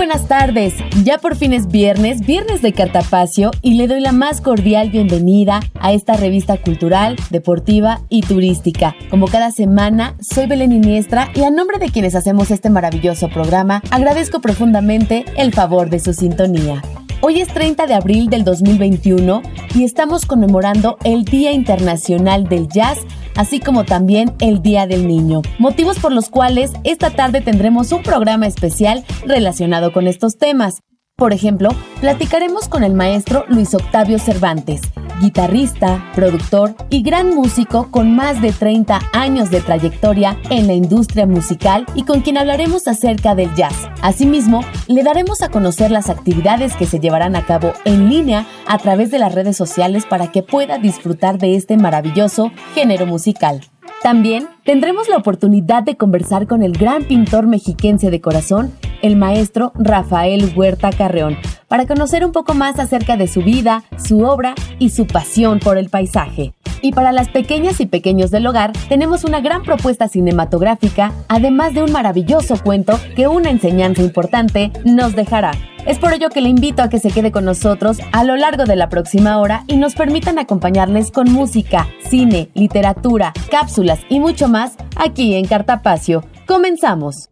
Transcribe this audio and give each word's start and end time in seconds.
Buenas 0.00 0.28
tardes, 0.28 0.72
ya 1.04 1.18
por 1.18 1.36
fin 1.36 1.52
es 1.52 1.68
viernes, 1.68 2.24
viernes 2.24 2.62
de 2.62 2.72
Cartapacio 2.72 3.50
y 3.60 3.74
le 3.74 3.86
doy 3.86 4.00
la 4.00 4.12
más 4.12 4.40
cordial 4.40 4.88
bienvenida 4.88 5.60
a 5.78 5.92
esta 5.92 6.14
revista 6.14 6.56
cultural, 6.56 7.16
deportiva 7.28 8.00
y 8.08 8.22
turística. 8.22 8.96
Como 9.10 9.26
cada 9.26 9.50
semana, 9.50 10.16
soy 10.18 10.46
Belén 10.46 10.72
Iniestra 10.72 11.28
y 11.34 11.42
a 11.42 11.50
nombre 11.50 11.78
de 11.78 11.90
quienes 11.90 12.14
hacemos 12.14 12.50
este 12.50 12.70
maravilloso 12.70 13.28
programa, 13.28 13.82
agradezco 13.90 14.40
profundamente 14.40 15.26
el 15.36 15.52
favor 15.52 15.90
de 15.90 16.00
su 16.00 16.14
sintonía. 16.14 16.80
Hoy 17.20 17.42
es 17.42 17.48
30 17.48 17.86
de 17.86 17.92
abril 17.92 18.30
del 18.30 18.44
2021 18.44 19.42
y 19.74 19.84
estamos 19.84 20.24
conmemorando 20.24 20.96
el 21.04 21.26
Día 21.26 21.52
Internacional 21.52 22.48
del 22.48 22.68
Jazz, 22.68 23.00
así 23.36 23.60
como 23.60 23.84
también 23.84 24.32
el 24.40 24.62
Día 24.62 24.86
del 24.86 25.06
Niño, 25.06 25.42
motivos 25.58 25.98
por 25.98 26.12
los 26.12 26.28
cuales 26.28 26.72
esta 26.84 27.10
tarde 27.10 27.40
tendremos 27.40 27.92
un 27.92 28.02
programa 28.02 28.46
especial 28.46 29.04
relacionado 29.24 29.92
con 29.92 30.06
estos 30.06 30.38
temas. 30.38 30.82
Por 31.16 31.32
ejemplo, 31.32 31.70
platicaremos 32.00 32.68
con 32.68 32.82
el 32.82 32.94
maestro 32.94 33.44
Luis 33.48 33.74
Octavio 33.74 34.18
Cervantes, 34.18 34.80
guitarrista, 35.20 36.10
productor 36.14 36.74
y 36.88 37.02
gran 37.02 37.34
músico 37.34 37.90
con 37.90 38.14
más 38.16 38.42
de 38.42 38.52
30 38.52 38.98
años 39.12 39.50
de 39.50 39.60
trayectoria 39.60 40.38
en 40.50 40.66
la 40.66 40.72
industria 40.72 41.26
musical 41.26 41.86
y 41.94 42.04
con 42.04 42.20
quien 42.20 42.38
hablaremos 42.38 42.88
acerca 42.88 43.34
del 43.34 43.54
jazz. 43.54 43.88
Asimismo, 44.02 44.64
le 44.88 45.02
daremos 45.02 45.42
a 45.42 45.50
conocer 45.50 45.90
las 45.90 46.08
actividades 46.08 46.74
que 46.74 46.86
se 46.86 47.00
llevarán 47.00 47.36
a 47.36 47.44
cabo 47.44 47.72
en 47.84 48.08
línea 48.08 48.46
a 48.66 48.78
través 48.78 49.10
de 49.10 49.18
las 49.18 49.34
redes 49.34 49.56
sociales 49.56 50.06
para 50.06 50.32
que 50.32 50.42
pueda 50.42 50.78
disfrutar 50.78 51.38
de 51.38 51.56
este 51.56 51.76
maravilloso 51.76 52.50
género 52.74 53.06
musical. 53.06 53.60
También 54.02 54.48
tendremos 54.64 55.08
la 55.08 55.16
oportunidad 55.16 55.82
de 55.82 55.96
conversar 55.96 56.46
con 56.46 56.62
el 56.62 56.72
gran 56.72 57.04
pintor 57.04 57.46
mexiquense 57.46 58.10
de 58.10 58.20
corazón, 58.20 58.72
el 59.02 59.16
maestro 59.16 59.72
Rafael 59.74 60.52
Huerta 60.56 60.90
Carreón, 60.90 61.36
para 61.68 61.86
conocer 61.86 62.24
un 62.24 62.32
poco 62.32 62.54
más 62.54 62.78
acerca 62.78 63.16
de 63.16 63.28
su 63.28 63.42
vida, 63.42 63.84
su 64.02 64.20
obra 64.20 64.54
y 64.78 64.90
su 64.90 65.06
pasión 65.06 65.58
por 65.58 65.76
el 65.76 65.90
paisaje. 65.90 66.54
Y 66.82 66.92
para 66.92 67.12
las 67.12 67.28
pequeñas 67.28 67.80
y 67.80 67.86
pequeños 67.86 68.30
del 68.30 68.46
hogar, 68.46 68.72
tenemos 68.88 69.24
una 69.24 69.40
gran 69.40 69.62
propuesta 69.62 70.08
cinematográfica, 70.08 71.12
además 71.28 71.74
de 71.74 71.82
un 71.82 71.92
maravilloso 71.92 72.56
cuento 72.62 72.98
que 73.14 73.28
una 73.28 73.50
enseñanza 73.50 74.02
importante 74.02 74.72
nos 74.84 75.14
dejará. 75.14 75.52
Es 75.86 75.98
por 75.98 76.12
ello 76.12 76.28
que 76.28 76.40
le 76.40 76.48
invito 76.48 76.82
a 76.82 76.88
que 76.88 76.98
se 76.98 77.10
quede 77.10 77.32
con 77.32 77.44
nosotros 77.44 77.98
a 78.12 78.24
lo 78.24 78.36
largo 78.36 78.64
de 78.64 78.76
la 78.76 78.88
próxima 78.88 79.38
hora 79.38 79.64
y 79.66 79.76
nos 79.76 79.94
permitan 79.94 80.38
acompañarles 80.38 81.10
con 81.10 81.32
música, 81.32 81.88
cine, 82.08 82.50
literatura, 82.54 83.32
cápsulas 83.50 84.00
y 84.08 84.20
mucho 84.20 84.48
más 84.48 84.74
aquí 84.96 85.34
en 85.34 85.46
Cartapacio. 85.46 86.24
Comenzamos. 86.46 87.28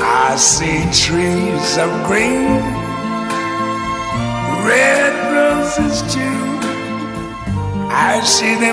I 0.00 0.36
see 0.36 0.82
trees 0.92 1.78
of 1.78 1.90
green, 2.08 2.58
red 4.64 5.12
roses. 5.34 6.02
I 7.90 8.20
see 8.24 8.54
them. 8.56 8.72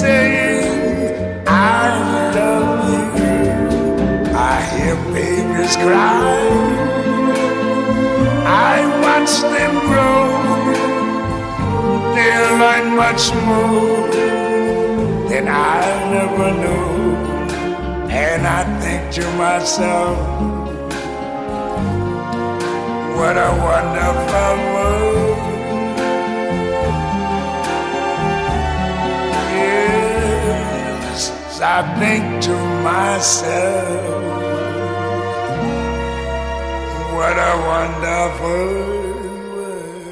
saying, 0.00 1.42
I 1.46 2.32
love 2.36 3.16
you. 3.18 3.32
I 4.50 4.54
hear 4.72 4.96
babies 5.14 5.74
cry. 5.76 6.20
I 8.44 8.76
watch 9.04 9.34
them 9.54 9.74
grow. 9.88 10.20
They 12.14 12.34
learn 12.60 12.86
much 13.04 13.24
more 13.48 14.08
than 15.30 15.48
I 15.48 15.80
never 16.14 16.50
knew. 16.62 17.16
And 18.10 18.46
I 18.46 18.62
think 18.82 19.02
to 19.14 19.24
myself, 19.44 20.18
what 23.16 23.36
a 23.48 23.50
wonderful 23.68 24.56
world. 24.74 25.35
I 31.60 31.82
think 31.98 32.42
to 32.42 32.52
myself, 32.84 34.22
what 37.14 37.36
a 37.38 37.56
wonderful 37.66 39.06
world. 39.54 40.06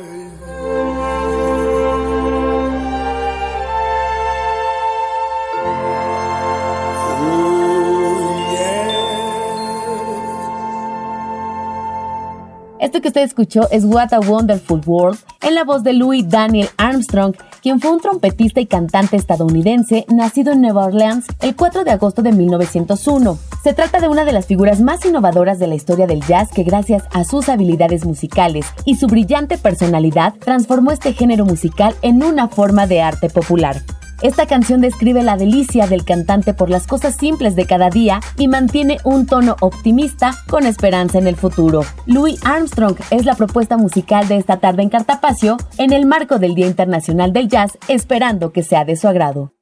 Esto 12.81 13.01
que 13.01 13.09
usted 13.09 13.23
escuchó 13.23 13.69
es 13.71 13.85
What 13.85 14.13
a 14.13 14.21
Wonderful 14.21 14.81
World 14.87 15.19
en 15.43 15.55
la 15.55 15.65
voz 15.65 15.83
de 15.83 15.93
Louis 15.93 16.27
Daniel 16.27 16.69
Armstrong, 16.79 17.35
quien 17.65 17.81
fue 17.81 17.93
un 17.93 18.01
trompetista 18.01 18.61
y 18.61 18.67
cantante 18.67 19.17
estadounidense 19.17 20.05
nacido 20.09 20.53
en 20.53 20.61
Nueva 20.61 20.85
Orleans 20.85 21.25
el 21.41 21.57
4 21.57 21.83
de 21.85 21.93
agosto 21.93 22.21
de 22.21 22.31
1901. 22.31 23.39
Se 23.63 23.73
trata 23.73 24.01
de 24.01 24.09
una 24.09 24.27
de 24.27 24.33
las 24.33 24.45
figuras 24.45 24.83
más 24.83 25.03
innovadoras 25.07 25.59
de 25.59 25.67
la 25.67 25.75
historia 25.75 26.07
del 26.07 26.21
jazz 26.21 26.51
que 26.55 26.63
gracias 26.63 27.05
a 27.11 27.25
sus 27.25 27.49
habilidades 27.49 28.05
musicales 28.05 28.67
y 28.85 28.97
su 28.97 29.07
brillante 29.07 29.57
personalidad 29.57 30.35
transformó 30.35 30.91
este 30.91 31.15
género 31.15 31.47
musical 31.47 31.97
en 32.03 32.23
una 32.23 32.49
forma 32.49 32.87
de 32.87 33.01
arte 33.01 33.31
popular. 33.31 33.81
Esta 34.25 34.47
canción 34.47 34.81
describe 34.81 35.23
la 35.23 35.37
delicia 35.37 35.87
del 35.87 36.07
cantante 36.07 36.55
por 36.55 36.71
las 36.71 36.87
cosas 36.87 37.15
simples 37.15 37.57
de 37.57 37.67
cada 37.67 37.91
día 37.91 38.21
y 38.39 38.49
mantiene 38.49 38.97
un 39.05 39.27
tono 39.27 39.55
optimista 39.61 40.35
con 40.49 40.65
esperanza 40.65 41.19
en 41.19 41.27
el 41.27 41.37
futuro. 41.37 41.85
Louis 42.07 42.41
Armstrong 42.43 42.97
es 43.11 43.27
la 43.27 43.35
propuesta 43.35 43.77
musical 43.77 44.27
de 44.27 44.39
esta 44.39 44.61
tarde 44.61 44.83
en 44.83 44.89
Cartapacio 44.89 45.59
en 45.77 45.93
el 45.93 46.07
marco 46.07 46.39
del 46.39 46.55
Día 46.55 46.67
Internacional 46.67 47.35
del 47.35 47.49
Jazz, 47.49 47.77
esperando 47.87 48.51
que 48.51 48.63
sea 48.63 48.87
de 48.87 48.97
su 48.97 49.09
agrado. 49.09 49.53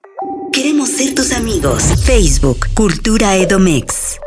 Queremos 0.52 0.90
ser 0.90 1.12
tus 1.16 1.32
amigos. 1.32 1.82
Facebook, 2.04 2.68
Cultura 2.72 3.34
Edomex. 3.34 4.21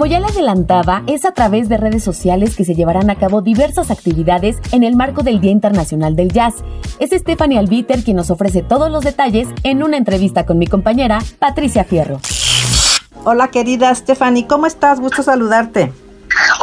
Como 0.00 0.10
ya 0.10 0.18
le 0.18 0.28
adelantaba, 0.28 1.02
es 1.06 1.26
a 1.26 1.32
través 1.32 1.68
de 1.68 1.76
redes 1.76 2.02
sociales 2.02 2.56
que 2.56 2.64
se 2.64 2.74
llevarán 2.74 3.10
a 3.10 3.16
cabo 3.16 3.42
diversas 3.42 3.90
actividades 3.90 4.56
en 4.72 4.82
el 4.82 4.96
marco 4.96 5.22
del 5.22 5.42
Día 5.42 5.50
Internacional 5.50 6.16
del 6.16 6.32
Jazz. 6.32 6.64
Es 7.00 7.10
Stephanie 7.10 7.58
Albiter 7.58 8.02
quien 8.02 8.16
nos 8.16 8.30
ofrece 8.30 8.62
todos 8.62 8.90
los 8.90 9.04
detalles 9.04 9.48
en 9.62 9.82
una 9.82 9.98
entrevista 9.98 10.46
con 10.46 10.56
mi 10.56 10.66
compañera 10.66 11.18
Patricia 11.38 11.84
Fierro. 11.84 12.18
Hola 13.24 13.48
querida 13.48 13.94
Stephanie, 13.94 14.46
¿cómo 14.46 14.64
estás? 14.64 15.00
Gusto 15.00 15.22
saludarte. 15.22 15.92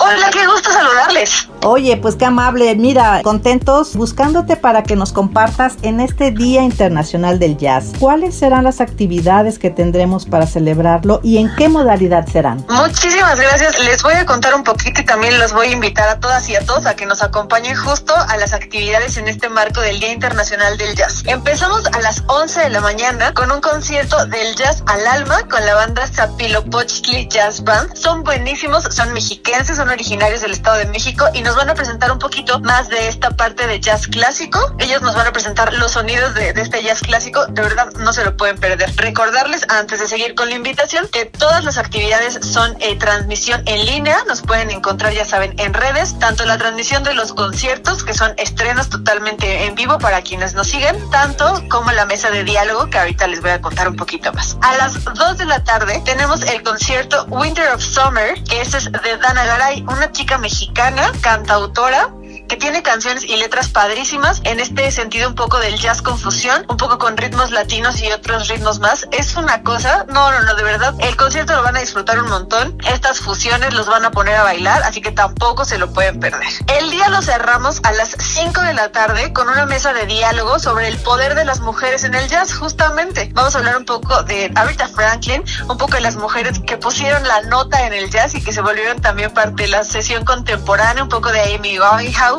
Hola, 0.07 0.29
qué 0.31 0.47
gusto 0.47 0.71
saludarles. 0.71 1.49
Oye, 1.63 1.97
pues 1.97 2.15
qué 2.15 2.23
amable. 2.23 2.73
Mira, 2.75 3.21
contentos 3.23 3.95
buscándote 3.95 4.55
para 4.55 4.83
que 4.83 4.95
nos 4.95 5.11
compartas 5.11 5.75
en 5.81 5.99
este 5.99 6.31
Día 6.31 6.61
Internacional 6.61 7.39
del 7.39 7.57
Jazz. 7.57 7.91
¿Cuáles 7.99 8.37
serán 8.37 8.63
las 8.63 8.79
actividades 8.79 9.59
que 9.59 9.69
tendremos 9.69 10.25
para 10.25 10.47
celebrarlo 10.47 11.19
y 11.23 11.39
en 11.39 11.53
qué 11.55 11.67
modalidad 11.67 12.25
serán? 12.27 12.65
Muchísimas 12.69 13.37
gracias. 13.37 13.79
Les 13.79 14.01
voy 14.01 14.13
a 14.13 14.25
contar 14.25 14.55
un 14.55 14.63
poquito 14.63 15.01
y 15.01 15.05
también 15.05 15.37
los 15.39 15.51
voy 15.51 15.67
a 15.67 15.71
invitar 15.71 16.07
a 16.07 16.19
todas 16.21 16.47
y 16.47 16.55
a 16.55 16.65
todos 16.65 16.85
a 16.85 16.95
que 16.95 17.05
nos 17.05 17.21
acompañen 17.21 17.75
justo 17.75 18.13
a 18.15 18.37
las 18.37 18.53
actividades 18.53 19.17
en 19.17 19.27
este 19.27 19.49
marco 19.49 19.81
del 19.81 19.99
Día 19.99 20.13
Internacional 20.13 20.77
del 20.77 20.95
Jazz. 20.95 21.23
Empezamos 21.25 21.85
a 21.85 21.99
las 21.99 22.23
11 22.27 22.61
de 22.61 22.69
la 22.69 22.79
mañana 22.79 23.33
con 23.33 23.51
un 23.51 23.59
concierto 23.59 24.25
del 24.27 24.55
jazz 24.55 24.83
al 24.85 25.05
alma 25.05 25.41
con 25.49 25.65
la 25.65 25.75
banda 25.75 26.07
Zapilopochtli 26.07 27.27
Jazz 27.27 27.63
Band. 27.63 27.93
Son 27.95 28.23
buenísimos, 28.23 28.85
son 28.85 29.11
mexicanos, 29.11 29.67
son 29.67 29.96
originarios 29.97 30.41
del 30.41 30.51
Estado 30.51 30.77
de 30.77 30.85
México 30.85 31.25
y 31.33 31.41
nos 31.41 31.55
van 31.55 31.71
a 31.71 31.73
presentar 31.73 32.11
un 32.11 32.19
poquito 32.19 32.59
más 32.59 32.87
de 32.87 33.07
esta 33.07 33.31
parte 33.31 33.65
de 33.65 33.79
jazz 33.79 34.05
clásico. 34.05 34.59
Ellos 34.77 35.01
nos 35.01 35.15
van 35.15 35.25
a 35.25 35.31
presentar 35.31 35.73
los 35.73 35.93
sonidos 35.93 36.35
de, 36.35 36.49
este 36.49 36.83
jazz 36.83 37.01
clásico. 37.01 37.47
De 37.47 37.63
verdad, 37.63 37.91
no 37.93 38.13
se 38.13 38.23
lo 38.23 38.37
pueden 38.37 38.59
perder. 38.59 38.95
Recordarles, 38.95 39.65
antes 39.69 39.99
de 39.99 40.07
seguir 40.07 40.35
con 40.35 40.49
la 40.49 40.55
invitación, 40.55 41.07
que 41.07 41.25
todas 41.25 41.63
las 41.63 41.79
actividades 41.79 42.37
son 42.45 42.77
eh, 42.79 42.95
transmisión 42.95 43.63
en 43.65 43.87
línea. 43.87 44.19
Nos 44.27 44.43
pueden 44.43 44.69
encontrar, 44.69 45.13
ya 45.13 45.25
saben, 45.25 45.55
en 45.57 45.73
redes, 45.73 46.19
tanto 46.19 46.45
la 46.45 46.59
transmisión 46.59 47.03
de 47.03 47.15
los 47.15 47.33
conciertos, 47.33 48.03
que 48.03 48.13
son 48.13 48.35
estrenos 48.37 48.89
totalmente 48.89 49.65
en 49.65 49.73
vivo 49.73 49.97
para 49.97 50.21
quienes 50.21 50.53
nos 50.53 50.67
siguen, 50.67 51.09
tanto 51.09 51.63
como 51.69 51.91
la 51.91 52.05
mesa 52.05 52.29
de 52.29 52.43
diálogo, 52.43 52.87
que 52.91 52.99
ahorita 52.99 53.25
les 53.25 53.41
voy 53.41 53.49
a 53.49 53.61
contar 53.61 53.87
un 53.87 53.95
poquito 53.95 54.31
más. 54.33 54.57
A 54.61 54.77
las 54.77 55.03
2 55.03 55.39
de 55.39 55.45
la 55.45 55.63
tarde 55.63 56.03
tenemos 56.05 56.43
el 56.43 56.61
concierto 56.61 57.25
Winter 57.29 57.67
of 57.73 57.81
Summer, 57.81 58.35
que 58.43 58.61
ese 58.61 58.77
es 58.77 58.91
de 58.91 59.17
Dana 59.17 59.43
Garay, 59.43 59.86
una 59.87 60.11
chica 60.11 60.37
mexicana, 60.37 61.11
cantautora, 61.21 62.13
que 62.47 62.57
tiene 62.57 62.81
canciones 62.81 63.23
y 63.23 63.35
letras 63.37 63.69
padrísimas 63.69 64.41
en 64.43 64.59
este 64.59 64.89
sentido 64.91 65.27
un 65.27 65.35
poco 65.35 65.59
del 65.59 65.77
jazz 65.77 66.01
con 66.01 66.17
fusión, 66.17 66.65
un 66.69 66.77
poco 66.77 66.97
con 66.97 67.17
ritmos 67.17 67.51
latinos 67.51 68.01
y 68.01 68.11
otros 68.11 68.47
ritmos 68.47 68.79
más. 68.79 69.07
Es 69.11 69.35
una 69.35 69.63
cosa, 69.63 70.05
no, 70.07 70.31
no, 70.31 70.41
no, 70.41 70.55
de 70.55 70.63
verdad, 70.63 70.95
el 70.99 71.15
concierto 71.15 71.55
lo 71.55 71.63
van 71.63 71.75
a 71.75 71.79
disfrutar 71.79 72.19
un 72.19 72.29
montón. 72.29 72.77
Estas 72.87 73.19
fusiones 73.19 73.73
los 73.73 73.87
van 73.87 74.05
a 74.05 74.11
poner 74.11 74.35
a 74.35 74.43
bailar, 74.43 74.83
así 74.83 75.01
que 75.01 75.11
tampoco 75.11 75.65
se 75.65 75.77
lo 75.77 75.91
pueden 75.91 76.19
perder. 76.19 76.47
El 76.67 76.89
día 76.91 77.09
lo 77.09 77.21
cerramos 77.21 77.79
a 77.83 77.91
las 77.91 78.15
5 78.19 78.61
de 78.61 78.73
la 78.73 78.91
tarde 78.91 79.33
con 79.33 79.49
una 79.49 79.65
mesa 79.65 79.93
de 79.93 80.05
diálogo 80.05 80.59
sobre 80.59 80.87
el 80.87 80.97
poder 80.97 81.35
de 81.35 81.45
las 81.45 81.59
mujeres 81.59 82.03
en 82.03 82.15
el 82.15 82.27
jazz, 82.27 82.53
justamente. 82.53 83.29
Vamos 83.33 83.55
a 83.55 83.59
hablar 83.59 83.77
un 83.77 83.85
poco 83.85 84.23
de 84.23 84.51
Aretha 84.55 84.87
Franklin, 84.87 85.43
un 85.67 85.77
poco 85.77 85.95
de 85.95 86.01
las 86.01 86.15
mujeres 86.15 86.59
que 86.65 86.77
pusieron 86.77 87.27
la 87.27 87.41
nota 87.43 87.85
en 87.85 87.93
el 87.93 88.09
jazz 88.09 88.35
y 88.35 88.41
que 88.41 88.53
se 88.53 88.61
volvieron 88.61 89.01
también 89.01 89.33
parte 89.33 89.63
de 89.63 89.69
la 89.69 89.83
sesión 89.83 90.23
contemporánea, 90.23 91.03
un 91.03 91.09
poco 91.09 91.31
de 91.31 91.55
Amy 91.55 91.79
Winehouse 91.79 92.36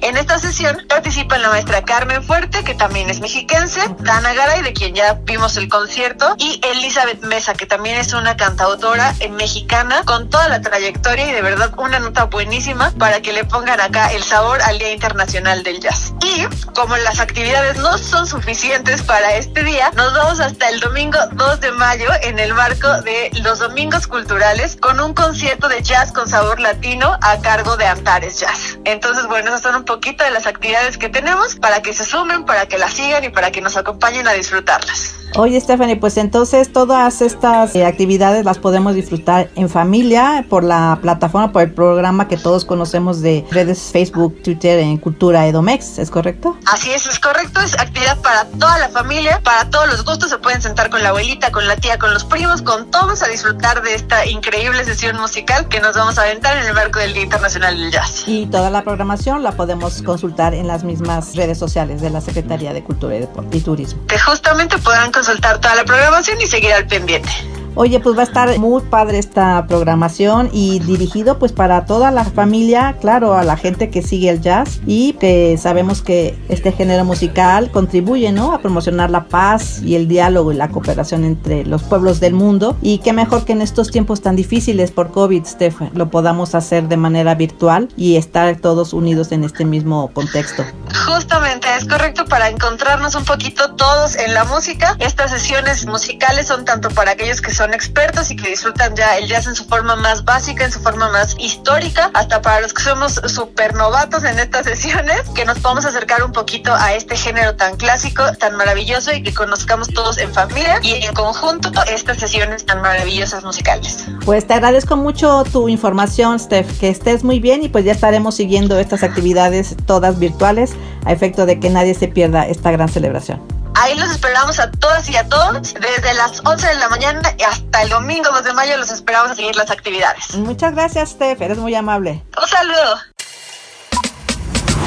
en 0.00 0.16
esta 0.16 0.38
sesión 0.38 0.84
participan 0.88 1.42
la 1.42 1.50
maestra 1.50 1.82
Carmen 1.82 2.22
Fuerte, 2.22 2.64
que 2.64 2.74
también 2.74 3.10
es 3.10 3.20
mexiquense, 3.20 3.80
Dana 4.00 4.32
Garay, 4.34 4.62
de 4.62 4.72
quien 4.72 4.94
ya 4.94 5.14
vimos 5.24 5.56
el 5.56 5.68
concierto, 5.68 6.34
y 6.38 6.60
Elizabeth 6.62 7.22
Mesa, 7.22 7.54
que 7.54 7.66
también 7.66 7.96
es 7.98 8.12
una 8.12 8.36
cantautora 8.36 9.14
mexicana 9.30 10.02
con 10.04 10.30
toda 10.30 10.48
la 10.48 10.60
trayectoria 10.60 11.30
y 11.30 11.32
de 11.32 11.42
verdad 11.42 11.72
una 11.78 11.98
nota 11.98 12.24
buenísima 12.24 12.92
para 12.98 13.20
que 13.20 13.32
le 13.32 13.44
pongan 13.44 13.80
acá 13.80 14.12
el 14.12 14.22
sabor 14.22 14.60
al 14.62 14.78
Día 14.78 14.92
Internacional 14.92 15.62
del 15.62 15.80
Jazz. 15.80 16.12
Y 16.22 16.46
como 16.72 16.96
las 16.98 17.20
actividades 17.20 17.78
no 17.78 17.96
son 17.98 18.26
suficientes 18.26 19.02
para 19.02 19.34
este 19.34 19.62
día, 19.64 19.90
nos 19.96 20.14
vamos 20.14 20.40
hasta 20.40 20.68
el 20.68 20.80
domingo 20.80 21.18
2 21.32 21.60
de 21.60 21.72
mayo 21.72 22.08
en 22.22 22.38
el 22.38 22.54
marco 22.54 23.00
de 23.02 23.30
los 23.42 23.58
Domingos 23.58 24.06
Culturales 24.06 24.76
con 24.80 25.00
un 25.00 25.14
concierto 25.14 25.68
de 25.68 25.82
jazz 25.82 26.12
con 26.12 26.28
sabor 26.28 26.60
latino 26.60 27.18
a 27.22 27.40
cargo 27.40 27.76
de 27.76 27.86
Antares 27.86 28.40
Jazz. 28.40 28.78
Entonces, 28.84 29.26
bueno, 29.26 29.39
esas 29.48 29.62
son 29.62 29.76
un 29.76 29.84
poquito 29.84 30.24
de 30.24 30.30
las 30.30 30.46
actividades 30.46 30.98
que 30.98 31.08
tenemos 31.08 31.56
para 31.56 31.82
que 31.82 31.92
se 31.92 32.04
sumen, 32.04 32.44
para 32.44 32.66
que 32.66 32.78
las 32.78 32.92
sigan 32.92 33.24
y 33.24 33.30
para 33.30 33.50
que 33.50 33.60
nos 33.60 33.76
acompañen 33.76 34.26
a 34.26 34.32
disfrutarlas. 34.32 35.19
Oye, 35.36 35.60
Stephanie, 35.60 35.96
pues 35.96 36.16
entonces 36.16 36.72
todas 36.72 37.22
estas 37.22 37.74
eh, 37.76 37.84
actividades 37.84 38.44
las 38.44 38.58
podemos 38.58 38.94
disfrutar 38.94 39.48
en 39.54 39.68
familia 39.68 40.44
por 40.48 40.64
la 40.64 40.98
plataforma, 41.00 41.52
por 41.52 41.62
el 41.62 41.72
programa 41.72 42.28
que 42.28 42.36
todos 42.36 42.64
conocemos 42.64 43.20
de 43.20 43.44
redes 43.50 43.90
Facebook, 43.92 44.42
Twitter 44.42 44.78
en 44.80 44.98
Cultura 44.98 45.46
Edomex, 45.46 45.98
¿es 45.98 46.10
correcto? 46.10 46.56
Así 46.66 46.90
es, 46.90 47.06
es 47.06 47.18
correcto, 47.18 47.60
es 47.60 47.74
actividad 47.74 48.18
para 48.18 48.44
toda 48.44 48.78
la 48.78 48.88
familia, 48.88 49.40
para 49.42 49.70
todos 49.70 49.86
los 49.88 50.04
gustos, 50.04 50.30
se 50.30 50.38
pueden 50.38 50.60
sentar 50.60 50.90
con 50.90 51.02
la 51.02 51.10
abuelita, 51.10 51.50
con 51.52 51.66
la 51.66 51.76
tía, 51.76 51.98
con 51.98 52.12
los 52.12 52.24
primos, 52.24 52.62
con 52.62 52.90
todos 52.90 53.22
a 53.22 53.28
disfrutar 53.28 53.82
de 53.82 53.94
esta 53.94 54.26
increíble 54.26 54.84
sesión 54.84 55.16
musical 55.16 55.68
que 55.68 55.80
nos 55.80 55.96
vamos 55.96 56.18
a 56.18 56.22
aventar 56.22 56.56
en 56.56 56.66
el 56.66 56.74
marco 56.74 56.98
del 56.98 57.12
Día 57.12 57.22
Internacional 57.22 57.76
del 57.76 57.90
Jazz. 57.90 58.24
Y 58.26 58.46
toda 58.46 58.70
la 58.70 58.82
programación 58.82 59.42
la 59.42 59.52
podemos 59.52 60.02
consultar 60.02 60.54
en 60.54 60.66
las 60.66 60.84
mismas 60.84 61.36
redes 61.36 61.58
sociales 61.58 62.00
de 62.00 62.10
la 62.10 62.20
Secretaría 62.20 62.72
de 62.72 62.82
Cultura 62.82 63.16
y, 63.50 63.60
Turismo. 63.60 64.06
Que 64.06 64.18
justamente 64.18 64.78
podrán 64.78 65.12
consultar 65.20 65.60
toda 65.60 65.74
la 65.74 65.84
programación 65.84 66.40
y 66.40 66.46
seguir 66.46 66.72
al 66.72 66.86
pendiente. 66.86 67.28
Oye, 67.76 68.00
pues 68.00 68.16
va 68.16 68.22
a 68.22 68.24
estar 68.24 68.58
muy 68.58 68.82
padre 68.82 69.18
esta 69.18 69.66
programación 69.66 70.50
y 70.52 70.80
dirigido 70.80 71.38
pues 71.38 71.52
para 71.52 71.86
toda 71.86 72.10
la 72.10 72.24
familia, 72.24 72.96
claro, 73.00 73.34
a 73.34 73.44
la 73.44 73.56
gente 73.56 73.90
que 73.90 74.02
sigue 74.02 74.28
el 74.28 74.40
jazz 74.40 74.80
y 74.86 75.12
que 75.14 75.56
sabemos 75.56 76.02
que 76.02 76.36
este 76.48 76.72
género 76.72 77.04
musical 77.04 77.70
contribuye, 77.70 78.32
¿no? 78.32 78.52
A 78.52 78.58
promocionar 78.58 79.10
la 79.10 79.24
paz 79.24 79.80
y 79.82 79.94
el 79.94 80.08
diálogo 80.08 80.52
y 80.52 80.56
la 80.56 80.68
cooperación 80.68 81.24
entre 81.24 81.64
los 81.64 81.82
pueblos 81.82 82.20
del 82.20 82.34
mundo 82.34 82.76
y 82.82 82.98
qué 82.98 83.12
mejor 83.12 83.44
que 83.44 83.52
en 83.52 83.62
estos 83.62 83.90
tiempos 83.90 84.20
tan 84.20 84.36
difíciles 84.36 84.90
por 84.90 85.10
COVID, 85.12 85.44
Steph, 85.46 85.80
lo 85.94 86.10
podamos 86.10 86.54
hacer 86.54 86.88
de 86.88 86.96
manera 86.96 87.34
virtual 87.34 87.88
y 87.96 88.16
estar 88.16 88.56
todos 88.56 88.92
unidos 88.92 89.32
en 89.32 89.44
este 89.44 89.64
mismo 89.64 90.10
contexto. 90.12 90.64
Justamente, 91.06 91.68
es 91.76 91.86
correcto 91.86 92.24
para 92.24 92.48
encontrarnos 92.48 93.14
un 93.14 93.24
poquito 93.24 93.74
todos 93.74 94.16
en 94.16 94.34
la 94.34 94.44
música. 94.44 94.96
Estas 94.98 95.30
sesiones 95.30 95.86
musicales 95.86 96.48
son 96.48 96.64
tanto 96.64 96.90
para 96.90 97.12
aquellos 97.12 97.40
que 97.40 97.52
son 97.52 97.69
expertos 97.74 98.30
y 98.30 98.36
que 98.36 98.50
disfrutan 98.50 98.94
ya 98.94 99.18
el 99.18 99.28
jazz 99.28 99.46
en 99.46 99.54
su 99.54 99.64
forma 99.64 99.96
más 99.96 100.24
básica, 100.24 100.64
en 100.64 100.72
su 100.72 100.80
forma 100.80 101.10
más 101.10 101.36
histórica, 101.38 102.10
hasta 102.14 102.42
para 102.42 102.60
los 102.60 102.72
que 102.72 102.82
somos 102.82 103.14
super 103.26 103.74
novatos 103.74 104.24
en 104.24 104.38
estas 104.38 104.64
sesiones, 104.70 105.22
que 105.34 105.44
nos 105.44 105.58
podamos 105.58 105.84
acercar 105.84 106.22
un 106.22 106.32
poquito 106.32 106.74
a 106.74 106.94
este 106.94 107.16
género 107.16 107.56
tan 107.56 107.76
clásico, 107.76 108.24
tan 108.38 108.56
maravilloso 108.56 109.12
y 109.12 109.22
que 109.22 109.34
conozcamos 109.34 109.88
todos 109.88 110.18
en 110.18 110.32
familia 110.32 110.78
y 110.82 110.92
en 110.92 111.14
conjunto 111.14 111.70
estas 111.92 112.18
sesiones 112.18 112.66
tan 112.66 112.80
maravillosas 112.82 113.44
musicales. 113.44 114.04
Pues 114.24 114.46
te 114.46 114.54
agradezco 114.54 114.96
mucho 114.96 115.44
tu 115.52 115.68
información, 115.68 116.38
Steph, 116.38 116.78
que 116.78 116.88
estés 116.88 117.24
muy 117.24 117.40
bien 117.40 117.62
y 117.62 117.68
pues 117.68 117.84
ya 117.84 117.92
estaremos 117.92 118.34
siguiendo 118.34 118.78
estas 118.78 119.02
actividades 119.02 119.76
todas 119.86 120.18
virtuales 120.18 120.72
a 121.04 121.12
efecto 121.12 121.46
de 121.46 121.60
que 121.60 121.70
nadie 121.70 121.94
se 121.94 122.08
pierda 122.08 122.46
esta 122.46 122.70
gran 122.70 122.88
celebración. 122.88 123.59
Ahí 123.74 123.96
los 123.96 124.10
esperamos 124.10 124.58
a 124.58 124.70
todas 124.70 125.08
y 125.08 125.16
a 125.16 125.28
todos. 125.28 125.74
Desde 125.74 126.14
las 126.14 126.40
11 126.44 126.66
de 126.66 126.74
la 126.74 126.88
mañana 126.88 127.22
hasta 127.48 127.82
el 127.82 127.88
domingo 127.88 128.30
2 128.30 128.44
de 128.44 128.52
mayo 128.52 128.76
los 128.76 128.90
esperamos 128.90 129.30
a 129.30 129.34
seguir 129.34 129.56
las 129.56 129.70
actividades. 129.70 130.34
Muchas 130.34 130.74
gracias, 130.74 131.10
Steph. 131.10 131.40
Eres 131.40 131.58
muy 131.58 131.74
amable. 131.74 132.22
Un 132.40 132.48
saludo. 132.48 132.96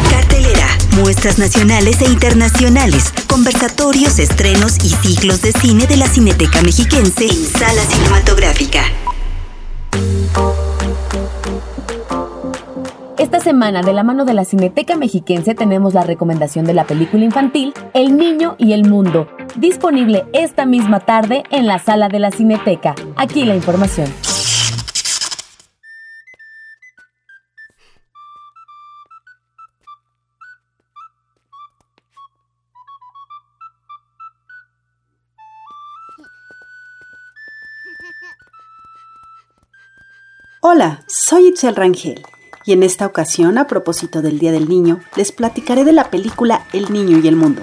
Cartelera, 0.09 0.67
muestras 0.91 1.39
nacionales 1.39 2.01
e 2.01 2.05
internacionales, 2.05 3.11
conversatorios, 3.27 4.19
estrenos 4.19 4.77
y 4.83 4.89
ciclos 4.89 5.41
de 5.41 5.51
cine 5.53 5.87
de 5.87 5.97
la 5.97 6.07
Cineteca 6.07 6.61
Mexiquense 6.61 7.25
en 7.25 7.51
Sala 7.51 7.83
Cinematográfica. 7.85 8.83
Esta 13.23 13.39
semana, 13.39 13.81
de 13.83 13.93
la 13.93 14.03
mano 14.03 14.25
de 14.25 14.33
la 14.33 14.43
Cineteca 14.43 14.97
Mexiquense, 14.97 15.55
tenemos 15.55 15.93
la 15.93 16.03
recomendación 16.03 16.65
de 16.65 16.73
la 16.73 16.83
película 16.83 17.23
infantil 17.23 17.73
El 17.93 18.17
Niño 18.17 18.57
y 18.57 18.73
el 18.73 18.83
Mundo, 18.83 19.29
disponible 19.55 20.25
esta 20.33 20.65
misma 20.65 20.99
tarde 20.99 21.43
en 21.49 21.65
la 21.65 21.79
sala 21.79 22.09
de 22.09 22.19
la 22.19 22.31
Cineteca. 22.31 22.95
Aquí 23.15 23.45
la 23.45 23.55
información. 23.55 24.13
Hola, 40.59 41.05
soy 41.07 41.47
Itzel 41.47 41.77
Rangel 41.77 42.21
y 42.65 42.71
en 42.73 42.83
esta 42.83 43.05
ocasión, 43.05 43.57
a 43.57 43.67
propósito 43.67 44.21
del 44.21 44.39
Día 44.39 44.51
del 44.51 44.69
Niño, 44.69 44.99
les 45.15 45.31
platicaré 45.31 45.83
de 45.83 45.91
la 45.91 46.09
película 46.09 46.65
El 46.71 46.93
Niño 46.93 47.19
y 47.19 47.27
el 47.27 47.35
Mundo. 47.35 47.61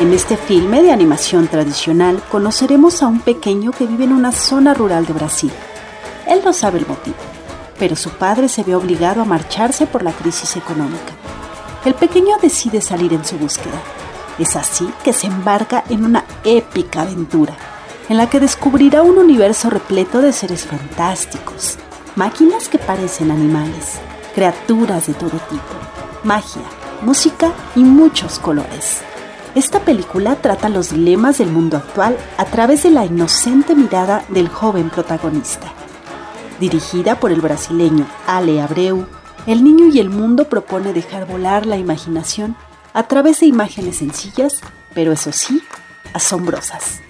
En 0.00 0.12
este 0.12 0.36
filme 0.36 0.82
de 0.82 0.92
animación 0.92 1.48
tradicional 1.48 2.22
conoceremos 2.30 3.02
a 3.02 3.06
un 3.06 3.20
pequeño 3.20 3.70
que 3.70 3.86
vive 3.86 4.04
en 4.04 4.12
una 4.12 4.32
zona 4.32 4.74
rural 4.74 5.06
de 5.06 5.14
Brasil. 5.14 5.50
Él 6.26 6.42
no 6.44 6.52
sabe 6.52 6.78
el 6.78 6.86
motivo, 6.86 7.16
pero 7.78 7.96
su 7.96 8.10
padre 8.10 8.48
se 8.48 8.64
ve 8.64 8.74
obligado 8.74 9.22
a 9.22 9.24
marcharse 9.24 9.86
por 9.86 10.02
la 10.02 10.12
crisis 10.12 10.56
económica. 10.56 11.23
El 11.84 11.94
pequeño 11.94 12.36
decide 12.40 12.80
salir 12.80 13.12
en 13.12 13.24
su 13.26 13.36
búsqueda. 13.36 13.78
Es 14.38 14.56
así 14.56 14.88
que 15.04 15.12
se 15.12 15.26
embarca 15.26 15.84
en 15.90 16.04
una 16.04 16.24
épica 16.42 17.02
aventura, 17.02 17.54
en 18.08 18.16
la 18.16 18.30
que 18.30 18.40
descubrirá 18.40 19.02
un 19.02 19.18
universo 19.18 19.68
repleto 19.68 20.22
de 20.22 20.32
seres 20.32 20.64
fantásticos, 20.64 21.76
máquinas 22.16 22.68
que 22.68 22.78
parecen 22.78 23.30
animales, 23.30 23.98
criaturas 24.34 25.06
de 25.06 25.14
todo 25.14 25.38
tipo, 25.50 25.74
magia, 26.24 26.62
música 27.02 27.52
y 27.76 27.84
muchos 27.84 28.38
colores. 28.38 29.02
Esta 29.54 29.80
película 29.80 30.36
trata 30.36 30.70
los 30.70 30.90
dilemas 30.90 31.38
del 31.38 31.52
mundo 31.52 31.76
actual 31.76 32.16
a 32.38 32.46
través 32.46 32.82
de 32.82 32.90
la 32.90 33.04
inocente 33.04 33.74
mirada 33.74 34.24
del 34.28 34.48
joven 34.48 34.88
protagonista. 34.88 35.72
Dirigida 36.58 37.20
por 37.20 37.30
el 37.30 37.40
brasileño 37.40 38.06
Ale 38.26 38.60
Abreu, 38.62 39.06
El 39.46 39.62
Niño 39.62 39.88
y 39.92 40.00
el 40.00 40.08
Mundo 40.08 40.48
propone 40.48 40.94
dejar 40.94 41.26
volar 41.26 41.66
la 41.66 41.76
imaginación 41.76 42.56
a 42.94 43.06
través 43.08 43.40
de 43.40 43.46
imágenes 43.46 43.96
sencillas, 43.96 44.60
pero 44.94 45.12
eso 45.12 45.32
sí, 45.32 45.62
asombrosas. 46.14 47.02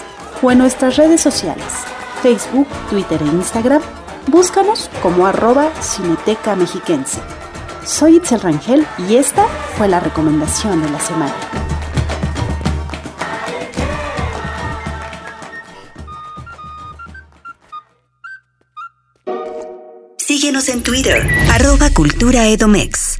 o 0.43 0.51
en 0.51 0.59
nuestras 0.59 0.97
redes 0.97 1.21
sociales, 1.21 1.65
Facebook, 2.21 2.67
Twitter 2.89 3.21
e 3.21 3.25
Instagram. 3.25 3.81
Búscanos 4.27 4.89
como 5.01 5.25
arroba 5.25 5.71
Cineteca 5.81 6.55
Mexiquense. 6.55 7.19
Soy 7.85 8.17
Itzel 8.17 8.41
Rangel 8.41 8.85
y 9.07 9.15
esta 9.15 9.45
fue 9.77 9.87
la 9.87 9.99
recomendación 9.99 10.81
de 10.81 10.89
la 10.89 10.99
semana. 10.99 11.33
Síguenos 20.17 20.67
en 20.69 20.83
Twitter, 20.83 21.25
arroba 21.51 21.89
Cultura 21.93 22.47
Edomex. 22.47 23.17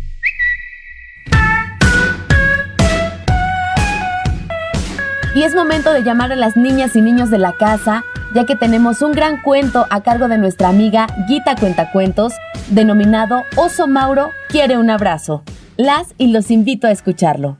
Y 5.34 5.44
es 5.44 5.54
momento 5.54 5.94
de 5.94 6.04
llamar 6.04 6.32
a 6.32 6.36
las 6.36 6.58
niñas 6.58 6.96
y 6.96 7.01
niños 7.01 7.30
de 7.30 7.38
la 7.38 7.54
casa, 7.54 8.04
ya 8.38 8.46
que 8.46 8.56
tenemos 8.56 9.01
un 9.01 9.13
gran 9.13 9.41
cuento 9.41 9.88
a 9.89 10.03
cargo 10.03 10.27
de 10.27 10.38
nuestra 10.38 10.70
amiga 10.70 11.08
Guita 11.27 11.56
Cuentacuentos, 11.56 12.34
denominado 12.67 13.41
Oso 13.56 13.88
Mauro 13.88 14.29
quiere 14.48 14.77
un 14.77 14.91
abrazo. 14.91 15.41
Las 15.75 16.13
y 16.20 16.27
los 16.27 16.51
invito 16.51 16.86
a 16.86 16.91
escucharlo. 16.91 17.58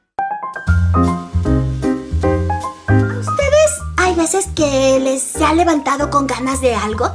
¿Ustedes 3.20 3.72
hay 3.98 4.14
veces 4.14 4.50
que 4.56 5.00
les 5.00 5.24
se 5.24 5.44
ha 5.44 5.56
levantado 5.56 6.12
con 6.12 6.28
ganas 6.28 6.62
de 6.62 6.76
algo? 6.76 7.12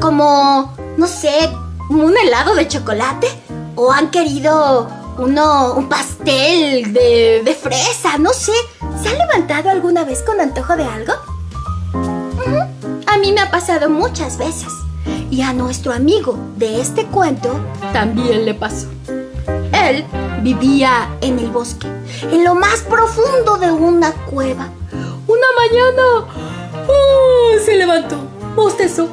Como, 0.00 0.74
no 0.96 1.06
sé, 1.06 1.48
un 1.88 2.12
helado 2.16 2.56
de 2.56 2.66
chocolate 2.66 3.28
o 3.76 3.92
han 3.92 4.10
querido 4.10 4.88
uno 5.18 5.74
un 5.74 5.88
pastel 5.88 6.92
de, 6.92 7.42
de 7.44 7.54
fresa, 7.54 8.18
no 8.18 8.32
sé. 8.32 8.50
¿Se 9.00 9.10
han 9.10 9.18
levantado 9.18 9.70
alguna 9.70 10.02
vez 10.02 10.24
con 10.24 10.40
antojo 10.40 10.74
de 10.74 10.82
algo? 10.82 11.35
A 13.16 13.18
mí 13.18 13.32
me 13.32 13.40
ha 13.40 13.50
pasado 13.50 13.88
muchas 13.88 14.36
veces. 14.36 14.68
Y 15.30 15.40
a 15.40 15.54
nuestro 15.54 15.90
amigo 15.94 16.38
de 16.56 16.82
este 16.82 17.06
cuento 17.06 17.48
también 17.94 18.44
le 18.44 18.52
pasó. 18.52 18.88
Él 19.72 20.04
vivía 20.42 21.08
en 21.22 21.38
el 21.38 21.48
bosque, 21.48 21.86
en 22.30 22.44
lo 22.44 22.54
más 22.54 22.82
profundo 22.82 23.56
de 23.56 23.72
una 23.72 24.12
cueva. 24.12 24.68
Una 25.26 25.46
mañana 25.56 26.28
¡ah! 26.74 27.58
se 27.64 27.78
levantó, 27.78 28.16
bostezó. 28.54 29.08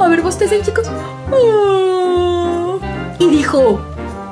A 0.00 0.08
ver, 0.08 0.20
bostecen 0.20 0.62
chicos. 0.62 0.88
¡Ah! 0.88 2.78
Y 3.20 3.26
dijo, 3.28 3.78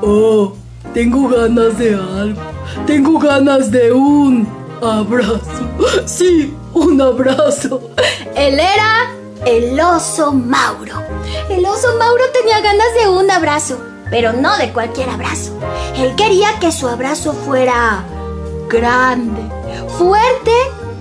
oh, 0.02 0.52
tengo 0.92 1.28
ganas 1.28 1.78
de 1.78 1.94
algo. 1.94 2.40
Tengo 2.88 3.20
ganas 3.20 3.70
de 3.70 3.92
un 3.92 4.55
abrazo. 4.82 5.42
Sí, 6.04 6.56
un 6.72 7.00
abrazo. 7.00 7.80
Él 8.34 8.54
era 8.54 9.10
el 9.44 9.78
oso 9.78 10.32
Mauro. 10.32 11.02
El 11.48 11.64
oso 11.64 11.88
Mauro 11.98 12.24
tenía 12.32 12.60
ganas 12.60 12.86
de 13.00 13.08
un 13.08 13.30
abrazo, 13.30 13.78
pero 14.10 14.32
no 14.32 14.56
de 14.56 14.72
cualquier 14.72 15.08
abrazo. 15.08 15.52
Él 15.96 16.14
quería 16.16 16.58
que 16.60 16.72
su 16.72 16.88
abrazo 16.88 17.32
fuera 17.32 18.04
grande, 18.68 19.42
fuerte 19.98 20.52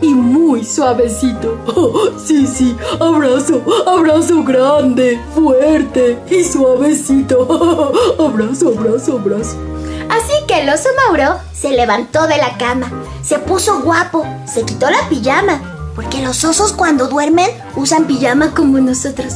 y 0.01 0.13
muy 0.13 0.63
suavecito. 0.63 1.57
Oh, 1.75 2.09
sí, 2.23 2.45
sí, 2.45 2.75
abrazo, 2.99 3.61
abrazo 3.85 4.43
grande, 4.43 5.19
fuerte 5.33 6.19
y 6.29 6.43
suavecito. 6.43 7.91
Abrazo, 8.19 8.73
abrazo, 8.77 9.19
abrazo. 9.19 9.74
Así 10.09 10.33
que 10.47 10.61
el 10.61 10.69
oso 10.69 10.89
Mauro 11.05 11.39
se 11.53 11.71
levantó 11.71 12.27
de 12.27 12.37
la 12.37 12.57
cama, 12.57 12.91
se 13.23 13.39
puso 13.39 13.81
guapo, 13.81 14.25
se 14.45 14.63
quitó 14.63 14.89
la 14.89 15.07
pijama, 15.09 15.61
porque 15.95 16.21
los 16.21 16.43
osos 16.43 16.73
cuando 16.73 17.07
duermen 17.07 17.49
usan 17.75 18.05
pijama 18.05 18.53
como 18.53 18.79
nosotros. 18.79 19.33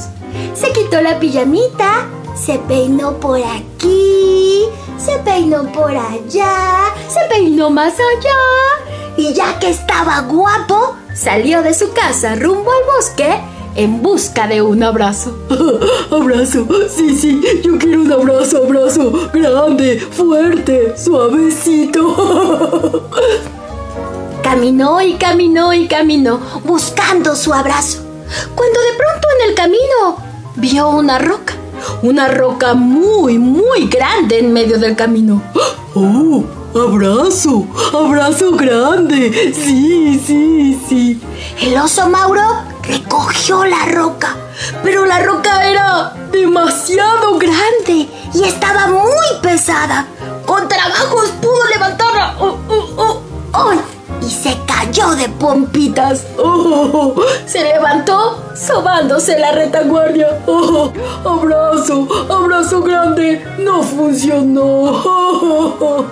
Se 0.53 0.71
quitó 0.71 1.01
la 1.01 1.19
pijamita, 1.19 2.07
se 2.35 2.59
peinó 2.59 3.19
por 3.19 3.39
aquí, 3.39 4.65
se 4.97 5.17
peinó 5.19 5.63
por 5.71 5.95
allá, 5.95 6.93
se 7.07 7.21
peinó 7.29 7.69
más 7.69 7.93
allá. 7.93 9.15
Y 9.17 9.33
ya 9.33 9.59
que 9.59 9.69
estaba 9.69 10.21
guapo, 10.21 10.95
salió 11.13 11.61
de 11.61 11.73
su 11.73 11.91
casa 11.93 12.35
rumbo 12.35 12.71
al 12.71 12.85
bosque 12.95 13.41
en 13.75 14.01
busca 14.01 14.47
de 14.47 14.61
un 14.61 14.83
abrazo. 14.83 15.37
abrazo, 16.11 16.67
sí, 16.89 17.15
sí, 17.15 17.41
yo 17.63 17.77
quiero 17.77 18.01
un 18.01 18.11
abrazo, 18.11 18.63
abrazo, 18.65 19.29
grande, 19.33 19.99
fuerte, 19.99 20.95
suavecito. 20.97 23.07
caminó 24.43 25.01
y 25.01 25.13
caminó 25.13 25.73
y 25.73 25.87
caminó, 25.87 26.39
buscando 26.63 27.35
su 27.35 27.53
abrazo. 27.53 27.99
Cuando 28.55 28.79
de 28.79 28.97
pronto 28.97 29.27
en 29.39 29.49
el 29.49 29.55
camino 29.55 30.17
vio 30.55 30.89
una 30.89 31.19
roca, 31.19 31.53
una 32.01 32.27
roca 32.27 32.73
muy, 32.73 33.37
muy 33.37 33.87
grande 33.87 34.39
en 34.39 34.51
medio 34.51 34.79
del 34.79 34.95
camino. 34.95 35.41
¡Oh! 35.95 36.43
¡Abrazo! 36.75 37.65
¡Abrazo 37.93 38.51
grande! 38.51 39.53
Sí, 39.53 40.21
sí, 40.23 40.79
sí. 40.87 41.21
El 41.61 41.77
oso 41.77 42.07
Mauro 42.09 42.43
recogió 42.89 43.65
la 43.65 43.85
roca, 43.85 44.35
pero 44.83 45.05
la 45.05 45.19
roca 45.19 45.69
era 45.69 46.13
demasiado 46.31 47.37
grande 47.37 48.07
y 48.33 48.43
estaba 48.43 48.87
muy 48.87 49.27
pesada. 49.41 50.07
Con 50.45 50.67
trabajos 50.67 51.29
pudo 51.41 51.65
levantarla. 51.73 52.35
¡Oh, 52.39 52.57
oh, 52.67 52.89
oh! 52.97 53.21
¡Ay! 53.53 53.79
y 54.21 54.29
se 54.29 54.57
cayó 54.65 55.15
de 55.15 55.29
pompitas. 55.29 56.25
Oh, 56.37 57.15
se 57.45 57.63
levantó 57.63 58.43
sobándose 58.55 59.39
la 59.39 59.51
retaguardia. 59.51 60.41
Oh, 60.45 60.91
abrazo, 61.25 62.07
abrazo 62.29 62.81
grande, 62.81 63.43
no 63.57 63.81
funcionó. 63.83 65.03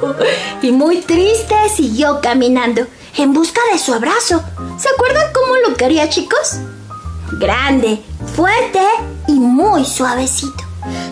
y 0.62 0.72
muy 0.72 1.02
triste 1.02 1.56
siguió 1.76 2.20
caminando 2.22 2.88
en 3.18 3.34
busca 3.34 3.62
de 3.74 3.80
su 3.80 3.94
abrazo. 3.94 4.42
¿Se 4.78 4.90
acuerdan 4.90 5.34
cómo 5.34 5.56
lo 5.68 5.76
quería, 5.76 6.10
chicos? 6.10 6.58
Grande, 7.34 8.02
fuerte 8.36 8.82
y 9.28 9.34
muy 9.34 9.86
suavecito. 9.86 10.64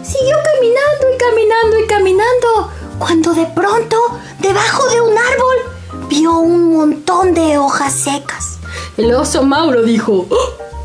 Siguió 0.04 0.38
caminando 0.44 1.14
y 1.14 1.18
caminando 1.18 1.80
y 1.80 1.88
caminando 1.88 2.72
cuando 3.00 3.34
de 3.34 3.46
pronto, 3.48 3.98
debajo 4.40 4.88
de 4.90 5.02
un 5.02 5.18
árbol, 5.18 6.08
vio 6.08 6.38
un 6.38 6.76
montón 6.76 7.34
de 7.34 7.58
hojas 7.58 7.94
secas. 7.94 8.60
El 8.98 9.14
oso 9.14 9.44
Mauro 9.44 9.82
dijo, 9.82 10.28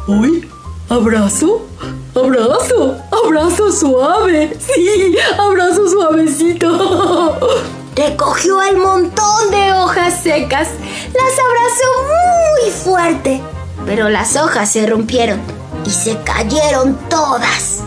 ¡Uy! 0.09 0.50
¿Abrazo? 0.89 1.67
¿Abrazo? 2.15 2.97
¡Abrazo 3.12 3.71
suave! 3.71 4.59
¡Sí! 4.59 5.15
¡Abrazo 5.39 5.89
suavecito! 5.89 7.37
Recogió 8.00 8.62
el 8.62 8.78
montón 8.78 9.50
de 9.50 9.75
hojas 9.75 10.23
secas, 10.23 10.69
las 11.12 11.38
abrazó 11.38 11.85
muy 12.09 12.71
fuerte, 12.71 13.42
pero 13.85 14.09
las 14.09 14.37
hojas 14.37 14.73
se 14.73 14.87
rompieron 14.87 15.38
y 15.85 15.90
se 15.90 16.16
cayeron 16.23 16.99
todas, 17.11 17.80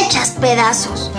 hechas 0.00 0.30
pedazos. 0.40 1.12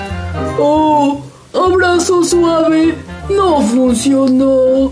¡Oh! 0.60 1.22
¡Abrazo 1.54 2.26
suave! 2.26 2.98
no 3.30 3.62
funcionó. 3.62 4.92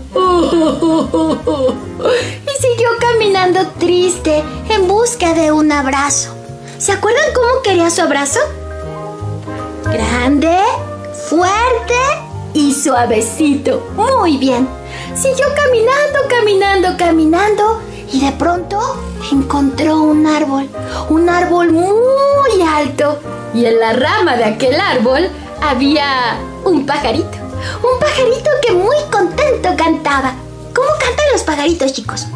y 2.46 2.62
siguió 2.62 2.88
caminando 2.98 3.66
triste 3.78 4.42
en 4.70 4.88
busca 4.88 5.34
de 5.34 5.52
un 5.52 5.70
abrazo. 5.70 6.34
¿Se 6.78 6.92
acuerdan 6.92 7.34
cómo 7.34 7.60
quería 7.62 7.90
su 7.90 8.00
abrazo? 8.00 8.40
Grande, 9.84 10.56
fuerte 11.28 12.23
y 12.54 12.72
suavecito. 12.72 13.86
Muy 13.94 14.38
bien. 14.38 14.66
Siguió 15.14 15.46
caminando, 15.54 16.18
caminando, 16.28 16.96
caminando 16.96 17.82
y 18.10 18.24
de 18.24 18.32
pronto 18.32 18.80
encontró 19.30 20.02
un 20.02 20.26
árbol. 20.26 20.68
Un 21.10 21.28
árbol 21.28 21.72
muy 21.72 22.62
alto. 22.66 23.18
Y 23.52 23.66
en 23.66 23.78
la 23.78 23.92
rama 23.92 24.36
de 24.36 24.44
aquel 24.44 24.80
árbol 24.80 25.28
había 25.60 26.38
un 26.64 26.86
pajarito. 26.86 27.38
Un 27.82 27.98
pajarito 28.00 28.50
que 28.66 28.72
muy 28.72 28.96
contento 29.10 29.70
cantaba. 29.76 30.34
¿Cómo 30.74 30.88
cantan 30.98 31.26
los 31.32 31.42
pajaritos, 31.42 31.92
chicos? 31.92 32.26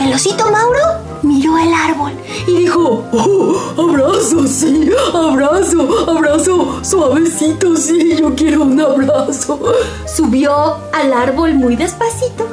El 0.00 0.12
osito 0.12 0.50
Mauro 0.50 0.80
miró 1.22 1.56
el 1.56 1.72
árbol 1.72 2.12
y 2.46 2.58
dijo, 2.58 3.04
oh, 3.12 3.90
abrazo, 3.90 4.46
sí, 4.46 4.90
abrazo, 5.12 6.10
abrazo, 6.10 6.80
suavecito, 6.82 7.76
sí, 7.76 8.16
yo 8.16 8.34
quiero 8.34 8.62
un 8.62 8.80
abrazo. 8.80 9.58
Subió 10.06 10.78
al 10.92 11.12
árbol 11.12 11.54
muy 11.54 11.76
despacito 11.76 12.46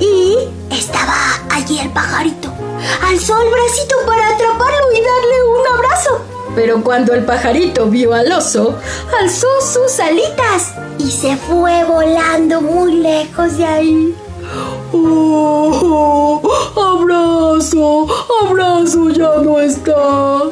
y 0.00 0.36
estaba 0.70 1.14
allí 1.50 1.78
el 1.78 1.90
pajarito. 1.90 2.52
Alzó 3.02 3.40
el 3.40 3.50
bracito 3.50 3.94
para 4.06 4.28
atraparlo 4.28 4.92
y 4.92 5.02
darle 5.02 5.42
un 5.44 5.78
abrazo. 5.78 6.20
Pero 6.54 6.82
cuando 6.82 7.14
el 7.14 7.24
pajarito 7.24 7.86
vio 7.86 8.12
al 8.12 8.32
oso, 8.32 8.76
alzó 9.18 9.46
sus 9.60 10.00
alitas 10.00 10.74
y 10.98 11.10
se 11.10 11.36
fue 11.36 11.84
volando 11.84 12.60
muy 12.60 12.94
lejos 12.94 13.56
de 13.56 13.64
ahí. 13.64 14.16
Oh, 14.92 16.40
abrazo, 16.76 18.06
abrazo 18.46 19.10
ya 19.10 19.36
no 19.42 19.60
está. 19.60 19.94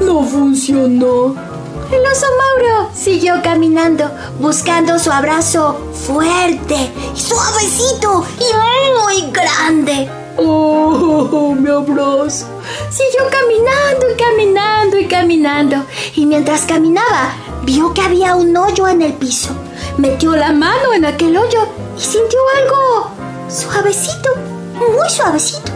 No 0.00 0.24
funcionó. 0.24 1.34
El 1.92 2.06
oso 2.06 2.26
Mauro 2.38 2.88
siguió 2.94 3.42
caminando, 3.42 4.10
buscando 4.38 4.98
su 4.98 5.10
abrazo 5.10 5.76
fuerte, 5.92 6.90
suavecito 7.14 8.24
y 8.38 8.44
muy 8.98 9.30
grande. 9.30 10.08
Oh, 10.36 11.54
mi 11.58 11.68
abrazo. 11.68 12.46
Siguió 12.90 13.28
caminando 13.30 14.10
y 14.10 14.16
caminando 14.16 14.98
y 14.98 15.06
caminando. 15.06 15.84
Y 16.14 16.24
mientras 16.26 16.62
caminaba, 16.62 17.34
vio 17.64 17.92
que 17.92 18.00
había 18.00 18.36
un 18.36 18.56
hoyo 18.56 18.88
en 18.88 19.02
el 19.02 19.12
piso. 19.14 19.50
Metió 19.98 20.34
la 20.36 20.52
mano 20.52 20.92
en 20.94 21.04
aquel 21.04 21.36
hoyo 21.36 21.68
y 21.96 22.00
sintió 22.00 22.38
algo 22.58 23.10
suavecito, 23.48 24.30
muy 24.96 25.10
suavecito, 25.10 25.72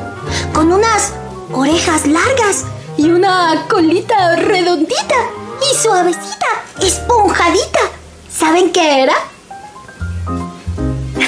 con 0.52 0.72
unas 0.72 1.12
orejas 1.52 2.06
largas 2.06 2.64
y 2.96 3.10
una 3.10 3.66
colita 3.68 4.36
redondita 4.36 5.16
y 5.60 5.76
suavecita, 5.76 6.46
esponjadita. 6.80 7.80
¿Saben 8.30 8.72
qué 8.72 9.02
era? 9.02 9.14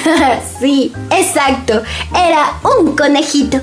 sí, 0.59 0.93
exacto, 1.09 1.81
era 2.13 2.59
un 2.77 2.95
conejito. 2.95 3.59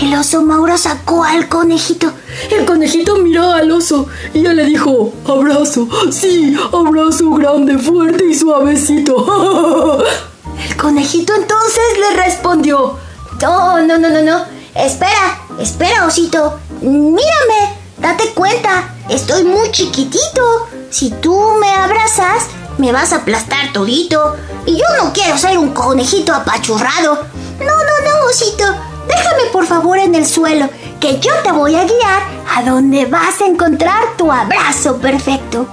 El 0.00 0.14
oso 0.14 0.42
Mauro 0.42 0.76
sacó 0.76 1.24
al 1.24 1.48
conejito. 1.48 2.12
El 2.50 2.66
conejito 2.66 3.16
miró 3.18 3.52
al 3.52 3.70
oso 3.70 4.06
y 4.32 4.44
él 4.44 4.56
le 4.56 4.64
dijo, 4.64 5.12
abrazo, 5.24 5.88
sí, 6.10 6.56
abrazo 6.72 7.30
grande, 7.30 7.78
fuerte 7.78 8.24
y 8.28 8.34
suavecito. 8.34 10.04
El 10.68 10.76
conejito 10.76 11.34
entonces 11.34 11.82
le 11.98 12.22
respondió, 12.22 12.96
no, 13.40 13.82
no, 13.82 13.98
no, 13.98 14.08
no, 14.08 14.22
no, 14.22 14.44
espera, 14.74 15.40
espera, 15.58 16.06
osito, 16.06 16.58
mírame, 16.80 17.76
date 17.98 18.32
cuenta, 18.34 18.94
estoy 19.08 19.44
muy 19.44 19.70
chiquitito. 19.70 20.68
Si 20.90 21.10
tú 21.10 21.36
me 21.60 21.70
abrazas, 21.70 22.46
me 22.78 22.92
vas 22.92 23.12
a 23.12 23.16
aplastar 23.16 23.72
todito. 23.72 24.36
Y 24.64 24.76
yo 24.76 24.84
no 25.02 25.12
quiero 25.12 25.36
ser 25.36 25.58
un 25.58 25.70
conejito 25.70 26.32
apachurrado. 26.32 27.26
No, 27.58 27.66
no, 27.66 28.10
no, 28.10 28.26
osito. 28.30 28.64
Déjame 29.08 29.50
por 29.52 29.66
favor 29.66 29.98
en 29.98 30.14
el 30.14 30.26
suelo, 30.26 30.68
que 31.00 31.20
yo 31.20 31.32
te 31.42 31.52
voy 31.52 31.74
a 31.74 31.84
guiar 31.84 32.22
a 32.54 32.62
donde 32.62 33.06
vas 33.06 33.40
a 33.40 33.46
encontrar 33.46 34.16
tu 34.16 34.30
abrazo 34.30 34.98
perfecto. 34.98 35.66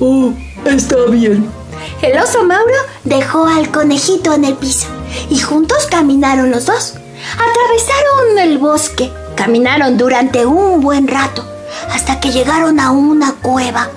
Oh, 0.00 0.32
está 0.64 0.96
bien. 1.10 1.48
El 2.02 2.18
oso 2.18 2.44
Mauro 2.44 2.74
dejó 3.04 3.46
al 3.46 3.70
conejito 3.70 4.34
en 4.34 4.44
el 4.44 4.54
piso 4.54 4.88
y 5.30 5.38
juntos 5.38 5.86
caminaron 5.90 6.50
los 6.50 6.66
dos. 6.66 6.94
Atravesaron 7.32 8.38
el 8.38 8.58
bosque, 8.58 9.12
caminaron 9.34 9.96
durante 9.96 10.44
un 10.46 10.80
buen 10.80 11.08
rato, 11.08 11.44
hasta 11.92 12.20
que 12.20 12.30
llegaron 12.30 12.80
a 12.80 12.90
una 12.90 13.34
cueva. 13.34 13.88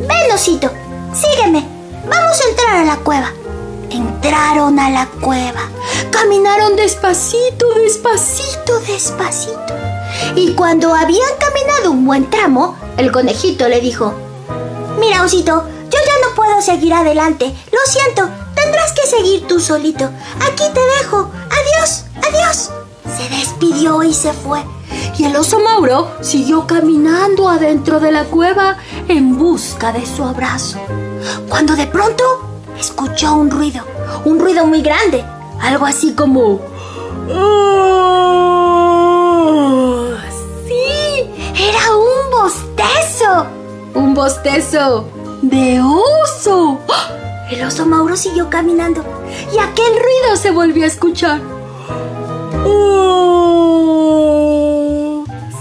Ven, 0.00 0.32
osito, 0.32 0.70
sígueme, 1.14 1.66
vamos 2.08 2.40
a 2.40 2.50
entrar 2.50 2.76
a 2.76 2.84
la 2.84 2.96
cueva. 2.96 3.32
Entraron 3.92 4.78
a 4.78 4.88
la 4.88 5.06
cueva, 5.20 5.68
caminaron 6.10 6.76
despacito, 6.76 7.66
despacito, 7.74 8.80
despacito. 8.80 9.74
Y 10.34 10.54
cuando 10.54 10.94
habían 10.94 11.28
caminado 11.38 11.90
un 11.90 12.06
buen 12.06 12.30
tramo, 12.30 12.78
el 12.96 13.12
conejito 13.12 13.68
le 13.68 13.82
dijo, 13.82 14.14
Mira, 14.98 15.22
osito, 15.22 15.64
yo 15.90 15.98
ya 16.06 16.26
no 16.26 16.34
puedo 16.34 16.62
seguir 16.62 16.94
adelante. 16.94 17.54
Lo 17.70 17.78
siento, 17.84 18.30
tendrás 18.54 18.92
que 18.92 19.06
seguir 19.06 19.46
tú 19.46 19.60
solito. 19.60 20.08
Aquí 20.40 20.64
te 20.72 20.80
dejo. 21.02 21.30
Adiós, 21.50 22.04
adiós. 22.16 22.70
Se 23.14 23.28
despidió 23.28 24.02
y 24.02 24.14
se 24.14 24.32
fue. 24.32 24.64
Y 25.18 25.24
el 25.24 25.36
oso 25.36 25.60
Mauro 25.60 26.10
siguió 26.22 26.66
caminando 26.66 27.46
adentro 27.50 28.00
de 28.00 28.10
la 28.10 28.24
cueva 28.24 28.78
en 29.08 29.36
busca 29.36 29.92
de 29.92 30.06
su 30.06 30.24
abrazo. 30.24 30.78
Cuando 31.50 31.76
de 31.76 31.86
pronto 31.86 32.51
escuchó 32.78 33.34
un 33.34 33.50
ruido, 33.50 33.84
un 34.24 34.38
ruido 34.38 34.66
muy 34.66 34.82
grande, 34.82 35.24
algo 35.60 35.86
así 35.86 36.14
como... 36.14 36.60
¡Oh! 37.30 38.52
Sí, 40.66 41.30
era 41.54 41.96
un 41.96 42.30
bostezo. 42.30 43.46
Un 43.94 44.14
bostezo 44.14 45.08
de 45.42 45.80
oso. 45.80 46.78
El 47.50 47.62
oso 47.64 47.84
Mauro 47.86 48.16
siguió 48.16 48.48
caminando 48.48 49.04
y 49.52 49.58
aquel 49.58 49.92
ruido 49.92 50.36
se 50.36 50.50
volvió 50.50 50.84
a 50.84 50.86
escuchar. 50.86 51.40
¡Oh! 52.64 53.62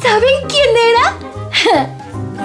¿Saben 0.02 0.48
quién 0.48 0.70
era? 0.90 1.16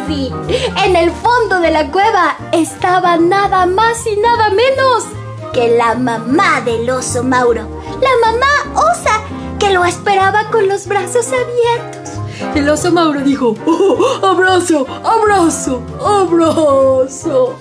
en 0.09 0.97
el 0.97 1.11
fondo 1.11 1.59
de 1.61 1.71
la 1.71 1.91
cueva 1.91 2.37
estaba 2.53 3.17
nada 3.17 3.67
más 3.67 4.07
y 4.07 4.17
nada 4.21 4.51
menos 4.51 5.05
que 5.53 5.77
la 5.77 5.95
mamá 5.97 6.61
del 6.61 6.89
oso 6.91 7.25
Mauro, 7.25 7.63
la 8.01 8.31
mamá 8.31 8.81
osa 8.93 9.21
que 9.59 9.71
lo 9.71 9.85
esperaba 9.85 10.51
con 10.51 10.69
los 10.69 10.87
brazos 10.87 11.27
abiertos. 11.27 12.13
El 12.55 12.69
oso 12.69 12.93
Mauro 12.93 13.21
dijo, 13.23 13.57
oh, 13.67 14.21
abrazo, 14.25 14.87
abrazo, 15.03 15.83
abrazo. 16.01 17.59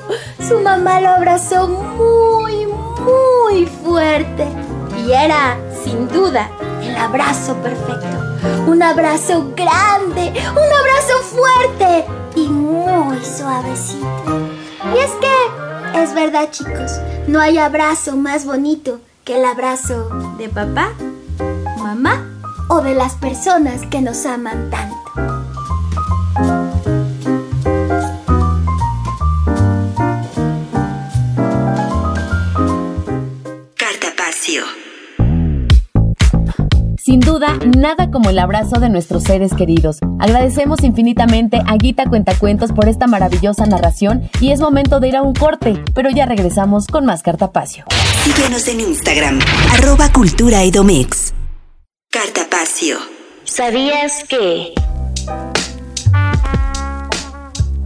Su 0.47 0.59
mamá 0.59 1.01
lo 1.01 1.09
abrazó 1.09 1.67
muy, 1.67 2.67
muy 2.67 3.65
fuerte. 3.65 4.47
Y 5.03 5.11
era, 5.13 5.57
sin 5.83 6.07
duda, 6.09 6.49
abrazo 6.97 7.55
perfecto. 7.55 8.17
Un 8.67 8.81
abrazo 8.81 9.53
grande, 9.55 10.33
un 10.51 10.73
abrazo 10.79 11.17
fuerte 11.23 12.05
y 12.35 12.47
muy 12.47 13.17
suavecito. 13.23 14.49
Y 14.93 14.99
es 14.99 15.11
que, 15.21 16.01
es 16.01 16.13
verdad 16.13 16.49
chicos, 16.51 16.99
no 17.27 17.39
hay 17.39 17.57
abrazo 17.57 18.15
más 18.15 18.45
bonito 18.45 18.99
que 19.23 19.37
el 19.37 19.45
abrazo 19.45 20.09
de 20.37 20.49
papá, 20.49 20.93
mamá 21.77 22.23
o 22.69 22.81
de 22.81 22.95
las 22.95 23.15
personas 23.15 23.81
que 23.89 24.01
nos 24.01 24.25
aman 24.25 24.69
tanto. 24.69 25.44
Duda, 37.45 37.59
nada 37.77 38.11
como 38.11 38.29
el 38.29 38.39
abrazo 38.39 38.79
de 38.79 38.89
nuestros 38.89 39.23
seres 39.23 39.53
queridos. 39.53 39.99
Agradecemos 40.19 40.83
infinitamente 40.83 41.61
a 41.65 41.75
Guita 41.75 42.05
Cuentacuentos 42.05 42.71
por 42.71 42.87
esta 42.87 43.07
maravillosa 43.07 43.65
narración 43.65 44.29
y 44.39 44.51
es 44.51 44.59
momento 44.59 44.99
de 44.99 45.09
ir 45.09 45.15
a 45.15 45.21
un 45.21 45.33
corte, 45.33 45.81
pero 45.93 46.09
ya 46.09 46.25
regresamos 46.25 46.87
con 46.87 47.05
más 47.05 47.23
Cartapacio. 47.23 47.85
Síguenos 48.23 48.67
en 48.67 48.79
Instagram, 48.81 49.39
arroba 49.73 50.11
cultura 50.11 50.63
edomex. 50.63 51.33
Cartapacio. 52.09 52.97
¿Sabías 53.43 54.23
que... 54.27 54.73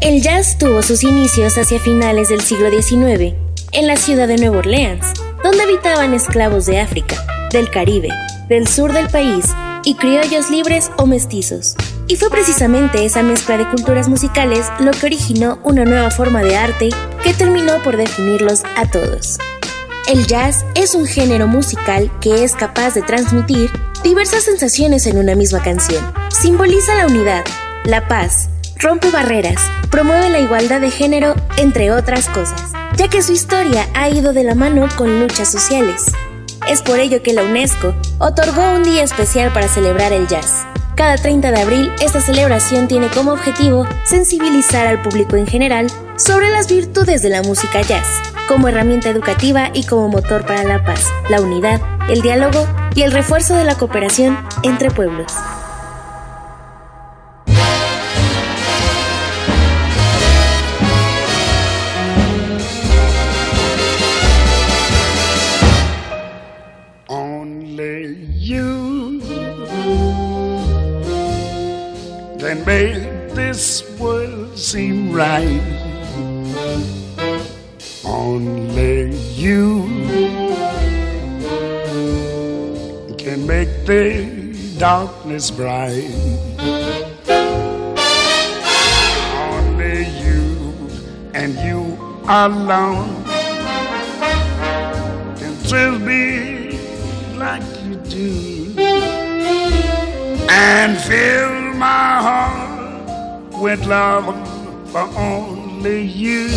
El 0.01 0.21
jazz 0.21 0.57
tuvo 0.57 0.81
sus 0.81 1.03
inicios 1.03 1.57
hacia 1.57 1.79
finales 1.79 2.29
del 2.29 2.41
siglo 2.41 2.69
XIX 2.69 3.35
en 3.73 3.87
la 3.87 3.97
ciudad 3.97 4.27
de 4.27 4.37
Nueva 4.37 4.59
Orleans, 4.59 5.05
donde 5.43 5.61
habitaban 5.61 6.13
esclavos 6.13 6.65
de 6.65 6.79
África, 6.79 7.17
del 7.51 7.69
Caribe, 7.69 8.09
del 8.49 8.67
sur 8.67 8.91
del 8.91 9.07
país 9.07 9.45
y 9.83 9.95
criollos 9.95 10.49
libres 10.49 10.91
o 10.97 11.05
mestizos. 11.05 11.75
Y 12.07 12.15
fue 12.15 12.29
precisamente 12.29 13.05
esa 13.05 13.21
mezcla 13.21 13.57
de 13.57 13.69
culturas 13.69 14.09
musicales 14.09 14.65
lo 14.79 14.91
que 14.91 15.05
originó 15.05 15.59
una 15.63 15.85
nueva 15.85 16.09
forma 16.09 16.41
de 16.41 16.57
arte 16.57 16.89
que 17.23 17.33
terminó 17.33 17.81
por 17.83 17.97
definirlos 17.97 18.63
a 18.75 18.89
todos. 18.89 19.37
El 20.07 20.25
jazz 20.25 20.65
es 20.73 20.95
un 20.95 21.05
género 21.05 21.47
musical 21.47 22.11
que 22.19 22.43
es 22.43 22.55
capaz 22.55 22.95
de 22.95 23.03
transmitir 23.03 23.69
diversas 24.03 24.43
sensaciones 24.43 25.05
en 25.05 25.19
una 25.19 25.35
misma 25.35 25.61
canción. 25.61 26.03
Simboliza 26.29 26.95
la 26.95 27.05
unidad, 27.05 27.45
la 27.85 28.07
paz, 28.07 28.49
rompe 28.77 29.11
barreras, 29.11 29.61
promueve 29.91 30.31
la 30.31 30.39
igualdad 30.39 30.81
de 30.81 30.89
género, 30.89 31.35
entre 31.57 31.91
otras 31.91 32.27
cosas, 32.29 32.71
ya 32.97 33.07
que 33.07 33.21
su 33.21 33.33
historia 33.33 33.87
ha 33.93 34.09
ido 34.09 34.33
de 34.33 34.43
la 34.43 34.55
mano 34.55 34.87
con 34.97 35.19
luchas 35.19 35.51
sociales. 35.51 36.05
Es 36.69 36.83
por 36.83 36.99
ello 36.99 37.23
que 37.23 37.33
la 37.33 37.41
UNESCO 37.41 37.95
otorgó 38.19 38.73
un 38.75 38.83
día 38.83 39.03
especial 39.03 39.51
para 39.51 39.67
celebrar 39.67 40.13
el 40.13 40.27
jazz. 40.27 40.67
Cada 40.95 41.15
30 41.15 41.51
de 41.51 41.61
abril, 41.61 41.91
esta 41.99 42.21
celebración 42.21 42.87
tiene 42.87 43.07
como 43.07 43.31
objetivo 43.31 43.87
sensibilizar 44.05 44.85
al 44.85 45.01
público 45.01 45.35
en 45.35 45.47
general 45.47 45.87
sobre 46.15 46.51
las 46.51 46.67
virtudes 46.67 47.23
de 47.23 47.29
la 47.29 47.41
música 47.41 47.81
jazz, 47.81 48.05
como 48.47 48.67
herramienta 48.67 49.09
educativa 49.09 49.71
y 49.73 49.83
como 49.87 50.09
motor 50.09 50.45
para 50.45 50.63
la 50.63 50.83
paz, 50.83 51.07
la 51.27 51.41
unidad, 51.41 51.81
el 52.07 52.21
diálogo 52.21 52.67
y 52.93 53.01
el 53.01 53.13
refuerzo 53.13 53.55
de 53.55 53.63
la 53.63 53.75
cooperación 53.75 54.37
entre 54.61 54.91
pueblos. 54.91 55.33
Make 72.79 73.33
this 73.35 73.83
world 73.99 74.57
seem 74.57 75.11
right. 75.11 75.61
Only 78.05 79.13
you 79.43 79.65
can 83.17 83.45
make 83.45 83.71
the 83.85 84.05
darkness 84.77 85.51
bright. 85.51 86.07
Only 89.55 89.97
you 90.23 90.45
and 91.33 91.51
you 91.67 91.81
alone 92.29 93.11
can 95.39 95.53
thrill 95.67 95.99
me 95.99 96.79
like 97.45 97.67
you 97.83 97.95
do 98.17 98.73
and 100.49 100.97
fill 101.09 101.73
my 101.73 102.11
heart 102.27 102.68
with 103.59 103.85
love 103.85 104.25
for 104.89 105.07
only 105.17 106.01
you. 106.01 106.47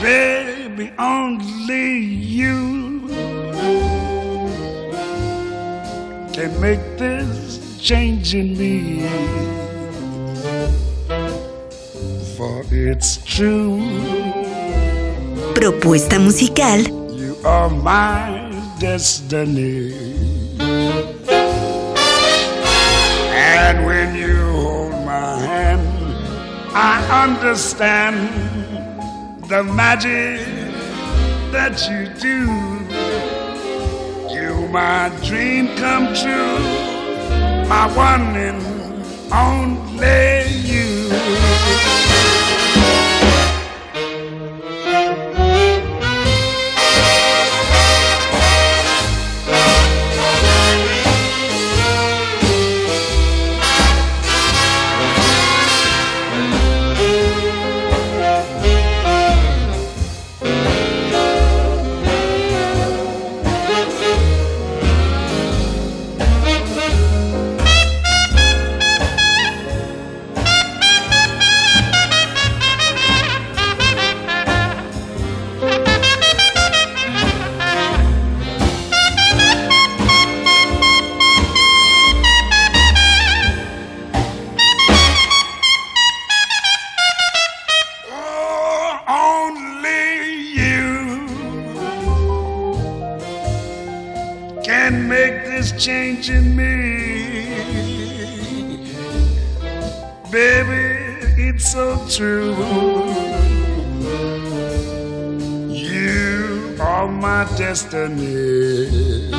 Baby, 0.00 0.90
only 0.98 1.98
you 1.98 3.06
can 6.32 6.58
make 6.60 6.80
this 6.96 7.78
change 7.78 8.34
in 8.34 8.56
me. 8.56 9.06
For 12.36 12.64
it's 12.70 13.18
true. 13.24 13.82
Propuesta 15.54 16.18
musical. 16.18 16.80
You 17.12 17.36
are 17.44 17.68
my 17.68 18.50
destiny. 18.80 20.31
I 26.74 27.24
understand 27.24 28.16
the 29.48 29.62
magic 29.62 30.40
that 31.52 31.76
you 31.90 32.08
do. 32.18 32.48
You, 34.34 34.68
my 34.68 35.10
dream 35.22 35.68
come 35.76 36.14
true, 36.14 36.58
my 37.68 37.86
one 37.94 38.36
and 38.36 38.62
only 39.32 40.41
true. 102.16 102.54
You 105.68 106.76
are 106.78 107.08
my 107.08 107.44
destiny. 107.56 109.32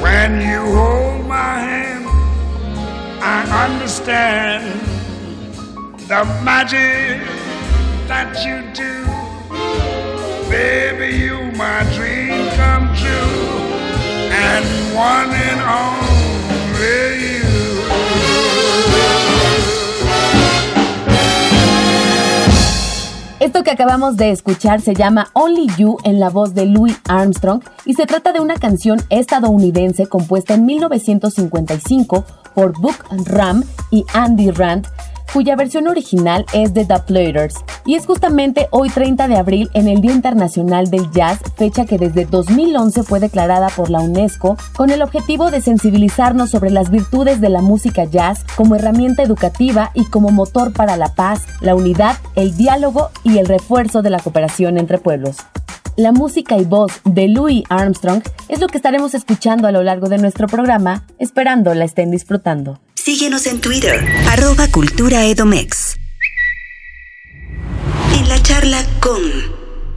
When 0.00 0.40
you 0.40 0.60
hold 0.78 1.26
my 1.26 1.58
hand, 1.68 2.06
I 3.20 3.66
understand 3.66 4.80
the 6.08 6.24
magic 6.42 7.20
that 8.06 8.30
you 8.46 8.62
do. 8.72 8.94
Baby, 10.48 11.16
you 11.16 11.43
Esto 23.44 23.62
que 23.62 23.70
acabamos 23.70 24.16
de 24.16 24.30
escuchar 24.30 24.80
se 24.80 24.94
llama 24.94 25.28
Only 25.34 25.66
You 25.76 25.98
en 26.04 26.18
la 26.18 26.30
voz 26.30 26.54
de 26.54 26.64
Louis 26.64 26.96
Armstrong 27.06 27.62
y 27.84 27.92
se 27.92 28.06
trata 28.06 28.32
de 28.32 28.40
una 28.40 28.54
canción 28.54 29.02
estadounidense 29.10 30.06
compuesta 30.06 30.54
en 30.54 30.64
1955 30.64 32.24
por 32.54 32.72
Book 32.80 32.96
Ram 33.26 33.62
y 33.90 34.06
Andy 34.14 34.50
Rand 34.50 34.88
cuya 35.34 35.56
versión 35.56 35.88
original 35.88 36.46
es 36.52 36.74
de 36.74 36.84
The 36.84 37.00
Platters. 37.00 37.56
Y 37.84 37.96
es 37.96 38.06
justamente 38.06 38.68
hoy 38.70 38.88
30 38.88 39.26
de 39.26 39.36
abril 39.36 39.68
en 39.74 39.88
el 39.88 40.00
Día 40.00 40.12
Internacional 40.12 40.90
del 40.90 41.10
Jazz, 41.10 41.40
fecha 41.56 41.86
que 41.86 41.98
desde 41.98 42.24
2011 42.24 43.02
fue 43.02 43.18
declarada 43.18 43.68
por 43.70 43.90
la 43.90 44.00
UNESCO 44.00 44.56
con 44.76 44.90
el 44.90 45.02
objetivo 45.02 45.50
de 45.50 45.60
sensibilizarnos 45.60 46.50
sobre 46.50 46.70
las 46.70 46.88
virtudes 46.88 47.40
de 47.40 47.48
la 47.48 47.62
música 47.62 48.04
jazz 48.04 48.44
como 48.54 48.76
herramienta 48.76 49.24
educativa 49.24 49.90
y 49.92 50.04
como 50.04 50.30
motor 50.30 50.72
para 50.72 50.96
la 50.96 51.16
paz, 51.16 51.42
la 51.60 51.74
unidad, 51.74 52.16
el 52.36 52.56
diálogo 52.56 53.10
y 53.24 53.38
el 53.38 53.46
refuerzo 53.46 54.02
de 54.02 54.10
la 54.10 54.20
cooperación 54.20 54.78
entre 54.78 54.98
pueblos. 54.98 55.38
La 55.96 56.12
música 56.12 56.58
y 56.58 56.64
voz 56.64 57.00
de 57.04 57.26
Louis 57.26 57.64
Armstrong 57.70 58.22
es 58.48 58.60
lo 58.60 58.68
que 58.68 58.76
estaremos 58.76 59.14
escuchando 59.14 59.66
a 59.66 59.72
lo 59.72 59.82
largo 59.82 60.08
de 60.08 60.18
nuestro 60.18 60.46
programa, 60.46 61.04
esperando 61.18 61.74
la 61.74 61.84
estén 61.84 62.12
disfrutando. 62.12 62.78
Síguenos 63.04 63.46
en 63.46 63.60
Twitter, 63.60 64.00
arroba 64.30 64.66
Cultura. 64.72 65.26
En 65.26 65.36
la 68.30 68.42
charla 68.42 68.78
con... 68.98 69.20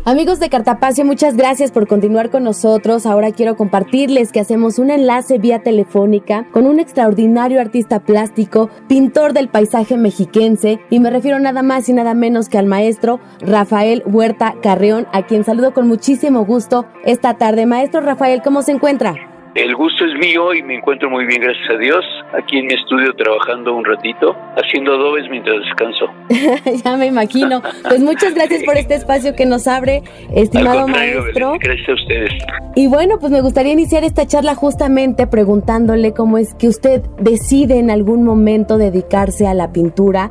Amigos 0.03 0.41
de 0.41 0.49
Cartapacio, 0.49 1.05
muchas 1.05 1.37
gracias 1.37 1.71
por 1.71 1.87
continuar 1.87 2.29
con 2.29 2.43
nosotros. 2.43 3.05
Ahora 3.05 3.31
quiero 3.31 3.55
compartirles 3.55 4.33
que 4.33 4.41
hacemos 4.41 4.77
un 4.77 4.91
enlace 4.91 5.37
vía 5.37 5.63
telefónica 5.63 6.49
con 6.51 6.67
un 6.67 6.81
extraordinario 6.81 7.61
artista 7.61 8.01
plástico, 8.01 8.69
pintor 8.89 9.31
del 9.31 9.47
paisaje 9.47 9.95
mexiquense, 9.95 10.81
y 10.89 10.99
me 10.99 11.09
refiero 11.09 11.39
nada 11.39 11.63
más 11.63 11.87
y 11.87 11.93
nada 11.93 12.13
menos 12.13 12.49
que 12.49 12.57
al 12.57 12.65
maestro 12.65 13.21
Rafael 13.39 14.03
Huerta 14.05 14.55
Carreón, 14.61 15.07
a 15.13 15.25
quien 15.25 15.45
saludo 15.45 15.73
con 15.73 15.87
muchísimo 15.87 16.43
gusto 16.43 16.85
esta 17.05 17.37
tarde. 17.37 17.65
Maestro 17.65 18.01
Rafael, 18.01 18.41
¿cómo 18.43 18.63
se 18.63 18.73
encuentra? 18.73 19.36
El 19.57 19.73
gusto 19.73 20.05
es 20.05 20.13
mío 20.19 20.53
y 20.53 20.61
me 20.61 20.75
encuentro 20.75 21.09
muy 21.09 21.25
bien, 21.25 21.41
gracias 21.41 21.67
a 21.71 21.77
Dios. 21.79 22.05
Aquí 22.37 22.59
en 22.59 22.67
mi 22.67 22.75
estudio 22.75 23.11
trabajando 23.15 23.73
un 23.73 23.83
ratito, 23.83 24.35
haciendo 24.55 24.93
adobes 24.93 25.27
mientras 25.31 25.57
descanso. 25.61 26.05
ya 26.85 26.95
me 26.95 27.07
imagino. 27.07 27.63
Pues 27.81 27.99
muchas 27.99 28.35
gracias 28.35 28.63
por 28.63 28.77
este 28.77 28.93
espacio 28.93 29.35
que 29.35 29.47
nos 29.47 29.67
abre, 29.67 30.03
estimado 30.31 30.87
maestro. 30.87 31.57
gracias 31.59 31.89
a 31.89 31.93
ustedes. 31.93 32.29
Y 32.75 32.85
bueno, 32.85 33.17
pues 33.17 33.31
me 33.31 33.41
gustaría 33.41 33.73
iniciar 33.73 34.03
esta 34.03 34.27
charla 34.27 34.53
justamente 34.53 35.25
preguntándole 35.25 36.13
cómo 36.13 36.37
es 36.37 36.53
que 36.53 36.67
usted 36.67 37.01
decide 37.19 37.79
en 37.79 37.89
algún 37.89 38.23
momento 38.23 38.77
dedicarse 38.77 39.47
a 39.47 39.55
la 39.55 39.73
pintura. 39.73 40.29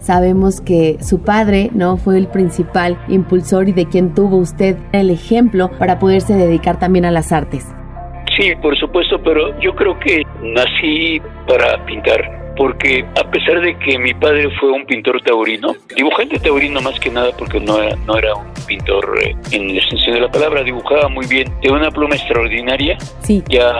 Sabemos 0.00 0.60
que 0.60 0.96
su 1.00 1.20
padre 1.20 1.70
no 1.74 1.96
fue 1.96 2.18
el 2.18 2.26
principal 2.26 2.98
impulsor 3.06 3.68
y 3.68 3.72
de 3.72 3.86
quien 3.86 4.14
tuvo 4.14 4.38
usted 4.38 4.76
el 4.90 5.10
ejemplo 5.10 5.70
para 5.78 6.00
poderse 6.00 6.34
dedicar 6.34 6.80
también 6.80 7.04
a 7.04 7.12
las 7.12 7.30
artes. 7.30 7.68
Sí, 8.36 8.54
por 8.56 8.76
supuesto, 8.76 9.20
pero 9.22 9.58
yo 9.60 9.74
creo 9.74 9.98
que 9.98 10.22
nací 10.42 11.20
para 11.46 11.84
pintar 11.84 12.43
porque 12.56 13.04
a 13.20 13.30
pesar 13.30 13.60
de 13.60 13.76
que 13.78 13.98
mi 13.98 14.14
padre 14.14 14.48
fue 14.60 14.70
un 14.70 14.84
pintor 14.86 15.20
taurino, 15.22 15.74
dibujante 15.96 16.38
taurino 16.38 16.80
más 16.80 16.98
que 17.00 17.10
nada 17.10 17.30
porque 17.36 17.60
no 17.60 17.82
era, 17.82 17.96
no 18.06 18.16
era 18.16 18.34
un 18.34 18.52
pintor 18.66 19.18
eh, 19.22 19.36
en 19.50 19.70
el 19.70 19.88
sentido 19.88 20.14
de 20.14 20.20
la 20.20 20.30
palabra, 20.30 20.62
dibujaba 20.62 21.08
muy 21.08 21.26
bien, 21.26 21.52
de 21.62 21.70
una 21.70 21.90
pluma 21.90 22.14
extraordinaria, 22.14 22.96
sí. 23.20 23.42
ya 23.48 23.70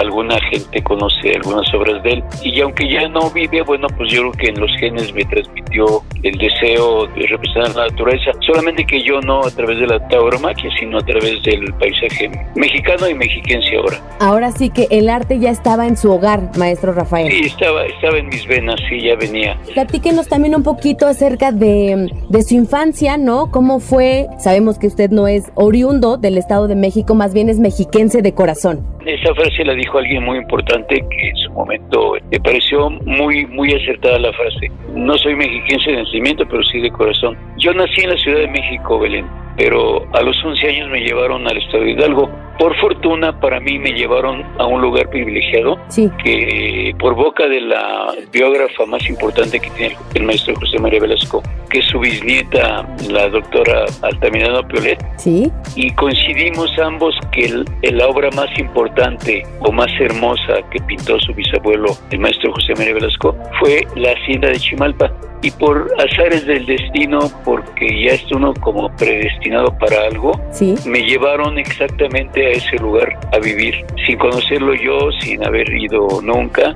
alguna 0.00 0.38
gente 0.50 0.82
conoce 0.82 1.34
algunas 1.36 1.72
obras 1.74 2.02
de 2.02 2.12
él, 2.14 2.24
y 2.42 2.60
aunque 2.60 2.88
ya 2.88 3.08
no 3.08 3.30
vive, 3.30 3.62
bueno, 3.62 3.86
pues 3.96 4.12
yo 4.12 4.20
creo 4.20 4.32
que 4.32 4.46
en 4.48 4.60
los 4.60 4.70
genes 4.78 5.12
me 5.14 5.24
transmitió 5.24 6.02
el 6.22 6.38
deseo 6.38 7.06
de 7.06 7.26
representar 7.26 7.74
la 7.74 7.86
naturaleza, 7.88 8.32
solamente 8.46 8.84
que 8.84 9.02
yo 9.02 9.20
no 9.20 9.40
a 9.40 9.50
través 9.50 9.78
de 9.80 9.86
la 9.86 10.06
tauromaquia, 10.08 10.70
sino 10.78 10.98
a 10.98 11.02
través 11.02 11.42
del 11.42 11.72
paisaje 11.74 12.30
mexicano 12.54 13.08
y 13.08 13.14
mexiquense 13.14 13.76
ahora. 13.76 14.00
Ahora 14.20 14.50
sí 14.52 14.70
que 14.70 14.86
el 14.90 15.08
arte 15.08 15.38
ya 15.38 15.50
estaba 15.50 15.86
en 15.86 15.96
su 15.96 16.10
hogar, 16.10 16.56
maestro 16.56 16.92
Rafael. 16.92 17.30
Sí, 17.30 17.46
estaba, 17.46 17.84
estaba 17.86 18.18
en 18.20 18.28
mis 18.28 18.46
venas, 18.46 18.76
sí, 18.88 19.00
ya 19.00 19.16
venía. 19.16 19.58
Platíquenos 19.74 20.28
también 20.28 20.54
un 20.54 20.62
poquito 20.62 21.06
acerca 21.06 21.52
de, 21.52 22.10
de 22.28 22.42
su 22.42 22.54
infancia, 22.54 23.16
¿no? 23.16 23.50
¿Cómo 23.50 23.80
fue? 23.80 24.26
Sabemos 24.38 24.78
que 24.78 24.86
usted 24.86 25.10
no 25.10 25.26
es 25.26 25.50
oriundo 25.54 26.16
del 26.16 26.38
Estado 26.38 26.68
de 26.68 26.76
México, 26.76 27.14
más 27.14 27.34
bien 27.34 27.48
es 27.48 27.58
mexiquense 27.58 28.22
de 28.22 28.34
corazón. 28.34 28.86
Esa 29.06 29.34
frase 29.34 29.64
la 29.64 29.74
dijo 29.74 29.98
alguien 29.98 30.22
muy 30.22 30.38
importante 30.38 31.04
que 31.10 31.28
en 31.28 31.36
su 31.36 31.50
momento 31.52 32.12
me 32.30 32.38
pareció 32.38 32.90
muy, 32.90 33.46
muy 33.46 33.72
acertada 33.72 34.18
la 34.18 34.32
frase. 34.32 34.70
No 34.94 35.16
soy 35.18 35.34
mexiquense 35.34 35.90
de 35.90 36.02
nacimiento, 36.02 36.46
pero 36.48 36.62
sí 36.64 36.80
de 36.80 36.90
corazón. 36.90 37.36
Yo 37.58 37.72
nací 37.72 38.02
en 38.02 38.10
la 38.10 38.16
Ciudad 38.18 38.40
de 38.40 38.48
México, 38.48 38.98
Belén, 38.98 39.26
pero 39.56 40.06
a 40.12 40.22
los 40.22 40.36
11 40.44 40.68
años 40.68 40.90
me 40.90 41.00
llevaron 41.00 41.46
al 41.48 41.56
Estado 41.56 41.84
de 41.84 41.92
Hidalgo 41.92 42.30
por 42.60 42.76
fortuna 42.76 43.40
para 43.40 43.58
mí 43.58 43.78
me 43.78 43.90
llevaron 43.92 44.44
a 44.58 44.66
un 44.66 44.82
lugar 44.82 45.08
privilegiado 45.08 45.78
que 46.22 46.94
por 46.98 47.14
boca 47.14 47.48
de 47.48 47.58
la 47.62 48.14
biógrafa 48.30 48.84
más 48.84 49.08
importante 49.08 49.58
que 49.58 49.70
tiene 49.70 49.96
el 50.12 50.24
maestro 50.24 50.54
José 50.56 50.78
María 50.78 51.00
Velasco, 51.00 51.42
que 51.70 51.78
es 51.78 51.86
su 51.86 51.98
bisnieta, 51.98 52.86
la 53.08 53.30
doctora 53.30 53.86
Altamirano 54.02 54.62
Piolet, 54.68 55.02
¿Sí? 55.16 55.50
y 55.74 55.90
coincidimos 55.92 56.70
ambos 56.78 57.14
que 57.32 57.64
la 57.92 58.06
obra 58.08 58.28
más 58.36 58.50
importante 58.58 59.42
o 59.60 59.72
más 59.72 59.90
hermosa 59.98 60.60
que 60.70 60.82
pintó 60.82 61.18
su 61.20 61.32
bisabuelo, 61.32 61.96
el 62.10 62.18
maestro 62.18 62.52
José 62.52 62.74
María 62.76 62.92
Velasco, 62.92 63.34
fue 63.58 63.86
la 63.96 64.10
hacienda 64.12 64.48
de 64.48 64.58
Chimalpa. 64.58 65.10
Y 65.42 65.50
por 65.52 65.90
azares 65.98 66.44
del 66.44 66.66
destino, 66.66 67.18
porque 67.46 68.04
ya 68.04 68.12
estuvo 68.12 68.52
como 68.60 68.94
predestinado 68.96 69.74
para 69.78 70.04
algo, 70.04 70.32
me 70.84 71.02
llevaron 71.02 71.56
exactamente 71.56 72.49
a 72.50 72.54
ese 72.54 72.76
lugar 72.76 73.18
a 73.32 73.38
vivir, 73.38 73.74
sin 74.06 74.18
conocerlo 74.18 74.74
yo, 74.74 75.10
sin 75.20 75.44
haber 75.44 75.68
ido 75.72 76.20
nunca. 76.22 76.74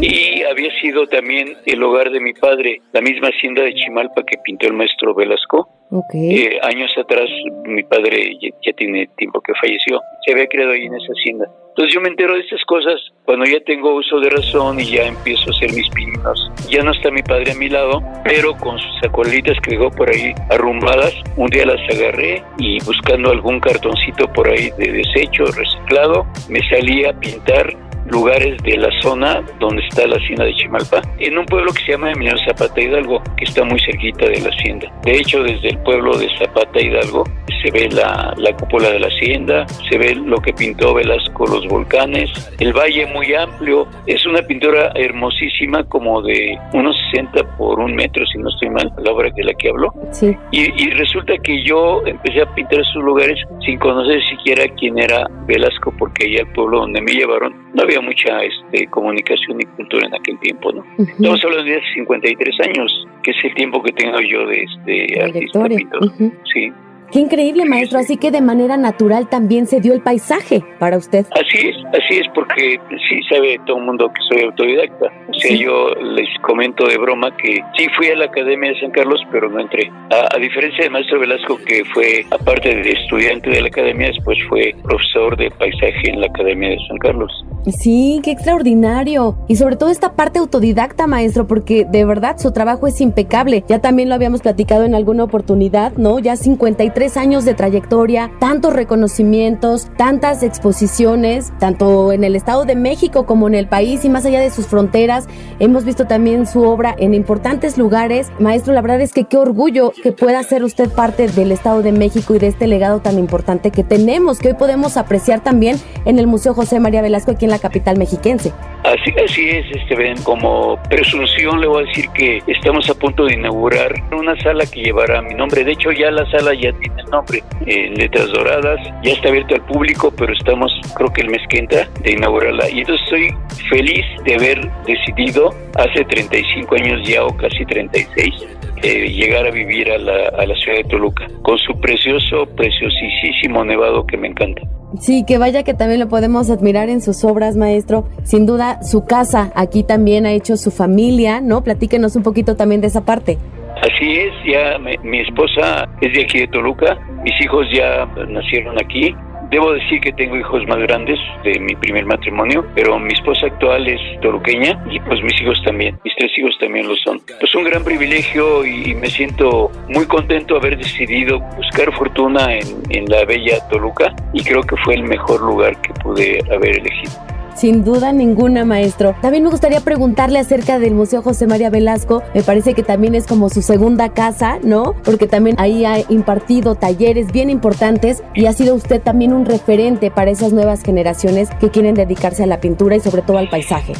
Y 0.00 0.42
había 0.42 0.70
sido 0.80 1.06
también 1.06 1.56
el 1.66 1.82
hogar 1.82 2.10
de 2.10 2.20
mi 2.20 2.32
padre, 2.32 2.80
la 2.92 3.00
misma 3.00 3.28
hacienda 3.28 3.62
de 3.62 3.74
Chimalpa 3.74 4.22
que 4.24 4.38
pintó 4.44 4.66
el 4.66 4.74
maestro 4.74 5.14
Velasco. 5.14 5.68
Eh, 6.12 6.58
años 6.62 6.92
atrás, 6.96 7.28
mi 7.64 7.82
padre 7.82 8.38
ya, 8.40 8.72
tiene 8.74 9.08
tiempo 9.16 9.40
que 9.40 9.52
falleció, 9.60 10.00
se 10.24 10.32
había 10.32 10.46
creado 10.46 10.72
ahí 10.72 10.84
en 10.84 10.94
esa 10.94 11.12
hacienda. 11.12 11.50
Entonces 11.70 11.94
yo 11.94 12.00
me 12.00 12.08
entero 12.08 12.34
de 12.34 12.40
estas 12.40 12.62
cosas 12.64 13.00
cuando 13.24 13.44
ya 13.44 13.58
tengo 13.60 13.94
uso 13.94 14.20
de 14.20 14.30
razón 14.30 14.78
y 14.78 14.84
ya 14.84 15.06
empiezo 15.06 15.50
a 15.50 15.56
hacer 15.56 15.72
mis 15.72 15.88
pininos. 15.90 16.50
Ya 16.68 16.82
no 16.82 16.92
está 16.92 17.10
mi 17.10 17.22
padre 17.22 17.52
a 17.52 17.54
mi 17.54 17.68
lado, 17.68 18.02
pero 18.24 18.56
con 18.56 18.78
sus 18.78 19.04
acuarelitas 19.04 19.58
que 19.62 19.72
dejó 19.72 19.90
por 19.90 20.10
ahí 20.10 20.32
arrumbadas, 20.50 21.14
un 21.36 21.48
día 21.48 21.66
las 21.66 21.80
agarré 21.96 22.42
y 22.58 22.78
buscando 22.84 23.30
algún 23.30 23.60
cartoncito 23.60 24.32
por 24.32 24.48
ahí 24.48 24.70
de 24.78 24.92
desecho 24.92 25.44
reciclado, 25.46 26.26
me 26.48 26.60
salí 26.68 27.04
a 27.04 27.12
pintar 27.12 27.74
lugares 28.10 28.62
de 28.62 28.76
la 28.76 28.88
zona 29.00 29.42
donde 29.58 29.82
está 29.86 30.06
la 30.06 30.16
hacienda 30.16 30.44
de 30.44 30.54
Chimalpa, 30.54 31.02
en 31.18 31.38
un 31.38 31.46
pueblo 31.46 31.72
que 31.72 31.82
se 31.84 31.92
llama 31.92 32.12
Emiliano 32.12 32.38
Zapata 32.46 32.80
Hidalgo, 32.80 33.22
que 33.36 33.44
está 33.44 33.64
muy 33.64 33.80
cerquita 33.80 34.26
de 34.26 34.40
la 34.40 34.48
hacienda. 34.48 34.92
De 35.02 35.12
hecho, 35.18 35.42
desde 35.42 35.70
el 35.70 35.78
pueblo 35.78 36.16
de 36.16 36.28
Zapata 36.38 36.80
Hidalgo 36.80 37.24
se 37.62 37.70
ve 37.70 37.88
la, 37.90 38.34
la 38.36 38.56
cúpula 38.56 38.90
de 38.90 39.00
la 39.00 39.08
hacienda, 39.08 39.66
se 39.88 39.98
ve 39.98 40.14
lo 40.14 40.38
que 40.38 40.52
pintó 40.52 40.94
Velasco, 40.94 41.46
los 41.46 41.66
volcanes, 41.66 42.30
el 42.58 42.72
valle 42.72 43.06
muy 43.06 43.34
amplio, 43.34 43.86
es 44.06 44.24
una 44.26 44.42
pintura 44.42 44.92
hermosísima 44.94 45.84
como 45.84 46.22
de 46.22 46.58
unos 46.72 46.96
60 47.12 47.56
por 47.56 47.78
un 47.80 47.94
metro, 47.94 48.24
si 48.26 48.38
no 48.38 48.48
estoy 48.48 48.70
mal, 48.70 48.90
la 49.02 49.12
obra 49.12 49.30
de 49.30 49.44
la 49.44 49.54
que 49.54 49.68
hablo. 49.68 49.92
Sí. 50.10 50.36
Y, 50.50 50.60
y 50.82 50.90
resulta 50.90 51.34
que 51.38 51.62
yo 51.64 52.02
empecé 52.06 52.42
a 52.42 52.54
pintar 52.54 52.80
esos 52.80 53.02
lugares 53.02 53.38
sin 53.64 53.78
conocer 53.78 54.20
siquiera 54.30 54.64
quién 54.78 54.98
era 54.98 55.26
Velasco, 55.46 55.92
porque 55.98 56.26
allá 56.26 56.40
el 56.40 56.52
pueblo 56.52 56.80
donde 56.80 57.00
me 57.00 57.12
llevaron 57.12 57.70
no 57.74 57.82
había 57.82 57.99
mucha 58.00 58.42
este, 58.42 58.86
comunicación 58.88 59.60
y 59.60 59.64
cultura 59.64 60.06
en 60.06 60.14
aquel 60.14 60.38
tiempo, 60.40 60.72
¿no? 60.72 60.84
Estamos 60.98 61.44
hablando 61.44 61.64
de 61.64 61.76
hace 61.76 61.94
53 61.94 62.60
años, 62.68 63.08
que 63.22 63.30
es 63.30 63.36
el 63.44 63.54
tiempo 63.54 63.82
que 63.82 63.92
tengo 63.92 64.20
yo 64.20 64.46
de 64.46 64.62
este 64.62 65.22
artista 65.22 65.64
pintor. 65.64 66.12
Sí. 66.52 66.72
Qué 67.12 67.18
increíble, 67.18 67.64
maestro. 67.64 67.98
Así 67.98 68.16
que 68.16 68.30
de 68.30 68.40
manera 68.40 68.76
natural 68.76 69.28
también 69.28 69.66
se 69.66 69.80
dio 69.80 69.92
el 69.92 70.00
paisaje 70.00 70.62
para 70.78 70.96
usted. 70.96 71.26
Así 71.32 71.68
es, 71.68 71.76
así 71.88 72.20
es, 72.20 72.26
porque 72.34 72.78
sí 73.08 73.20
sabe 73.28 73.58
todo 73.66 73.78
el 73.78 73.84
mundo 73.84 74.10
que 74.12 74.20
soy 74.28 74.44
autodidacta. 74.44 75.06
O 75.28 75.34
sea, 75.34 75.56
yo 75.56 75.90
les 75.94 76.28
comento 76.42 76.86
de 76.86 76.98
broma 76.98 77.36
que 77.36 77.60
sí 77.76 77.86
fui 77.96 78.08
a 78.08 78.16
la 78.16 78.26
Academia 78.26 78.70
de 78.70 78.80
San 78.80 78.90
Carlos, 78.90 79.20
pero 79.32 79.48
no 79.48 79.60
entré. 79.60 79.90
A, 80.10 80.38
diferencia 80.38 80.84
de 80.84 80.90
maestro 80.90 81.20
Velasco, 81.20 81.58
que 81.66 81.84
fue, 81.92 82.24
aparte 82.30 82.74
de 82.74 82.90
estudiante 82.90 83.50
de 83.50 83.60
la 83.60 83.68
Academia, 83.68 84.08
después 84.08 84.38
fue 84.48 84.74
profesor 84.82 85.36
de 85.36 85.50
paisaje 85.50 86.10
en 86.10 86.20
la 86.20 86.26
Academia 86.26 86.70
de 86.70 86.78
San 86.88 86.98
Carlos. 86.98 87.32
Sí, 87.66 88.20
qué 88.22 88.30
extraordinario. 88.30 89.36
Y 89.48 89.56
sobre 89.56 89.76
todo 89.76 89.90
esta 89.90 90.14
parte 90.14 90.38
autodidacta, 90.38 91.06
maestro, 91.06 91.46
porque 91.46 91.84
de 91.84 92.04
verdad 92.04 92.38
su 92.38 92.52
trabajo 92.52 92.86
es 92.86 93.00
impecable. 93.00 93.64
Ya 93.68 93.80
también 93.80 94.08
lo 94.08 94.14
habíamos 94.14 94.40
platicado 94.40 94.84
en 94.84 94.94
alguna 94.94 95.24
oportunidad, 95.24 95.92
¿no? 95.96 96.18
Ya 96.18 96.36
53 96.36 96.99
años 97.16 97.44
de 97.44 97.54
trayectoria, 97.54 98.30
tantos 98.38 98.74
reconocimientos, 98.74 99.88
tantas 99.96 100.42
exposiciones, 100.42 101.52
tanto 101.58 102.12
en 102.12 102.24
el 102.24 102.36
Estado 102.36 102.64
de 102.64 102.76
México 102.76 103.26
como 103.26 103.48
en 103.48 103.54
el 103.54 103.66
país 103.66 104.04
y 104.04 104.08
más 104.08 104.26
allá 104.26 104.40
de 104.40 104.50
sus 104.50 104.66
fronteras. 104.66 105.26
Hemos 105.58 105.84
visto 105.84 106.06
también 106.06 106.46
su 106.46 106.62
obra 106.62 106.94
en 106.98 107.14
importantes 107.14 107.78
lugares. 107.78 108.30
Maestro, 108.38 108.74
la 108.74 108.82
verdad 108.82 109.00
es 109.00 109.12
que 109.12 109.24
qué 109.24 109.38
orgullo 109.38 109.92
que 110.02 110.12
pueda 110.12 110.42
ser 110.42 110.62
usted 110.62 110.90
parte 110.90 111.26
del 111.28 111.52
Estado 111.52 111.82
de 111.82 111.92
México 111.92 112.34
y 112.34 112.38
de 112.38 112.48
este 112.48 112.66
legado 112.66 113.00
tan 113.00 113.18
importante 113.18 113.70
que 113.70 113.82
tenemos, 113.82 114.38
que 114.38 114.48
hoy 114.48 114.54
podemos 114.54 114.96
apreciar 114.96 115.40
también 115.40 115.76
en 116.04 116.18
el 116.18 116.26
Museo 116.26 116.54
José 116.54 116.80
María 116.80 117.02
Velasco 117.02 117.30
aquí 117.30 117.46
en 117.46 117.50
la 117.50 117.58
capital 117.58 117.96
mexiquense. 117.96 118.52
Así, 118.84 119.12
así 119.24 119.48
es, 119.48 119.66
este, 119.76 119.94
ven, 119.94 120.16
como 120.22 120.78
presunción 120.88 121.60
le 121.60 121.66
voy 121.66 121.84
a 121.84 121.86
decir 121.86 122.08
que 122.10 122.42
estamos 122.46 122.88
a 122.88 122.94
punto 122.94 123.26
de 123.26 123.34
inaugurar 123.34 123.92
una 124.12 124.40
sala 124.40 124.64
que 124.66 124.80
llevará 124.82 125.22
mi 125.22 125.34
nombre. 125.34 125.64
De 125.64 125.72
hecho, 125.72 125.92
ya 125.92 126.10
la 126.10 126.28
sala 126.30 126.54
ya 126.54 126.72
tiene 126.72 126.89
el 126.96 127.06
nombre, 127.06 127.42
en 127.66 127.94
letras 127.94 128.28
doradas, 128.32 128.78
ya 129.02 129.12
está 129.12 129.28
abierto 129.28 129.54
al 129.54 129.64
público, 129.66 130.12
pero 130.16 130.32
estamos, 130.32 130.72
creo 130.96 131.12
que 131.12 131.22
el 131.22 131.30
mes 131.30 131.42
que 131.48 131.58
entra, 131.58 131.88
de 132.02 132.12
inaugurarla. 132.12 132.70
Y 132.70 132.80
entonces 132.80 133.04
estoy 133.04 133.34
feliz 133.68 134.04
de 134.24 134.34
haber 134.34 134.70
decidido 134.84 135.50
hace 135.76 136.04
35 136.04 136.74
años 136.74 137.08
ya 137.08 137.24
o 137.24 137.36
casi 137.36 137.64
36 137.64 138.34
eh, 138.82 139.10
llegar 139.10 139.46
a 139.46 139.50
vivir 139.50 139.90
a 139.90 139.98
la, 139.98 140.28
a 140.38 140.46
la 140.46 140.54
ciudad 140.54 140.78
de 140.78 140.84
Toluca, 140.84 141.26
con 141.42 141.58
su 141.58 141.78
precioso, 141.80 142.46
preciosísimo 142.56 143.64
nevado 143.64 144.06
que 144.06 144.16
me 144.16 144.28
encanta. 144.28 144.62
Sí, 144.98 145.24
que 145.24 145.38
vaya 145.38 145.62
que 145.62 145.74
también 145.74 146.00
lo 146.00 146.08
podemos 146.08 146.50
admirar 146.50 146.88
en 146.88 147.00
sus 147.00 147.22
obras, 147.24 147.56
maestro. 147.56 148.08
Sin 148.24 148.46
duda, 148.46 148.82
su 148.82 149.04
casa 149.04 149.52
aquí 149.54 149.84
también 149.84 150.26
ha 150.26 150.32
hecho 150.32 150.56
su 150.56 150.70
familia, 150.70 151.40
¿no? 151.40 151.62
Platíquenos 151.62 152.16
un 152.16 152.22
poquito 152.22 152.56
también 152.56 152.80
de 152.80 152.88
esa 152.88 153.04
parte. 153.04 153.38
Así 153.82 154.18
es, 154.18 154.32
ya 154.44 154.78
mi 154.78 155.20
esposa 155.20 155.88
es 156.00 156.12
de 156.12 156.22
aquí 156.22 156.40
de 156.40 156.48
Toluca, 156.48 156.98
Mis 157.24 157.40
hijos 157.40 157.66
ya 157.72 158.06
nacieron 158.28 158.78
aquí, 158.78 159.14
Debo 159.50 159.72
decir 159.72 160.00
que 160.00 160.12
tengo 160.12 160.36
hijos 160.36 160.64
más 160.68 160.78
grandes 160.78 161.18
de 161.42 161.58
mi 161.58 161.74
primer 161.74 162.06
matrimonio, 162.06 162.64
pero 162.76 163.00
mi 163.00 163.12
esposa 163.12 163.46
actual 163.46 163.84
es 163.88 164.00
toruqueña 164.20 164.80
y 164.88 165.00
pues 165.00 165.20
mis 165.24 165.40
hijos 165.42 165.60
también, 165.64 165.98
mis 166.04 166.14
tres 166.14 166.30
hijos 166.38 166.56
también 166.60 166.86
lo 166.86 166.94
son. 166.94 167.20
Pues 167.40 167.52
un 167.56 167.64
gran 167.64 167.82
privilegio 167.82 168.64
y 168.64 168.94
me 168.94 169.08
siento 169.08 169.72
muy 169.88 170.06
contento 170.06 170.56
haber 170.56 170.78
decidido 170.78 171.40
buscar 171.56 171.92
fortuna 171.94 172.54
en, 172.54 172.66
en 172.90 173.06
la 173.06 173.24
bella 173.24 173.58
Toluca 173.68 174.14
y 174.32 174.44
creo 174.44 174.62
que 174.62 174.76
fue 174.84 174.94
el 174.94 175.02
mejor 175.02 175.40
lugar 175.40 175.80
que 175.82 175.94
pude 175.94 176.38
haber 176.54 176.78
elegido. 176.78 177.39
Sin 177.54 177.84
duda 177.84 178.12
ninguna, 178.12 178.64
maestro. 178.64 179.14
También 179.20 179.44
me 179.44 179.50
gustaría 179.50 179.80
preguntarle 179.80 180.38
acerca 180.38 180.78
del 180.78 180.94
Museo 180.94 181.22
José 181.22 181.46
María 181.46 181.70
Velasco. 181.70 182.22
Me 182.34 182.42
parece 182.42 182.74
que 182.74 182.82
también 182.82 183.14
es 183.14 183.26
como 183.26 183.50
su 183.50 183.62
segunda 183.62 184.10
casa, 184.10 184.58
¿no? 184.62 184.94
Porque 185.04 185.26
también 185.26 185.56
ahí 185.58 185.84
ha 185.84 186.00
impartido 186.08 186.74
talleres 186.74 187.32
bien 187.32 187.50
importantes 187.50 188.22
y 188.34 188.46
ha 188.46 188.52
sido 188.52 188.74
usted 188.74 189.00
también 189.00 189.32
un 189.32 189.44
referente 189.44 190.10
para 190.10 190.30
esas 190.30 190.52
nuevas 190.52 190.82
generaciones 190.82 191.50
que 191.60 191.70
quieren 191.70 191.94
dedicarse 191.94 192.44
a 192.44 192.46
la 192.46 192.60
pintura 192.60 192.96
y 192.96 193.00
sobre 193.00 193.22
todo 193.22 193.38
al 193.38 193.50
paisaje. 193.50 193.94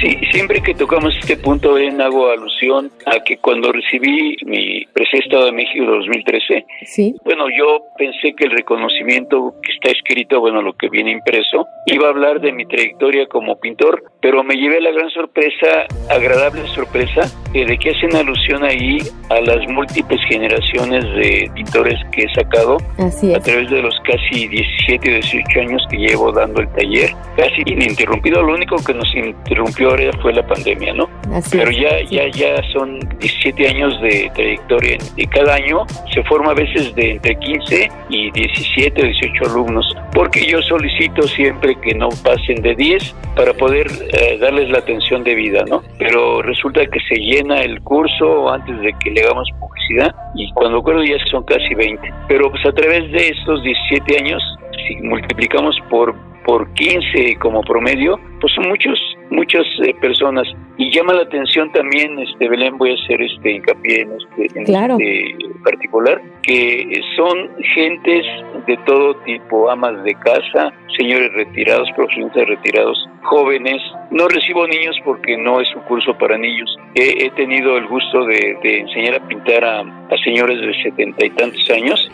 Sí, 0.00 0.16
siempre 0.30 0.62
que 0.62 0.74
tocamos 0.74 1.14
este 1.18 1.36
punto, 1.36 1.74
ven, 1.74 2.00
hago 2.00 2.30
alusión 2.30 2.90
a 3.06 3.22
que 3.22 3.36
cuando 3.38 3.72
recibí 3.72 4.36
mi 4.46 4.86
Estado 5.30 5.46
de 5.46 5.52
México 5.52 5.84
2013, 5.84 6.64
¿Sí? 6.84 7.14
bueno, 7.24 7.46
yo 7.56 7.82
pensé 7.98 8.32
que 8.36 8.44
el 8.44 8.52
reconocimiento 8.52 9.54
que 9.62 9.72
está 9.72 9.90
escrito, 9.90 10.40
bueno, 10.40 10.62
lo 10.62 10.72
que 10.74 10.88
viene 10.88 11.12
impreso, 11.12 11.66
iba 11.86 12.06
a 12.06 12.10
hablar 12.10 12.40
de 12.40 12.52
mi 12.52 12.66
trayectoria 12.66 13.26
como 13.26 13.58
pintor, 13.58 14.02
pero 14.20 14.42
me 14.44 14.54
llevé 14.54 14.80
la 14.80 14.90
gran 14.92 15.10
sorpresa, 15.10 15.86
agradable 16.10 16.66
sorpresa, 16.68 17.22
de 17.52 17.78
que 17.78 17.90
hacen 17.90 18.14
alusión 18.14 18.64
ahí 18.64 18.98
a 19.28 19.40
las 19.40 19.66
múltiples 19.68 20.20
generaciones 20.28 21.04
de 21.16 21.50
pintores 21.54 21.98
que 22.12 22.22
he 22.22 22.34
sacado 22.34 22.76
a 22.98 23.40
través 23.40 23.70
de 23.70 23.82
los 23.82 23.94
casi 24.04 24.48
17 24.48 25.08
o 25.08 25.14
18 25.14 25.60
años 25.60 25.82
que 25.90 25.96
llevo 25.96 26.32
dando 26.32 26.60
el 26.60 26.68
taller, 26.72 27.10
casi 27.36 27.62
ininterrumpido. 27.66 28.42
Lo 28.42 28.54
único 28.54 28.76
que 28.84 28.94
nos 28.94 29.08
interrumpió 29.14 29.79
ahora 29.88 30.10
fue 30.20 30.32
la 30.32 30.46
pandemia, 30.46 30.94
¿no? 30.94 31.08
Pero 31.50 31.70
ya, 31.70 32.02
ya, 32.10 32.28
ya 32.28 32.62
son 32.72 32.98
17 33.18 33.68
años 33.68 34.00
de 34.00 34.30
trayectoria 34.34 34.98
y 35.16 35.26
cada 35.26 35.54
año 35.54 35.86
se 36.12 36.22
forma 36.24 36.50
a 36.52 36.54
veces 36.54 36.94
de 36.94 37.12
entre 37.12 37.36
15 37.36 37.88
y 38.08 38.30
17 38.32 39.00
o 39.00 39.04
18 39.04 39.44
alumnos, 39.46 39.96
porque 40.12 40.44
yo 40.46 40.60
solicito 40.62 41.22
siempre 41.22 41.76
que 41.80 41.94
no 41.94 42.08
pasen 42.24 42.62
de 42.62 42.74
10 42.74 43.14
para 43.36 43.54
poder 43.54 43.86
eh, 44.12 44.38
darles 44.38 44.70
la 44.70 44.78
atención 44.78 45.22
debida, 45.24 45.64
¿no? 45.68 45.82
Pero 45.98 46.42
resulta 46.42 46.84
que 46.86 47.00
se 47.08 47.16
llena 47.16 47.62
el 47.62 47.80
curso 47.82 48.50
antes 48.50 48.80
de 48.80 48.92
que 49.02 49.10
le 49.10 49.22
hagamos 49.22 49.48
publicidad 49.60 50.14
y 50.34 50.52
cuando 50.52 50.78
acuerdo 50.78 51.04
ya 51.04 51.16
son 51.30 51.44
casi 51.44 51.74
20. 51.74 52.12
Pero 52.28 52.50
pues 52.50 52.64
a 52.66 52.72
través 52.72 53.10
de 53.12 53.28
estos 53.28 53.62
17 53.62 54.18
años, 54.18 54.42
si 54.88 54.96
multiplicamos 54.96 55.76
por 55.88 56.14
por 56.44 56.72
15 56.72 57.36
como 57.40 57.62
promedio, 57.62 58.18
pues 58.40 58.52
son 58.54 58.68
muchos, 58.68 58.98
muchas 59.30 59.64
eh, 59.82 59.94
personas. 60.00 60.46
Y 60.76 60.90
llama 60.92 61.14
la 61.14 61.22
atención 61.22 61.70
también, 61.72 62.18
este 62.18 62.48
Belén, 62.48 62.76
voy 62.78 62.92
a 62.92 62.94
hacer 62.94 63.20
este 63.22 63.52
hincapié 63.52 64.02
en 64.02 64.12
este, 64.12 64.60
este 64.60 65.54
particular, 65.62 66.20
que 66.42 67.00
son 67.16 67.50
gentes 67.74 68.24
de 68.66 68.76
todo 68.86 69.14
tipo, 69.24 69.70
amas 69.70 70.02
de 70.04 70.14
casa, 70.14 70.72
señores 70.96 71.32
retirados, 71.34 71.88
profesionales 71.96 72.48
retirados, 72.48 73.08
jóvenes. 73.22 73.80
No 74.10 74.26
recibo 74.28 74.66
niños 74.66 74.96
porque 75.04 75.36
no 75.36 75.60
es 75.60 75.68
un 75.74 75.82
curso 75.82 76.16
para 76.18 76.36
niños. 76.36 76.76
He, 76.94 77.30
tenido 77.30 77.76
el 77.76 77.86
gusto 77.86 78.24
de, 78.24 78.56
enseñar 78.62 79.14
a 79.14 79.28
pintar 79.28 79.64
a, 79.64 79.84
señores 80.24 80.60
de 80.60 80.82
setenta 80.82 81.24
y 81.24 81.30
tantos 81.30 81.70
años, 81.70 82.10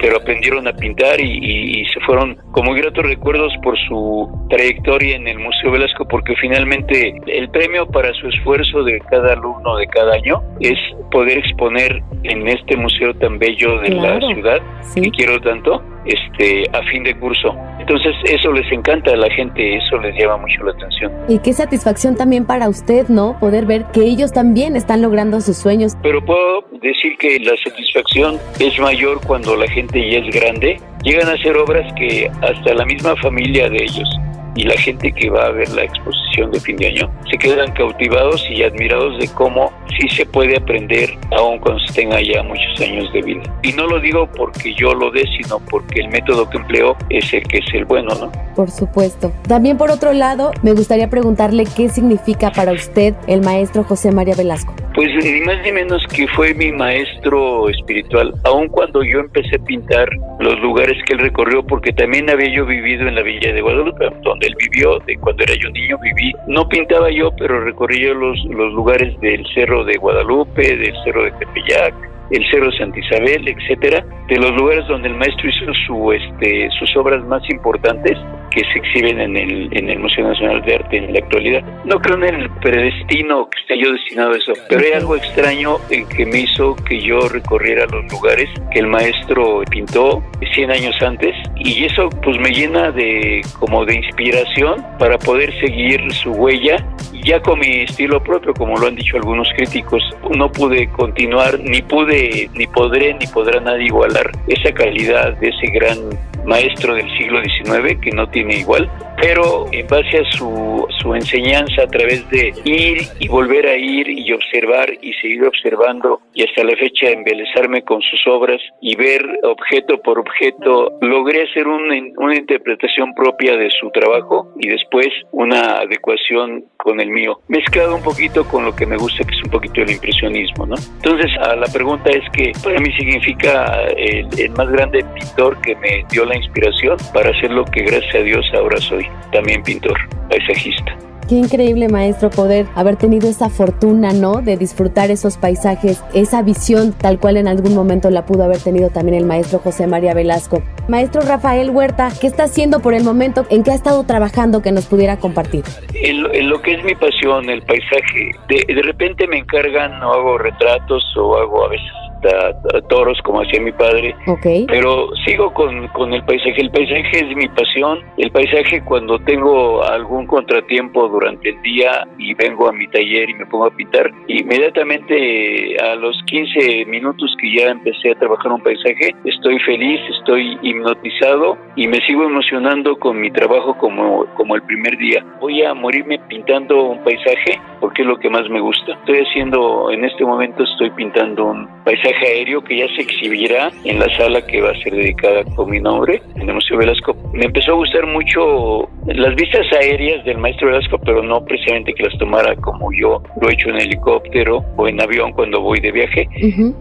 pero 0.00 0.16
aprendieron 0.16 0.66
a 0.66 0.72
pintar 0.72 1.20
y, 1.20 1.80
y, 1.80 1.84
se 1.86 2.00
fueron 2.00 2.36
con 2.52 2.64
muy 2.64 2.80
gratos 2.80 3.04
recuerdos 3.04 3.52
por 3.62 3.78
su 3.86 4.46
trayectoria 4.48 5.16
en 5.16 5.28
el 5.28 5.38
Museo 5.38 5.70
Velasco, 5.70 6.08
porque 6.08 6.34
finalmente 6.36 6.53
el 6.56 7.50
premio 7.50 7.86
para 7.86 8.12
su 8.14 8.28
esfuerzo 8.28 8.82
de 8.84 9.00
cada 9.10 9.32
alumno 9.32 9.76
de 9.76 9.86
cada 9.88 10.14
año 10.14 10.42
es 10.60 10.78
poder 11.10 11.38
exponer 11.38 12.02
en 12.22 12.48
este 12.48 12.76
museo 12.76 13.14
tan 13.14 13.38
bello 13.38 13.80
de 13.80 13.90
la 13.90 14.20
ciudad 14.20 14.60
que 14.94 15.10
quiero 15.10 15.40
tanto 15.40 15.82
este 16.06 16.64
a 16.72 16.82
fin 16.90 17.02
de 17.04 17.18
curso. 17.18 17.54
Entonces 17.78 18.14
eso 18.24 18.52
les 18.52 18.70
encanta 18.72 19.12
a 19.12 19.16
la 19.16 19.30
gente, 19.30 19.76
eso 19.76 19.98
les 19.98 20.14
llama 20.16 20.38
mucho 20.38 20.64
la 20.64 20.72
atención. 20.72 21.12
Y 21.28 21.38
qué 21.38 21.52
satisfacción 21.52 22.16
también 22.16 22.44
para 22.44 22.68
usted, 22.68 23.08
¿no? 23.08 23.38
Poder 23.38 23.66
ver 23.66 23.86
que 23.92 24.02
ellos 24.02 24.32
también 24.32 24.76
están 24.76 25.02
logrando 25.02 25.40
sus 25.40 25.56
sueños. 25.56 25.94
Pero 26.02 26.24
puedo 26.24 26.62
decir 26.82 27.16
que 27.18 27.38
la 27.40 27.56
satisfacción 27.64 28.38
es 28.60 28.78
mayor 28.78 29.20
cuando 29.26 29.56
la 29.56 29.68
gente 29.68 30.10
ya 30.10 30.18
es 30.18 30.34
grande. 30.34 30.80
Llegan 31.02 31.28
a 31.28 31.32
hacer 31.32 31.56
obras 31.56 31.92
que 31.94 32.30
hasta 32.42 32.74
la 32.74 32.84
misma 32.84 33.14
familia 33.16 33.68
de 33.68 33.82
ellos 33.82 34.08
y 34.54 34.64
la 34.64 34.76
gente 34.78 35.12
que 35.12 35.30
va 35.30 35.46
a 35.46 35.50
ver 35.50 35.68
la 35.70 35.84
exposición 35.84 36.50
de 36.50 36.60
fin 36.60 36.76
de 36.76 36.88
año 36.88 37.10
se 37.30 37.38
quedan 37.38 37.72
cautivados 37.72 38.44
y 38.50 38.62
admirados 38.62 39.18
de 39.18 39.28
cómo 39.34 39.72
sí 39.98 40.08
se 40.08 40.26
puede 40.26 40.56
aprender 40.56 41.10
aún 41.36 41.58
cuando 41.58 41.80
se 41.86 41.94
tenga 41.94 42.20
ya 42.20 42.42
muchos 42.42 42.80
años 42.80 43.12
de 43.12 43.22
vida. 43.22 43.42
Y 43.62 43.72
no 43.72 43.86
lo 43.86 44.00
digo 44.00 44.28
porque 44.36 44.74
yo 44.74 44.92
lo 44.94 45.10
dé, 45.10 45.24
sino 45.40 45.58
porque 45.70 46.00
el 46.00 46.08
método 46.08 46.48
que 46.48 46.58
empleo 46.58 46.96
es 47.10 47.32
el 47.32 47.42
que 47.44 47.58
es 47.58 47.74
el 47.74 47.84
bueno, 47.84 48.14
¿no? 48.20 48.32
Por 48.54 48.70
supuesto. 48.70 49.32
También 49.46 49.76
por 49.76 49.90
otro 49.90 50.12
lado, 50.12 50.52
me 50.62 50.72
gustaría 50.72 51.08
preguntarle 51.08 51.64
qué 51.76 51.88
significa 51.88 52.50
para 52.52 52.72
usted 52.72 53.14
el 53.26 53.40
maestro 53.40 53.84
José 53.84 54.12
María 54.12 54.34
Velasco. 54.34 54.74
Pues 54.94 55.08
ni 55.24 55.40
más 55.40 55.60
ni 55.64 55.72
menos 55.72 56.06
que 56.06 56.28
fue 56.28 56.54
mi 56.54 56.70
maestro 56.70 57.68
espiritual, 57.68 58.32
aun 58.44 58.68
cuando 58.68 59.02
yo 59.02 59.18
empecé 59.18 59.56
a 59.56 59.64
pintar 59.64 60.08
los 60.38 60.58
lugares 60.60 60.96
que 61.06 61.14
él 61.14 61.18
recorrió, 61.18 61.66
porque 61.66 61.92
también 61.92 62.30
había 62.30 62.54
yo 62.54 62.64
vivido 62.64 63.08
en 63.08 63.16
la 63.16 63.22
Villa 63.22 63.52
de 63.52 63.60
Guadalupe, 63.60 64.08
donde 64.22 64.43
él 64.46 64.54
vivió, 64.58 64.98
de 65.06 65.16
cuando 65.18 65.42
era 65.44 65.54
yo 65.54 65.70
niño 65.70 65.98
viví. 65.98 66.32
No 66.46 66.68
pintaba 66.68 67.10
yo, 67.10 67.30
pero 67.36 67.60
recorría 67.60 68.12
los, 68.14 68.38
los 68.46 68.72
lugares 68.72 69.18
del 69.20 69.44
Cerro 69.54 69.84
de 69.84 69.96
Guadalupe, 69.96 70.76
del 70.76 70.94
Cerro 71.04 71.24
de 71.24 71.32
Tepeyac, 71.32 71.94
el 72.30 72.44
Cerro 72.50 72.70
de 72.70 72.78
Santa 72.78 72.98
Isabel, 72.98 73.48
etcétera, 73.48 74.04
de 74.28 74.36
los 74.36 74.52
lugares 74.52 74.86
donde 74.88 75.08
el 75.08 75.14
maestro 75.14 75.48
hizo 75.48 75.72
su, 75.86 76.12
este, 76.12 76.68
sus 76.78 76.96
obras 76.96 77.24
más 77.24 77.42
importantes 77.50 78.18
que 78.50 78.60
se 78.72 78.78
exhiben 78.78 79.20
en 79.20 79.36
el, 79.36 79.68
en 79.72 79.90
el 79.90 79.98
Museo 79.98 80.28
Nacional 80.28 80.62
de 80.62 80.76
Arte 80.76 80.96
en 80.96 81.12
la 81.12 81.18
actualidad. 81.18 81.62
No 81.84 81.98
creo 81.98 82.16
en 82.16 82.34
el 82.34 82.50
predestino 82.60 83.48
que 83.50 83.60
esté 83.60 83.78
yo 83.78 83.92
destinado 83.92 84.32
a 84.32 84.36
eso, 84.36 84.52
pero 84.68 84.80
hay 84.80 84.92
algo 84.92 85.16
extraño 85.16 85.76
en 85.90 86.08
que 86.08 86.24
me 86.24 86.40
hizo 86.40 86.76
que 86.76 87.00
yo 87.00 87.28
recorriera 87.28 87.86
los 87.86 88.10
lugares 88.12 88.48
que 88.72 88.78
el 88.78 88.86
maestro 88.86 89.62
pintó 89.70 90.22
100 90.54 90.70
años 90.70 90.94
antes 91.02 91.34
y 91.56 91.84
eso 91.84 92.08
pues 92.22 92.38
me 92.38 92.50
llena 92.50 92.90
de 92.92 93.42
como 93.58 93.84
de 93.84 93.96
inspiración 93.96 94.84
para 94.98 95.18
poder 95.18 95.52
seguir 95.60 96.00
su 96.12 96.30
huella 96.30 96.76
ya 97.24 97.40
con 97.40 97.58
mi 97.58 97.80
estilo 97.80 98.22
propio, 98.22 98.52
como 98.52 98.76
lo 98.76 98.86
han 98.86 98.96
dicho 98.96 99.16
algunos 99.16 99.48
críticos, 99.56 100.02
no 100.36 100.52
pude 100.52 100.88
continuar, 100.90 101.58
ni 101.58 101.80
pude, 101.80 102.13
ni 102.54 102.66
podré, 102.66 103.14
ni 103.14 103.26
podrá 103.26 103.60
nadie 103.60 103.86
igualar 103.86 104.30
esa 104.46 104.72
calidad 104.72 105.36
de 105.38 105.48
ese 105.48 105.66
gran 105.68 105.98
maestro 106.44 106.94
del 106.94 107.10
siglo 107.16 107.40
XIX 107.42 107.98
que 108.00 108.10
no 108.10 108.28
tiene 108.28 108.56
igual, 108.56 108.90
pero 109.20 109.66
en 109.72 109.86
base 109.86 110.18
a 110.18 110.30
su, 110.32 110.86
su 111.00 111.14
enseñanza 111.14 111.82
a 111.82 111.86
través 111.86 112.28
de 112.30 112.52
ir 112.64 113.02
y 113.18 113.28
volver 113.28 113.66
a 113.66 113.76
ir 113.76 114.08
y 114.08 114.32
observar 114.32 114.90
y 115.00 115.12
seguir 115.14 115.44
observando 115.44 116.20
y 116.34 116.42
hasta 116.44 116.64
la 116.64 116.76
fecha 116.76 117.10
embelezarme 117.10 117.82
con 117.82 118.00
sus 118.02 118.26
obras 118.26 118.60
y 118.80 118.96
ver 118.96 119.22
objeto 119.42 120.00
por 120.02 120.18
objeto, 120.18 120.92
logré 121.00 121.42
hacer 121.42 121.66
una, 121.66 121.94
una 122.16 122.36
interpretación 122.36 123.14
propia 123.14 123.56
de 123.56 123.70
su 123.70 123.90
trabajo 123.90 124.52
y 124.60 124.68
después 124.68 125.08
una 125.32 125.78
adecuación 125.78 126.64
con 126.76 127.00
el 127.00 127.08
mío, 127.08 127.40
mezclado 127.48 127.96
un 127.96 128.02
poquito 128.02 128.46
con 128.46 128.64
lo 128.64 128.76
que 128.76 128.84
me 128.84 128.96
gusta, 128.96 129.24
que 129.24 129.34
es 129.34 129.42
un 129.42 129.50
poquito 129.50 129.80
el 129.80 129.90
impresionismo, 129.90 130.66
¿no? 130.66 130.74
Entonces, 130.96 131.30
a 131.40 131.56
la 131.56 131.66
pregunta 131.72 132.10
es 132.10 132.22
que 132.32 132.52
para 132.62 132.78
mí 132.78 132.92
significa 132.92 133.84
el, 133.96 134.28
el 134.38 134.50
más 134.50 134.68
grande 134.68 135.02
pintor 135.14 135.60
que 135.62 135.74
me 135.76 136.04
dio 136.10 136.26
la 136.26 136.36
inspiración 136.36 136.98
para 137.14 137.30
hacer 137.30 137.50
lo 137.52 137.64
que 137.64 137.84
gracias 137.84 138.14
a 138.14 138.18
Dios 138.18 138.44
ahora 138.54 138.76
soy, 138.78 139.03
también 139.32 139.62
pintor, 139.62 139.96
paisajista. 140.28 140.96
Qué 141.28 141.36
increíble 141.36 141.88
maestro 141.88 142.28
poder 142.28 142.66
haber 142.74 142.96
tenido 142.96 143.30
esa 143.30 143.48
fortuna, 143.48 144.12
¿no? 144.12 144.42
De 144.42 144.58
disfrutar 144.58 145.10
esos 145.10 145.38
paisajes, 145.38 146.04
esa 146.12 146.42
visión 146.42 146.92
tal 146.92 147.18
cual 147.18 147.38
en 147.38 147.48
algún 147.48 147.74
momento 147.74 148.10
la 148.10 148.26
pudo 148.26 148.44
haber 148.44 148.58
tenido 148.58 148.90
también 148.90 149.16
el 149.16 149.24
maestro 149.24 149.58
José 149.58 149.86
María 149.86 150.12
Velasco. 150.12 150.62
Maestro 150.86 151.22
Rafael 151.22 151.70
Huerta, 151.70 152.10
¿qué 152.20 152.26
está 152.26 152.44
haciendo 152.44 152.80
por 152.80 152.92
el 152.92 153.04
momento? 153.04 153.46
¿En 153.48 153.62
qué 153.62 153.70
ha 153.70 153.74
estado 153.74 154.04
trabajando 154.04 154.60
que 154.60 154.70
nos 154.70 154.84
pudiera 154.84 155.16
compartir? 155.16 155.64
En, 155.94 156.48
lo 156.50 156.60
que 156.60 156.74
es 156.74 156.84
mi 156.84 156.94
pasión, 156.94 157.48
el 157.48 157.62
paisaje. 157.62 158.32
De, 158.48 158.74
de 158.74 158.82
repente 158.82 159.26
me 159.26 159.38
encargan 159.38 160.02
o 160.02 160.12
hago 160.12 160.36
retratos 160.36 161.02
o 161.16 161.38
hago 161.38 161.64
a 161.64 161.68
veces 161.70 162.03
hasta 162.28 162.80
toros 162.88 163.18
como 163.22 163.42
hacía 163.42 163.60
mi 163.60 163.72
padre. 163.72 164.14
Ok. 164.26 164.46
Pero 164.68 165.08
sigo 165.26 165.52
con, 165.52 165.88
con 165.88 166.12
el 166.12 166.24
paisaje. 166.24 166.60
El 166.60 166.70
paisaje 166.70 167.18
es 167.18 167.36
mi 167.36 167.48
pasión. 167.48 168.00
El 168.18 168.30
paisaje 168.30 168.82
cuando 168.84 169.18
tengo 169.20 169.82
algún 169.82 170.26
contratiempo 170.26 171.08
durante 171.08 171.50
el 171.50 171.62
día 171.62 172.06
y 172.18 172.34
vengo 172.34 172.68
a 172.68 172.72
mi 172.72 172.86
taller 172.88 173.30
y 173.30 173.34
me 173.34 173.46
pongo 173.46 173.66
a 173.66 173.70
pintar, 173.70 174.10
inmediatamente 174.28 175.76
a 175.80 175.94
los 175.96 176.16
15 176.26 176.86
minutos 176.86 177.34
que 177.40 177.56
ya 177.56 177.68
empecé 177.68 178.10
a 178.10 178.18
trabajar 178.18 178.52
un 178.52 178.62
paisaje, 178.62 179.14
estoy 179.24 179.58
feliz, 179.60 180.00
estoy 180.18 180.58
hipnotizado 180.62 181.58
y 181.76 181.88
me 181.88 181.98
sigo 182.06 182.24
emocionando 182.24 182.96
con 182.96 183.20
mi 183.20 183.30
trabajo 183.30 183.76
como, 183.78 184.26
como 184.34 184.54
el 184.56 184.62
primer 184.62 184.96
día. 184.98 185.24
Voy 185.40 185.62
a 185.62 185.74
morirme 185.74 186.18
pintando 186.28 186.82
un 186.84 187.02
paisaje 187.02 187.60
porque 187.80 188.02
es 188.02 188.08
lo 188.08 188.18
que 188.18 188.30
más 188.30 188.48
me 188.48 188.60
gusta. 188.60 188.92
Estoy 188.92 189.18
haciendo, 189.18 189.90
en 189.90 190.04
este 190.04 190.24
momento 190.24 190.62
estoy 190.64 190.90
pintando 190.90 191.44
un 191.44 191.68
paisaje 191.84 192.13
aéreo 192.22 192.62
que 192.62 192.78
ya 192.78 192.86
se 192.94 193.02
exhibirá 193.02 193.70
en 193.84 193.98
la 193.98 194.06
sala 194.16 194.44
que 194.46 194.60
va 194.60 194.70
a 194.70 194.74
ser 194.80 194.94
dedicada 194.94 195.44
con 195.56 195.70
mi 195.70 195.80
nombre 195.80 196.22
en 196.36 196.48
el 196.48 196.54
Museo 196.54 196.78
Velasco. 196.78 197.16
Me 197.32 197.44
empezó 197.46 197.72
a 197.72 197.74
gustar 197.74 198.06
mucho 198.06 198.88
las 199.06 199.34
vistas 199.34 199.66
aéreas 199.72 200.24
del 200.24 200.38
maestro 200.38 200.68
Velasco, 200.68 200.98
pero 200.98 201.22
no 201.22 201.44
precisamente 201.44 201.92
que 201.94 202.04
las 202.04 202.16
tomara 202.18 202.54
como 202.56 202.90
yo 202.92 203.22
lo 203.40 203.48
he 203.48 203.52
hecho 203.54 203.68
en 203.70 203.76
helicóptero 203.80 204.64
o 204.76 204.88
en 204.88 205.00
avión 205.00 205.32
cuando 205.32 205.60
voy 205.60 205.80
de 205.80 205.92
viaje. 205.92 206.28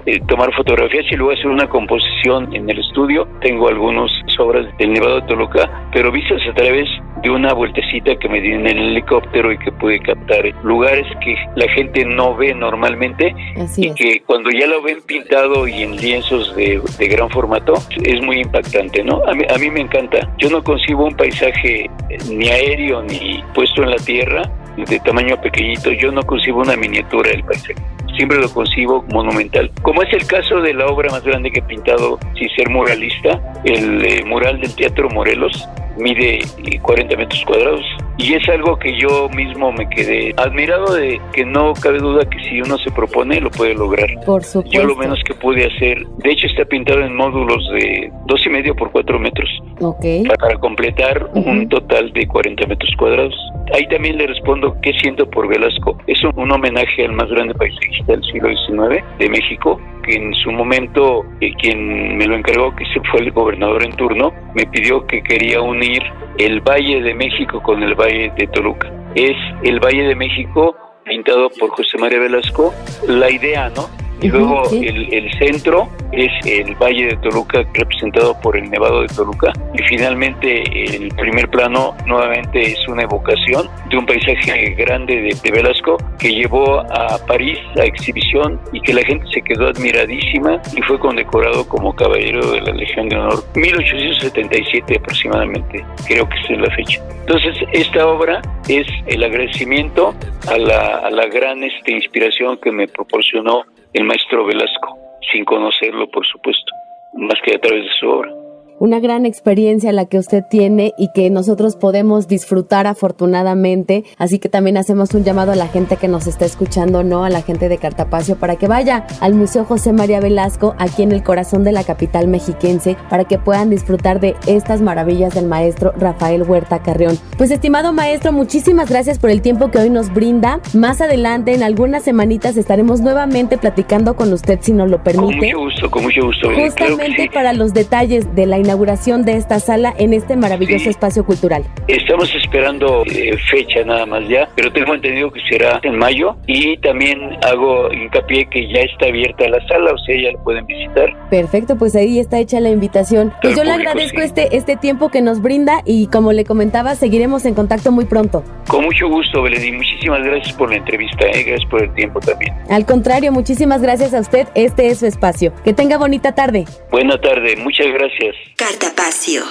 Eh, 0.05 0.19
tomar 0.27 0.53
fotografías 0.53 1.05
y 1.11 1.15
luego 1.15 1.33
hacer 1.33 1.47
una 1.47 1.67
composición 1.67 2.53
en 2.55 2.69
el 2.69 2.79
estudio. 2.79 3.27
Tengo 3.41 3.67
algunas 3.67 4.11
obras 4.39 4.65
del 4.77 4.93
Nevado 4.93 5.21
de 5.21 5.27
Toluca, 5.27 5.87
pero 5.93 6.11
vistas 6.11 6.41
a 6.49 6.53
través 6.53 6.87
de 7.21 7.29
una 7.29 7.53
vueltecita 7.53 8.15
que 8.17 8.27
me 8.27 8.41
di 8.41 8.51
en 8.51 8.67
el 8.67 8.77
helicóptero 8.77 9.51
y 9.51 9.57
que 9.57 9.71
pude 9.71 9.99
captar 9.99 10.43
lugares 10.63 11.05
que 11.23 11.35
la 11.55 11.69
gente 11.71 12.03
no 12.05 12.35
ve 12.35 12.53
normalmente 12.53 13.33
Así 13.57 13.85
y 13.85 13.87
es. 13.87 13.95
que 13.95 14.21
cuando 14.25 14.49
ya 14.51 14.67
lo 14.67 14.81
ven 14.81 14.97
pintado 15.23 15.67
y 15.67 15.83
en 15.83 15.95
lienzos 15.97 16.55
de, 16.55 16.81
de 16.97 17.07
gran 17.07 17.29
formato 17.29 17.73
es 18.03 18.21
muy 18.21 18.41
impactante, 18.41 19.03
¿no? 19.03 19.21
A 19.27 19.33
mí, 19.33 19.43
a 19.53 19.57
mí 19.57 19.69
me 19.69 19.81
encanta. 19.81 20.29
Yo 20.37 20.49
no 20.49 20.63
concibo 20.63 21.05
un 21.05 21.15
paisaje 21.15 21.85
eh, 21.85 22.17
ni 22.29 22.49
aéreo 22.49 23.01
ni 23.03 23.43
puesto 23.53 23.83
en 23.83 23.91
la 23.91 23.97
tierra 23.97 24.43
de 24.77 24.99
tamaño 24.99 25.39
pequeñito. 25.41 25.91
Yo 25.91 26.11
no 26.11 26.23
concibo 26.23 26.61
una 26.61 26.75
miniatura 26.75 27.29
del 27.31 27.43
paisaje. 27.43 27.75
Siempre 28.15 28.37
lo 28.37 28.49
concibo 28.49 29.03
monumental. 29.11 29.71
Como 29.81 30.03
es 30.03 30.13
el 30.13 30.25
caso 30.27 30.61
de 30.61 30.73
la 30.73 30.85
obra 30.85 31.09
más 31.09 31.23
grande 31.23 31.51
que 31.51 31.59
he 31.59 31.63
pintado 31.63 32.19
sin 32.37 32.49
ser 32.49 32.69
muralista, 32.69 33.41
el 33.65 34.05
eh, 34.05 34.23
mural 34.23 34.61
del 34.61 34.75
Teatro 34.75 35.09
Morelos, 35.09 35.67
mide 35.97 36.39
eh, 36.39 36.79
40 36.81 37.15
metros 37.17 37.43
cuadrados 37.45 37.81
y 38.17 38.33
es 38.33 38.47
algo 38.49 38.77
que 38.77 38.97
yo 38.97 39.27
mismo 39.29 39.71
me 39.71 39.89
quedé 39.89 40.33
admirado 40.37 40.93
de 40.93 41.19
que 41.33 41.45
no 41.45 41.73
cabe 41.73 41.99
duda 41.99 42.23
que 42.29 42.39
si 42.43 42.61
uno 42.61 42.77
se 42.77 42.91
propone 42.91 43.41
lo 43.41 43.49
puede 43.49 43.73
lograr. 43.73 44.07
Por 44.25 44.43
supuesto. 44.43 44.77
Yo 44.77 44.85
lo 44.85 44.95
menos 44.95 45.19
que 45.25 45.33
pude 45.33 45.65
hacer, 45.65 46.05
de 46.17 46.31
hecho 46.31 46.47
está 46.47 46.65
pintado 46.65 47.01
en 47.01 47.15
módulos 47.15 47.67
de 47.73 48.11
dos 48.27 48.45
y 48.45 48.49
medio 48.49 48.75
por 48.75 48.91
cuatro 48.91 49.19
metros 49.19 49.49
Ok. 49.79 50.05
para 50.39 50.57
completar 50.59 51.29
un 51.33 51.67
total 51.69 52.11
de 52.13 52.27
40 52.27 52.67
metros 52.67 52.91
cuadrados. 52.97 53.35
Ahí 53.73 53.87
también 53.87 54.17
le 54.17 54.27
respondo 54.27 54.75
qué 54.81 54.91
siento 55.01 55.27
por 55.29 55.47
Velasco. 55.47 55.97
Es 56.07 56.23
un, 56.23 56.37
un 56.37 56.51
homenaje 56.51 57.05
al 57.05 57.13
más 57.13 57.29
grande 57.29 57.53
paisajista 57.55 58.13
del 58.13 58.23
siglo 58.25 58.49
XIX 58.49 59.03
de 59.19 59.29
México, 59.29 59.79
que 60.03 60.15
en 60.15 60.33
su 60.35 60.51
momento 60.51 61.23
eh, 61.41 61.53
quien 61.59 62.17
me 62.17 62.27
lo 62.27 62.35
encargó, 62.35 62.75
que 62.75 62.85
se 62.93 62.99
fue 63.09 63.21
el 63.21 63.31
gobernador 63.31 63.83
en 63.83 63.93
turno, 63.93 64.31
me 64.53 64.65
pidió 64.67 65.05
que 65.07 65.23
quería 65.23 65.61
unir 65.83 66.03
el 66.37 66.61
Valle 66.61 67.01
de 67.01 67.13
México 67.13 67.61
con 67.61 67.83
el 67.83 67.95
Valle 67.95 68.31
de 68.37 68.47
Toluca. 68.47 68.91
Es 69.15 69.35
el 69.63 69.79
Valle 69.79 70.03
de 70.03 70.15
México 70.15 70.75
pintado 71.03 71.49
por 71.49 71.71
José 71.71 71.97
María 71.97 72.19
Velasco, 72.19 72.73
la 73.07 73.29
idea, 73.29 73.69
¿no? 73.69 74.02
Y 74.23 74.29
luego 74.29 74.65
sí. 74.65 74.87
el, 74.87 75.13
el 75.13 75.33
centro 75.37 75.89
es 76.13 76.31
el 76.45 76.75
Valle 76.75 77.07
de 77.07 77.15
Toluca 77.17 77.63
representado 77.73 78.39
por 78.41 78.55
el 78.55 78.69
Nevado 78.69 79.01
de 79.01 79.07
Toluca 79.07 79.51
y 79.73 79.83
finalmente 79.83 80.63
el 80.95 81.09
primer 81.09 81.49
plano 81.49 81.95
nuevamente 82.05 82.61
es 82.61 82.87
una 82.87 83.03
evocación 83.03 83.67
de 83.89 83.97
un 83.97 84.05
paisaje 84.05 84.69
grande 84.75 85.15
de, 85.15 85.37
de 85.43 85.51
Velasco 85.51 85.97
que 86.19 86.33
llevó 86.33 86.79
a 86.79 87.17
París 87.27 87.57
a 87.79 87.83
exhibición 87.83 88.59
y 88.71 88.81
que 88.81 88.93
la 88.93 89.03
gente 89.03 89.25
se 89.33 89.41
quedó 89.41 89.67
admiradísima 89.67 90.61
y 90.75 90.81
fue 90.83 90.99
condecorado 90.99 91.67
como 91.67 91.95
caballero 91.95 92.51
de 92.51 92.61
la 92.61 92.73
Legión 92.73 93.09
de 93.09 93.17
Honor 93.17 93.43
1877 93.55 94.97
aproximadamente 94.97 95.83
creo 96.07 96.29
que 96.29 96.53
es 96.53 96.59
la 96.59 96.69
fecha 96.75 97.01
entonces 97.21 97.55
esta 97.71 98.07
obra 98.07 98.41
es 98.67 98.85
el 99.07 99.23
agradecimiento 99.23 100.13
a 100.47 100.57
la, 100.57 100.97
a 100.97 101.09
la 101.09 101.25
gran 101.27 101.63
este, 101.63 101.91
inspiración 101.91 102.57
que 102.57 102.71
me 102.71 102.87
proporcionó 102.87 103.63
el 103.93 104.03
maestro 104.05 104.45
Velasco, 104.45 104.97
sin 105.31 105.45
conocerlo, 105.45 106.07
por 106.09 106.25
supuesto, 106.25 106.73
más 107.13 107.39
que 107.43 107.55
a 107.55 107.59
través 107.59 107.83
de 107.83 107.91
su 107.99 108.09
obra. 108.09 108.42
Una 108.79 108.99
gran 108.99 109.25
experiencia 109.25 109.91
la 109.91 110.05
que 110.05 110.17
usted 110.17 110.43
tiene 110.49 110.93
y 110.97 111.09
que 111.13 111.29
nosotros 111.29 111.75
podemos 111.75 112.27
disfrutar 112.27 112.87
afortunadamente. 112.87 114.03
Así 114.17 114.39
que 114.39 114.49
también 114.49 114.77
hacemos 114.77 115.13
un 115.13 115.23
llamado 115.23 115.51
a 115.51 115.55
la 115.55 115.67
gente 115.67 115.97
que 115.97 116.07
nos 116.07 116.27
está 116.27 116.45
escuchando, 116.45 117.03
no 117.03 117.23
a 117.23 117.29
la 117.29 117.41
gente 117.41 117.69
de 117.69 117.77
Cartapacio, 117.77 118.35
para 118.35 118.55
que 118.55 118.67
vaya 118.67 119.05
al 119.21 119.35
Museo 119.35 119.63
José 119.63 119.93
María 119.93 120.19
Velasco, 120.19 120.75
aquí 120.79 121.03
en 121.03 121.11
el 121.11 121.23
corazón 121.23 121.63
de 121.63 121.71
la 121.71 121.83
capital 121.83 122.27
mexiquense, 122.27 122.97
para 123.09 123.25
que 123.25 123.37
puedan 123.37 123.69
disfrutar 123.69 124.19
de 124.19 124.35
estas 124.47 124.81
maravillas 124.81 125.33
del 125.33 125.45
maestro 125.45 125.93
Rafael 125.95 126.43
Huerta 126.43 126.81
Carrión. 126.81 127.17
Pues 127.37 127.51
estimado 127.51 127.93
maestro, 127.93 128.31
muchísimas 128.31 128.89
gracias 128.89 129.19
por 129.19 129.29
el 129.29 129.41
tiempo 129.41 129.69
que 129.69 129.77
hoy 129.77 129.89
nos 129.89 130.13
brinda. 130.13 130.59
Más 130.73 130.99
adelante, 130.99 131.53
en 131.53 131.63
algunas 131.63 132.03
semanitas, 132.03 132.57
estaremos 132.57 133.01
nuevamente 133.01 133.57
platicando 133.57 134.15
con 134.15 134.33
usted, 134.33 134.59
si 134.61 134.73
nos 134.73 134.89
lo 134.89 134.97
Con 134.97 135.03
permite. 135.03 135.53
mucho 135.53 135.59
gusto, 135.59 135.91
con 135.91 136.03
mucho 136.03 136.25
gusto. 136.25 136.49
Justamente 136.53 137.23
sí. 137.23 137.29
para 137.29 137.53
los 137.53 137.73
detalles 137.73 138.33
de 138.35 138.45
la 138.45 138.62
inauguración 138.63 139.23
de 139.25 139.37
esta 139.37 139.59
sala 139.59 139.93
en 139.97 140.13
este 140.13 140.35
maravilloso 140.35 140.83
Sí. 140.85 140.89
espacio 140.89 141.25
cultural. 141.25 141.63
Estamos 141.87 142.33
esperando 142.35 143.03
eh, 143.05 143.37
fecha 143.51 143.83
nada 143.85 144.05
más 144.05 144.27
ya, 144.27 144.49
pero 144.55 144.71
tengo 144.71 144.93
entendido 144.93 145.31
que 145.31 145.39
será 145.49 145.79
en 145.83 145.97
mayo 145.97 146.35
y 146.47 146.77
también 146.77 147.19
hago 147.45 147.91
hincapié 147.93 148.45
que 148.49 148.67
ya 148.73 148.81
está 148.81 149.07
abierta 149.07 149.47
la 149.49 149.59
sala, 149.67 149.91
o 149.93 149.97
sea, 149.99 150.15
ya 150.21 150.31
la 150.31 150.43
pueden 150.43 150.65
visitar. 150.65 151.13
Perfecto, 151.29 151.77
pues 151.77 151.95
ahí 151.95 152.19
está 152.19 152.39
hecha 152.39 152.59
la 152.59 152.69
invitación. 152.69 153.33
Pues 153.41 153.55
yo 153.55 153.63
le 153.63 153.71
público, 153.71 153.89
agradezco 153.91 154.19
sí. 154.19 154.25
este, 154.25 154.57
este 154.57 154.75
tiempo 154.77 155.09
que 155.09 155.21
nos 155.21 155.41
brinda 155.41 155.81
y 155.85 156.07
como 156.07 156.31
le 156.33 156.45
comentaba, 156.45 156.95
seguiremos 156.95 157.45
en 157.45 157.53
contacto 157.53 157.91
muy 157.91 158.05
pronto. 158.05 158.43
Con 158.67 158.85
mucho 158.85 159.07
gusto, 159.07 159.41
Belén, 159.43 159.63
y 159.65 159.71
muchísimas 159.77 160.23
gracias 160.23 160.53
por 160.55 160.69
la 160.71 160.77
entrevista, 160.77 161.25
eh, 161.27 161.43
gracias 161.43 161.69
por 161.69 161.83
el 161.83 161.93
tiempo 161.93 162.19
también. 162.19 162.53
Al 162.69 162.85
contrario, 162.85 163.31
muchísimas 163.31 163.81
gracias 163.81 164.13
a 164.13 164.19
usted. 164.19 164.47
Este 164.55 164.87
es 164.87 164.99
su 164.99 165.05
espacio. 165.05 165.53
Que 165.63 165.73
tenga 165.73 165.97
bonita 165.97 166.33
tarde. 166.33 166.65
Buena 166.91 167.19
tarde, 167.19 167.55
muchas 167.57 167.87
gracias. 167.93 168.35
Cartapacio. 168.57 169.41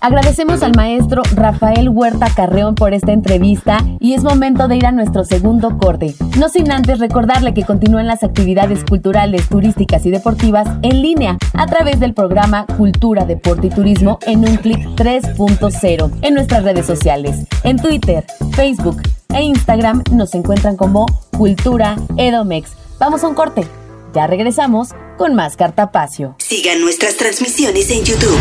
Agradecemos 0.00 0.62
al 0.62 0.72
maestro 0.74 1.22
Rafael 1.34 1.90
Huerta 1.90 2.28
Carreón 2.34 2.74
por 2.74 2.94
esta 2.94 3.12
entrevista 3.12 3.78
y 3.98 4.14
es 4.14 4.22
momento 4.22 4.66
de 4.66 4.76
ir 4.76 4.86
a 4.86 4.92
nuestro 4.92 5.24
segundo 5.24 5.76
corte. 5.76 6.14
No 6.38 6.48
sin 6.48 6.72
antes 6.72 6.98
recordarle 6.98 7.52
que 7.52 7.64
continúan 7.64 8.06
las 8.06 8.22
actividades 8.22 8.82
culturales, 8.84 9.48
turísticas 9.48 10.06
y 10.06 10.10
deportivas 10.10 10.68
en 10.80 11.02
línea 11.02 11.36
a 11.52 11.66
través 11.66 12.00
del 12.00 12.14
programa 12.14 12.64
Cultura, 12.78 13.26
Deporte 13.26 13.66
y 13.66 13.70
Turismo 13.70 14.18
en 14.22 14.48
un 14.48 14.56
clic 14.56 14.78
3.0 14.96 16.10
en 16.22 16.34
nuestras 16.34 16.64
redes 16.64 16.86
sociales. 16.86 17.46
En 17.62 17.76
Twitter, 17.76 18.24
Facebook 18.52 19.02
e 19.34 19.42
Instagram 19.42 20.02
nos 20.12 20.34
encuentran 20.34 20.76
como 20.76 21.04
Cultura 21.36 21.96
Edomex. 22.16 22.72
Vamos 22.98 23.22
a 23.22 23.28
un 23.28 23.34
corte. 23.34 23.66
Ya 24.12 24.26
regresamos 24.26 24.88
con 25.18 25.34
más 25.34 25.56
Cartapacio. 25.56 26.34
Sigan 26.38 26.80
nuestras 26.80 27.16
transmisiones 27.16 27.90
en 27.90 28.04
YouTube. 28.04 28.38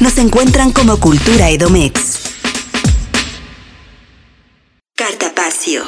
Nos 0.00 0.18
encuentran 0.18 0.72
como 0.72 0.98
Cultura 0.98 1.50
Edomex. 1.50 2.20
Cartapacio. 4.94 5.82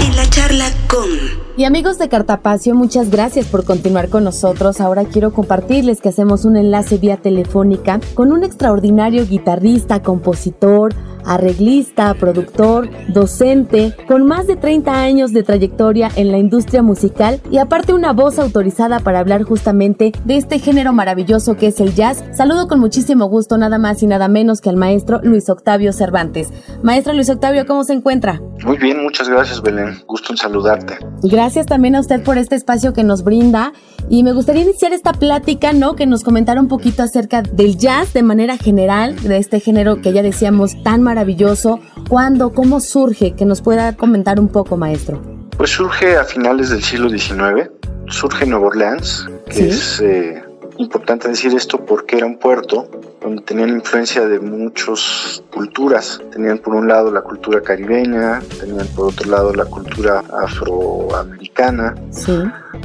En 0.00 0.16
la 0.16 0.28
charla 0.30 0.72
con... 0.88 1.41
Y 1.54 1.64
amigos 1.64 1.98
de 1.98 2.08
Cartapacio, 2.08 2.74
muchas 2.74 3.10
gracias 3.10 3.46
por 3.46 3.66
continuar 3.66 4.08
con 4.08 4.24
nosotros. 4.24 4.80
Ahora 4.80 5.04
quiero 5.04 5.34
compartirles 5.34 6.00
que 6.00 6.08
hacemos 6.08 6.46
un 6.46 6.56
enlace 6.56 6.96
vía 6.96 7.18
telefónica 7.18 8.00
con 8.14 8.32
un 8.32 8.42
extraordinario 8.42 9.26
guitarrista, 9.26 10.02
compositor, 10.02 10.94
arreglista, 11.26 12.14
productor, 12.14 12.88
docente, 13.12 13.94
con 14.08 14.26
más 14.26 14.46
de 14.46 14.56
30 14.56 14.92
años 14.94 15.34
de 15.34 15.42
trayectoria 15.42 16.10
en 16.16 16.32
la 16.32 16.38
industria 16.38 16.82
musical 16.82 17.38
y 17.50 17.58
aparte 17.58 17.92
una 17.92 18.14
voz 18.14 18.38
autorizada 18.38 18.98
para 19.00 19.18
hablar 19.18 19.42
justamente 19.42 20.12
de 20.24 20.38
este 20.38 20.58
género 20.58 20.94
maravilloso 20.94 21.58
que 21.58 21.66
es 21.66 21.80
el 21.80 21.94
jazz. 21.94 22.24
Saludo 22.32 22.66
con 22.66 22.80
muchísimo 22.80 23.26
gusto 23.26 23.58
nada 23.58 23.76
más 23.76 24.02
y 24.02 24.06
nada 24.06 24.26
menos 24.26 24.62
que 24.62 24.70
al 24.70 24.76
maestro 24.76 25.20
Luis 25.22 25.50
Octavio 25.50 25.92
Cervantes. 25.92 26.48
Maestro 26.82 27.12
Luis 27.12 27.28
Octavio, 27.28 27.66
¿cómo 27.66 27.84
se 27.84 27.92
encuentra? 27.92 28.40
Muy 28.64 28.78
bien, 28.78 29.02
muchas 29.02 29.28
gracias 29.28 29.60
Belén. 29.60 30.02
Gusto 30.06 30.32
en 30.32 30.38
saludarte. 30.38 30.96
Gracias 31.22 31.41
también 31.66 31.96
a 31.96 32.00
usted 32.00 32.22
por 32.22 32.38
este 32.38 32.54
espacio 32.54 32.92
que 32.92 33.02
nos 33.02 33.24
brinda 33.24 33.72
y 34.08 34.22
me 34.22 34.32
gustaría 34.32 34.62
iniciar 34.62 34.92
esta 34.92 35.12
plática, 35.12 35.72
¿no? 35.72 35.96
Que 35.96 36.06
nos 36.06 36.22
comentara 36.22 36.60
un 36.60 36.68
poquito 36.68 37.02
acerca 37.02 37.42
del 37.42 37.76
jazz 37.76 38.12
de 38.12 38.22
manera 38.22 38.56
general, 38.56 39.16
de 39.16 39.38
este 39.38 39.58
género 39.58 40.00
que 40.00 40.12
ya 40.12 40.22
decíamos 40.22 40.80
tan 40.84 41.02
maravilloso. 41.02 41.80
¿Cuándo? 42.08 42.52
¿Cómo 42.52 42.78
surge? 42.78 43.32
Que 43.32 43.44
nos 43.44 43.60
pueda 43.60 43.96
comentar 43.96 44.38
un 44.38 44.48
poco, 44.48 44.76
maestro. 44.76 45.20
Pues 45.56 45.70
surge 45.70 46.16
a 46.16 46.24
finales 46.24 46.70
del 46.70 46.82
siglo 46.82 47.10
XIX, 47.10 47.70
surge 48.06 48.44
en 48.44 48.50
Nueva 48.50 48.68
Orleans, 48.68 49.28
que 49.50 49.68
es 49.68 50.00
eh, 50.00 50.41
importante 50.82 51.28
decir 51.28 51.54
esto 51.54 51.84
porque 51.84 52.16
era 52.16 52.26
un 52.26 52.38
puerto 52.38 52.88
donde 53.20 53.42
tenían 53.42 53.70
influencia 53.70 54.26
de 54.26 54.40
muchas 54.40 55.42
culturas. 55.50 56.20
Tenían 56.32 56.58
por 56.58 56.74
un 56.74 56.88
lado 56.88 57.10
la 57.10 57.22
cultura 57.22 57.60
caribeña, 57.62 58.40
tenían 58.60 58.86
por 58.88 59.08
otro 59.08 59.30
lado 59.30 59.54
la 59.54 59.64
cultura 59.64 60.22
afroamericana, 60.42 61.94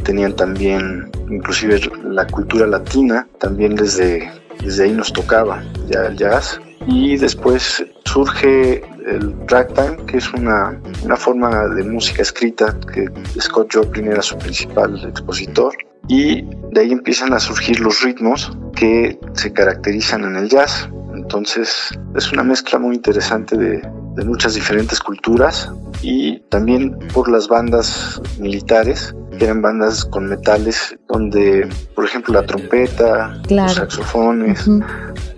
tenían 0.04 0.36
también 0.36 1.10
inclusive 1.30 1.82
la 2.04 2.28
cultura 2.28 2.68
latina, 2.68 3.28
también 3.40 3.76
desde, 3.76 4.32
desde 4.64 4.86
ahí 4.86 4.92
nos 4.92 5.12
tocaba 5.12 5.64
ya 5.88 6.06
el 6.06 6.18
jazz. 6.18 6.60
Y 6.86 7.18
después 7.18 7.84
surge 8.06 8.82
el 9.06 9.36
ragtime, 9.48 9.98
que 10.06 10.18
es 10.18 10.32
una, 10.34 10.80
una 11.04 11.18
forma 11.18 11.68
de 11.70 11.84
música 11.84 12.22
escrita 12.22 12.78
que 12.94 13.10
Scott 13.42 13.74
Joplin 13.74 14.08
era 14.08 14.22
su 14.22 14.38
principal 14.38 15.04
expositor 15.06 15.74
y 16.08 16.44
de 16.72 16.82
ahí 16.82 16.92
empiezan 16.92 17.34
a 17.34 17.40
surgir 17.40 17.80
los 17.80 18.02
ritmos 18.02 18.52
que 18.76 19.20
se 19.34 19.52
caracterizan 19.52 20.24
en 20.24 20.36
el 20.36 20.50
jazz. 20.50 20.90
Entonces 21.14 21.90
es 22.16 22.32
una 22.32 22.44
mezcla 22.44 22.80
muy 22.80 22.96
interesante 22.96 23.58
de, 23.58 23.82
muchas 24.26 24.56
diferentes 24.56 25.00
culturas 25.00 25.72
y 26.02 26.40
también 26.50 26.98
por 27.14 27.30
las 27.30 27.48
bandas 27.48 28.20
militares, 28.40 29.14
que 29.38 29.46
eran 29.46 29.62
bandas 29.62 30.06
con 30.06 30.26
metales 30.26 30.98
donde, 31.08 31.70
por 31.94 32.06
ejemplo, 32.06 32.34
la 32.34 32.44
trompeta, 32.44 33.40
los 33.48 33.76
saxofones 33.76 34.68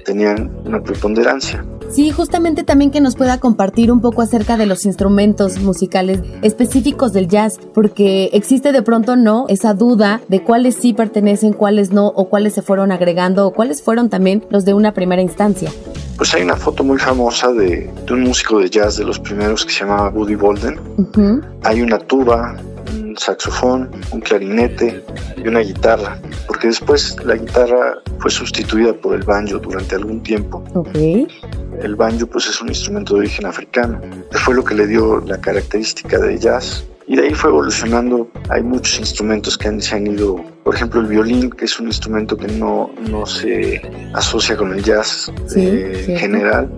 tenían 0.06 0.50
una 0.64 0.82
preponderancia. 0.82 1.62
Sí, 1.90 2.12
justamente 2.12 2.64
también 2.64 2.92
que 2.92 3.02
nos 3.02 3.16
pueda 3.16 3.40
compartir 3.40 3.92
un 3.92 4.00
poco 4.00 4.22
acerca 4.22 4.58
de 4.58 4.68
los 4.68 4.86
instrumentos 4.86 5.60
musicales 5.60 6.22
específicos 6.44 7.14
del 7.14 7.28
jazz, 7.28 7.60
porque 7.74 8.30
existe 8.34 8.72
de 8.72 8.84
pronto 8.84 9.16
no 9.16 9.46
esa 9.50 9.74
duda 9.74 10.22
de 10.28 10.44
cuáles 10.44 10.76
sí 10.76 10.94
pertenecen, 10.94 11.54
cuáles 11.54 11.92
no, 11.92 12.08
o 12.08 12.30
cuáles 12.30 12.54
se 12.54 12.62
fueron 12.62 12.92
agregando, 12.92 13.48
o 13.48 13.54
cuáles 13.54 13.82
fueron 13.82 14.10
también 14.10 14.46
los 14.50 14.66
de 14.66 14.74
una 14.76 14.94
primera 14.94 15.22
instancia. 15.22 15.72
Pues 16.16 16.34
hay 16.34 16.44
una 16.44 16.58
foto 16.58 16.84
muy 16.84 16.98
famosa 16.98 17.52
de, 17.54 17.90
un 18.12 18.22
músico 18.22 18.60
de 18.60 18.70
jazz 18.70 18.98
de 18.98 19.06
los 19.06 19.20
primeros 19.20 19.66
que 19.66 19.72
se 19.72 19.80
llamaba 19.80 20.10
Buddy 20.10 20.36
Bolden. 20.36 20.80
Hay 21.64 21.82
una 21.82 21.98
tuba, 21.98 22.56
saxofón, 23.20 23.90
un 24.12 24.22
clarinete 24.22 25.04
y 25.38 25.48
una 25.48 25.60
guitarra, 25.60 26.20
porque 26.48 26.68
después 26.68 27.16
la 27.24 27.36
guitarra 27.36 28.00
fue 28.20 28.32
sustituida 28.32 28.94
por 28.94 29.16
el 29.16 29.24
banjo 29.24 29.60
durante 29.60 29.96
algún 29.96 30.22
tiempo. 30.24 30.64
Okay. 30.74 31.28
El 31.82 31.96
banjo 31.96 32.28
pues 32.28 32.48
es 32.48 32.62
un 32.62 32.70
instrumento 32.70 33.14
de 33.14 33.22
origen 33.22 33.46
africano, 33.46 34.02
fue 34.32 34.56
lo 34.56 34.64
que 34.64 34.76
le 34.76 34.88
dio 34.88 35.20
la 35.22 35.40
característica 35.40 36.18
de 36.18 36.38
jazz 36.38 36.86
y 37.10 37.16
de 37.16 37.24
ahí 37.24 37.34
fue 37.34 37.50
evolucionando. 37.50 38.30
Hay 38.50 38.62
muchos 38.62 39.00
instrumentos 39.00 39.58
que 39.58 39.68
han, 39.68 39.82
se 39.82 39.96
han 39.96 40.06
ido, 40.06 40.46
por 40.64 40.76
ejemplo 40.76 41.02
el 41.02 41.08
violín, 41.08 41.50
que 41.50 41.66
es 41.66 41.80
un 41.80 41.88
instrumento 41.88 42.38
que 42.38 42.48
no, 42.48 42.92
no 43.10 43.26
se 43.26 43.82
asocia 44.14 44.56
con 44.56 44.72
el 44.74 44.84
jazz 44.84 45.34
eh, 45.56 46.06
en 46.08 46.18
general, 46.18 46.70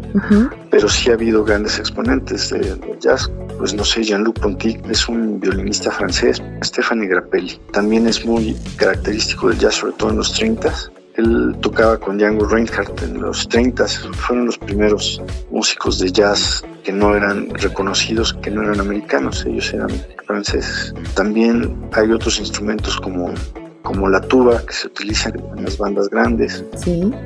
pero 0.72 0.88
sí 0.88 1.12
ha 1.12 1.16
habido 1.16 1.44
grandes 1.44 1.78
exponentes 1.78 2.50
del 2.50 2.80
jazz. 3.02 3.30
Pues 3.58 3.74
no 3.74 3.84
sé, 3.84 4.04
Jean-Luc 4.04 4.40
Ponty 4.40 4.80
es 4.90 5.08
un 5.10 5.38
violinista 5.40 5.92
francés, 5.92 6.42
Stephanie 6.64 7.10
Grappelli. 7.10 7.60
También 7.74 8.08
es 8.08 8.26
muy 8.26 8.56
característico 8.78 9.50
del 9.50 9.60
jazz, 9.60 9.76
sobre 9.76 9.94
todo 9.94 10.12
en 10.12 10.18
los 10.18 10.34
30 10.34 10.74
él 11.16 11.58
tocaba 11.60 11.98
con 11.98 12.18
Django 12.18 12.48
Reinhardt 12.48 13.04
en 13.04 13.22
los 13.22 13.48
30, 13.50 13.86
fueron 14.14 14.46
los 14.46 14.58
primeros 14.58 15.22
músicos 15.52 16.00
de 16.00 16.10
jazz 16.10 16.64
que 16.84 16.92
no 16.92 17.16
eran 17.16 17.50
reconocidos, 17.56 18.34
que 18.42 18.52
no 18.52 18.64
eran 18.64 18.80
americanos, 18.80 19.46
ellos 19.46 19.74
eran 19.74 19.90
franceses. 20.26 20.94
También 21.16 21.90
hay 21.94 22.12
otros 22.12 22.40
instrumentos 22.40 22.98
como 22.98 23.34
como 23.84 24.10
la 24.10 24.22
tuba 24.22 24.62
que 24.66 24.74
se 24.74 24.88
utiliza 24.88 25.30
en 25.30 25.64
las 25.64 25.78
bandas 25.78 26.10
grandes. 26.10 26.64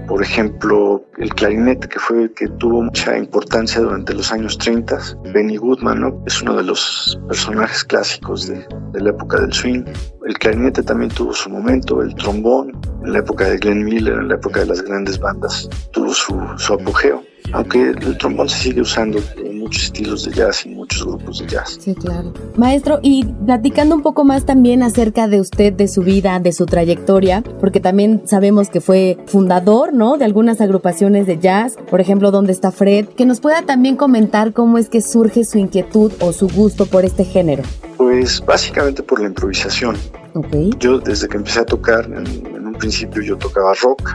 Por 0.08 0.22
ejemplo, 0.24 1.04
el 1.18 1.34
clarinete 1.34 1.88
que 1.88 2.00
fue 2.00 2.32
que 2.34 2.48
tuvo 2.48 2.84
mucha 2.84 3.18
importancia 3.18 3.82
durante 3.82 4.14
los 4.14 4.32
años 4.32 4.58
30. 4.58 4.98
Benny 5.34 5.58
Goodman 5.58 6.24
es 6.26 6.42
uno 6.42 6.56
de 6.56 6.64
los 6.64 7.20
personajes 7.28 7.84
clásicos 7.84 8.48
de, 8.48 8.66
la 8.94 9.10
época 9.10 9.40
del 9.42 9.54
swing. 9.54 9.84
El 10.26 10.38
clarinete 10.38 10.82
también 10.84 11.12
tuvo 11.12 11.34
su 11.34 11.50
momento, 11.50 12.02
el 12.02 12.16
trombón 12.16 12.72
en 13.04 13.14
la 13.14 13.20
época 13.20 13.46
de 13.46 13.58
Glenn 13.58 13.84
Miller, 13.84 14.14
en 14.14 14.30
la 14.30 14.36
época 14.36 14.62
de 14.62 14.68
las 14.68 14.82
grandes 14.82 15.20
bandas, 15.20 15.70
tuvo 15.92 16.14
su, 16.14 16.42
su 16.58 16.74
apogeo 16.74 17.24
aunque 17.54 17.92
el 17.92 18.18
trombón 18.18 18.50
se 18.50 18.58
sigue 18.58 18.82
usando 18.82 19.20
en 19.38 19.60
muchos 19.60 19.84
estilos 19.84 20.26
de 20.26 20.32
jazz 20.32 20.66
y 20.66 20.70
muchos 20.70 21.06
grupos 21.06 21.40
de 21.40 21.48
jazz. 21.48 21.78
Sí, 21.80 21.96
claro. 21.96 22.34
Maestro, 22.56 23.00
y 23.02 23.26
platicando 23.46 23.96
un 23.96 24.02
poco 24.02 24.24
más 24.24 24.46
también 24.46 24.84
acerca 24.84 25.28
de 25.28 25.40
usted, 25.40 25.74
de 25.74 25.88
su 25.88 26.02
vida, 26.02 26.40
de 26.40 26.52
su 26.52 26.66
trayectoria, 26.66 27.44
porque 27.60 27.80
también 27.80 28.22
sabemos 28.26 28.70
que 28.70 28.82
fue 28.82 29.18
fundador, 29.26 29.94
¿no? 29.94 30.18
De 30.18 30.26
algunas 30.26 30.62
agrupaciones 30.62 31.26
de 31.28 31.40
jazz, 31.40 31.78
por 31.90 32.02
ejemplo, 32.02 32.32
¿Dónde 32.32 32.52
está 32.52 32.72
Fred? 32.72 33.08
Que 33.08 33.26
nos 33.26 33.40
pueda 33.40 33.64
también 33.64 33.96
comentar 33.96 34.54
cómo 34.54 34.78
es 34.78 34.90
que 34.90 35.02
surge 35.02 35.44
su 35.46 35.58
inquietud 35.58 36.12
o 36.20 36.34
su 36.34 36.48
gusto 36.48 36.86
por 36.86 37.06
este 37.06 37.26
género. 37.26 37.64
Pues 37.98 38.44
básicamente 38.46 39.02
por 39.02 39.20
la 39.20 39.28
improvisación. 39.28 39.96
Okay. 40.34 40.70
Yo 40.80 41.00
desde 41.00 41.28
que 41.30 41.38
empecé 41.38 41.62
a 41.62 41.66
tocar, 41.66 42.06
en, 42.06 42.28
en 42.56 42.68
un 42.68 42.74
principio 42.74 43.22
yo 43.22 43.38
tocaba 43.38 43.74
rock, 43.82 44.12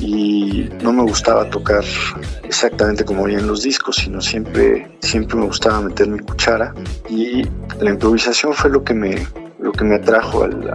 y 0.00 0.68
no 0.82 0.92
me 0.92 1.02
gustaba 1.02 1.48
tocar 1.50 1.84
exactamente 2.44 3.04
como 3.04 3.28
en 3.28 3.46
los 3.46 3.62
discos, 3.62 3.96
sino 3.96 4.20
siempre, 4.20 4.90
siempre 5.00 5.36
me 5.36 5.46
gustaba 5.46 5.80
meter 5.80 6.08
mi 6.08 6.18
cuchara 6.20 6.74
y 7.08 7.42
la 7.80 7.90
improvisación 7.90 8.52
fue 8.52 8.70
lo 8.70 8.82
que 8.84 8.94
me, 8.94 9.26
lo 9.60 9.72
que 9.72 9.84
me 9.84 9.96
atrajo 9.96 10.44
al, 10.44 10.68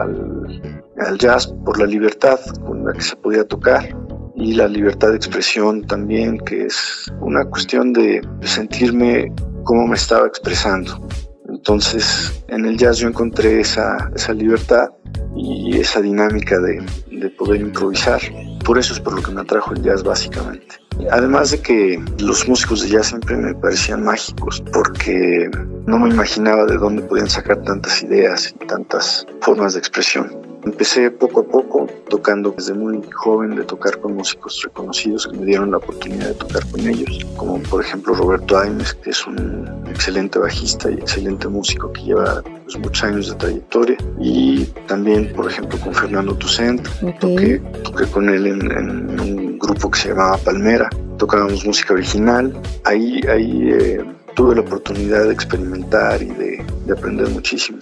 al, 0.98 1.18
jazz 1.18 1.48
por 1.66 1.80
la 1.80 1.86
libertad 1.86 2.40
con 2.66 2.86
la 2.86 2.94
que 2.94 3.02
se 3.02 3.16
podía 3.16 3.44
tocar 3.44 3.96
y 4.36 4.54
la 4.54 4.68
libertad 4.68 5.10
de 5.10 5.16
expresión 5.16 5.86
también, 5.86 6.38
que 6.40 6.66
es 6.66 7.12
una 7.22 7.44
cuestión 7.46 7.92
de, 7.92 8.22
sentirme 8.42 9.34
cómo 9.64 9.88
me 9.88 9.96
estaba 9.96 10.28
expresando. 10.28 11.08
Entonces, 11.68 12.46
en 12.48 12.64
el 12.64 12.78
jazz 12.78 13.00
yo 13.00 13.10
encontré 13.10 13.60
esa, 13.60 14.10
esa 14.16 14.32
libertad 14.32 14.88
y 15.36 15.78
esa 15.78 16.00
dinámica 16.00 16.58
de, 16.62 16.82
de 17.12 17.30
poder 17.32 17.60
improvisar. 17.60 18.22
Por 18.64 18.80
eso 18.80 18.94
es 18.94 19.02
por 19.02 19.14
lo 19.14 19.22
que 19.22 19.32
me 19.32 19.42
atrajo 19.42 19.74
el 19.74 19.84
jazz 19.84 20.02
básicamente. 20.02 20.78
Además 21.12 21.52
de 21.52 21.62
que 21.62 22.02
los 22.20 22.48
músicos 22.48 22.84
de 22.84 22.92
jazz 22.92 23.08
siempre 23.08 23.36
me 23.36 23.54
parecían 23.54 24.06
mágicos 24.06 24.64
porque 24.72 25.50
no 25.86 26.00
me 26.00 26.10
imaginaba 26.10 26.66
de 26.68 26.78
dónde 26.78 27.02
podían 27.02 27.30
sacar 27.30 27.62
tantas 27.64 28.02
ideas 28.02 28.56
y 28.56 28.66
tantas 28.66 29.28
formas 29.42 29.74
de 29.74 29.80
expresión. 29.80 30.47
Empecé 30.68 31.10
poco 31.12 31.40
a 31.40 31.44
poco 31.46 31.88
tocando 32.10 32.52
desde 32.52 32.74
muy 32.74 33.02
joven 33.14 33.56
de 33.56 33.64
tocar 33.64 34.02
con 34.02 34.16
músicos 34.16 34.62
reconocidos 34.66 35.26
que 35.26 35.38
me 35.38 35.46
dieron 35.46 35.72
la 35.72 35.78
oportunidad 35.78 36.28
de 36.28 36.34
tocar 36.34 36.70
con 36.70 36.82
ellos, 36.82 37.26
como 37.38 37.58
por 37.64 37.86
ejemplo 37.86 38.14
Roberto 38.14 38.60
Aimes, 38.60 38.94
que 38.96 39.12
es 39.12 39.26
un 39.26 39.66
excelente 39.90 40.38
bajista 40.38 40.92
y 40.92 40.96
excelente 40.96 41.48
músico 41.48 41.94
que 41.94 42.02
lleva 42.02 42.44
pues, 42.44 42.78
muchos 42.80 43.02
años 43.06 43.30
de 43.30 43.36
trayectoria, 43.36 43.98
y 44.20 44.66
también 44.88 45.32
por 45.34 45.50
ejemplo 45.50 45.80
con 45.80 45.94
Fernando 45.94 46.36
Toussaint, 46.36 46.86
toqué, 47.22 47.62
con 48.12 48.28
él 48.28 48.46
en, 48.48 49.20
un 49.22 49.58
grupo 49.60 49.90
que 49.90 50.00
se 50.00 50.10
llamaba 50.10 50.38
Palmera, 50.38 50.90
tocábamos 51.18 51.66
música 51.66 51.94
original, 51.94 52.54
ahí, 52.84 53.22
ahí 53.30 53.70
eh, 53.72 54.06
tuve 54.36 54.56
la 54.56 54.62
oportunidad 54.62 55.28
de 55.28 55.32
experimentar 55.32 56.22
y 56.22 56.28
de 56.28 56.66
aprender 56.92 57.30
muchísimo. 57.30 57.80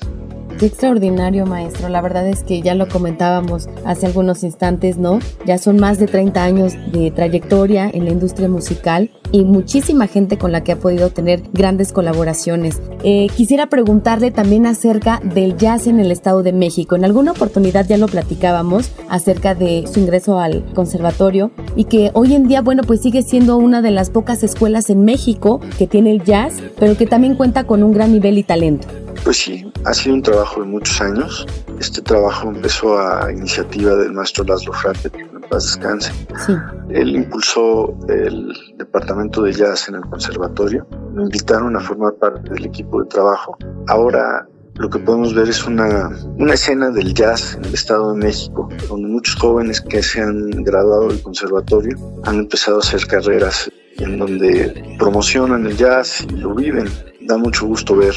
Qué 0.59 0.67
extraordinario, 0.67 1.45
maestro. 1.45 1.89
La 1.89 1.99
verdad 1.99 2.25
es 2.29 2.43
que 2.43 2.61
ya 2.61 2.75
lo 2.75 2.87
comentábamos 2.87 3.67
hace 3.83 4.05
algunos 4.05 4.41
instantes, 4.41 4.97
¿no? 4.97 5.19
Ya 5.45 5.57
son 5.57 5.75
más 5.77 5.99
de 5.99 6.07
30 6.07 6.41
años 6.41 6.73
de 6.93 7.11
trayectoria 7.11 7.89
en 7.93 8.05
la 8.05 8.11
industria 8.11 8.47
musical 8.47 9.11
y 9.33 9.43
muchísima 9.43 10.07
gente 10.07 10.37
con 10.37 10.53
la 10.53 10.63
que 10.63 10.71
ha 10.71 10.77
podido 10.77 11.09
tener 11.09 11.43
grandes 11.51 11.91
colaboraciones. 11.91 12.81
Eh, 13.03 13.27
quisiera 13.35 13.67
preguntarle 13.67 14.31
también 14.31 14.65
acerca 14.65 15.19
del 15.21 15.57
jazz 15.57 15.87
en 15.87 15.99
el 15.99 16.09
Estado 16.09 16.41
de 16.41 16.53
México. 16.53 16.95
En 16.95 17.03
alguna 17.03 17.31
oportunidad 17.31 17.85
ya 17.85 17.97
lo 17.97 18.07
platicábamos 18.07 18.91
acerca 19.09 19.55
de 19.55 19.83
su 19.91 19.99
ingreso 19.99 20.39
al 20.39 20.63
conservatorio 20.73 21.51
y 21.75 21.83
que 21.83 22.11
hoy 22.13 22.33
en 22.33 22.47
día, 22.47 22.61
bueno, 22.61 22.83
pues 22.83 23.01
sigue 23.01 23.23
siendo 23.23 23.57
una 23.57 23.81
de 23.81 23.91
las 23.91 24.09
pocas 24.09 24.41
escuelas 24.41 24.89
en 24.89 25.03
México 25.03 25.59
que 25.77 25.85
tiene 25.85 26.11
el 26.11 26.23
jazz, 26.23 26.53
pero 26.79 26.95
que 26.95 27.07
también 27.07 27.35
cuenta 27.35 27.65
con 27.65 27.83
un 27.83 27.91
gran 27.91 28.13
nivel 28.13 28.37
y 28.37 28.43
talento. 28.43 28.87
Pues 29.25 29.37
sí, 29.37 29.73
ha 29.85 29.93
sido 29.95 30.13
un 30.13 30.21
trabajo 30.21 30.61
de 30.61 30.67
muchos 30.67 31.01
años. 31.01 31.47
Este 31.79 31.99
trabajo 31.99 32.47
empezó 32.47 32.99
a 32.99 33.31
iniciativa 33.31 33.95
del 33.95 34.13
maestro 34.13 34.43
Laszlo 34.43 34.71
Frate, 34.71 35.09
que 35.09 35.21
en 35.21 35.41
paz 35.49 35.65
descanse. 35.65 36.11
Sí. 36.45 36.53
Él 36.89 37.15
impulsó 37.15 37.97
el 38.07 38.53
departamento 38.77 39.41
de 39.41 39.53
jazz 39.53 39.89
en 39.89 39.95
el 39.95 40.01
conservatorio. 40.01 40.85
Me 41.15 41.23
invitaron 41.23 41.75
a 41.75 41.79
formar 41.79 42.13
parte 42.13 42.53
del 42.53 42.65
equipo 42.65 43.01
de 43.01 43.09
trabajo. 43.09 43.57
Ahora 43.87 44.47
lo 44.75 44.91
que 44.91 44.99
podemos 44.99 45.33
ver 45.33 45.49
es 45.49 45.65
una, 45.65 46.11
una 46.37 46.53
escena 46.53 46.91
del 46.91 47.15
jazz 47.15 47.55
en 47.55 47.65
el 47.65 47.73
Estado 47.73 48.11
de 48.11 48.19
México, 48.19 48.69
donde 48.87 49.07
muchos 49.07 49.37
jóvenes 49.37 49.81
que 49.81 50.03
se 50.03 50.21
han 50.21 50.51
graduado 50.63 51.07
del 51.07 51.23
conservatorio 51.23 51.97
han 52.25 52.41
empezado 52.41 52.77
a 52.77 52.81
hacer 52.81 53.07
carreras 53.07 53.71
en 53.97 54.19
donde 54.19 54.95
promocionan 54.99 55.65
el 55.65 55.75
jazz 55.75 56.23
y 56.29 56.35
lo 56.35 56.53
viven. 56.53 56.87
Da 57.21 57.37
mucho 57.37 57.65
gusto 57.65 57.95
ver 57.95 58.13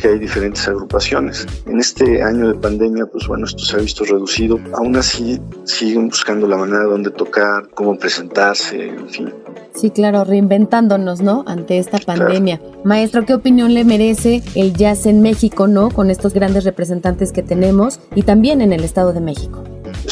porque 0.00 0.14
hay 0.14 0.18
diferentes 0.18 0.66
agrupaciones. 0.66 1.46
En 1.66 1.78
este 1.78 2.22
año 2.22 2.48
de 2.48 2.54
pandemia, 2.54 3.06
pues 3.06 3.26
bueno, 3.26 3.44
esto 3.44 3.62
se 3.62 3.76
ha 3.76 3.80
visto 3.80 4.04
reducido. 4.04 4.58
Aún 4.72 4.96
así, 4.96 5.38
siguen 5.64 6.08
buscando 6.08 6.46
la 6.48 6.56
manera 6.56 6.80
de 6.80 6.86
dónde 6.86 7.10
tocar, 7.10 7.68
cómo 7.74 7.98
presentarse, 7.98 8.88
en 8.88 9.08
fin. 9.08 9.34
Sí, 9.74 9.90
claro, 9.90 10.24
reinventándonos, 10.24 11.20
¿no? 11.20 11.44
Ante 11.46 11.78
esta 11.78 11.98
pandemia. 11.98 12.60
Maestro, 12.82 13.26
¿qué 13.26 13.34
opinión 13.34 13.74
le 13.74 13.84
merece 13.84 14.42
el 14.54 14.72
jazz 14.72 15.04
en 15.06 15.20
México, 15.20 15.66
¿no? 15.66 15.90
Con 15.90 16.10
estos 16.10 16.32
grandes 16.32 16.64
representantes 16.64 17.32
que 17.32 17.42
tenemos 17.42 18.00
y 18.14 18.22
también 18.22 18.62
en 18.62 18.72
el 18.72 18.84
Estado 18.84 19.12
de 19.12 19.20
México. 19.20 19.69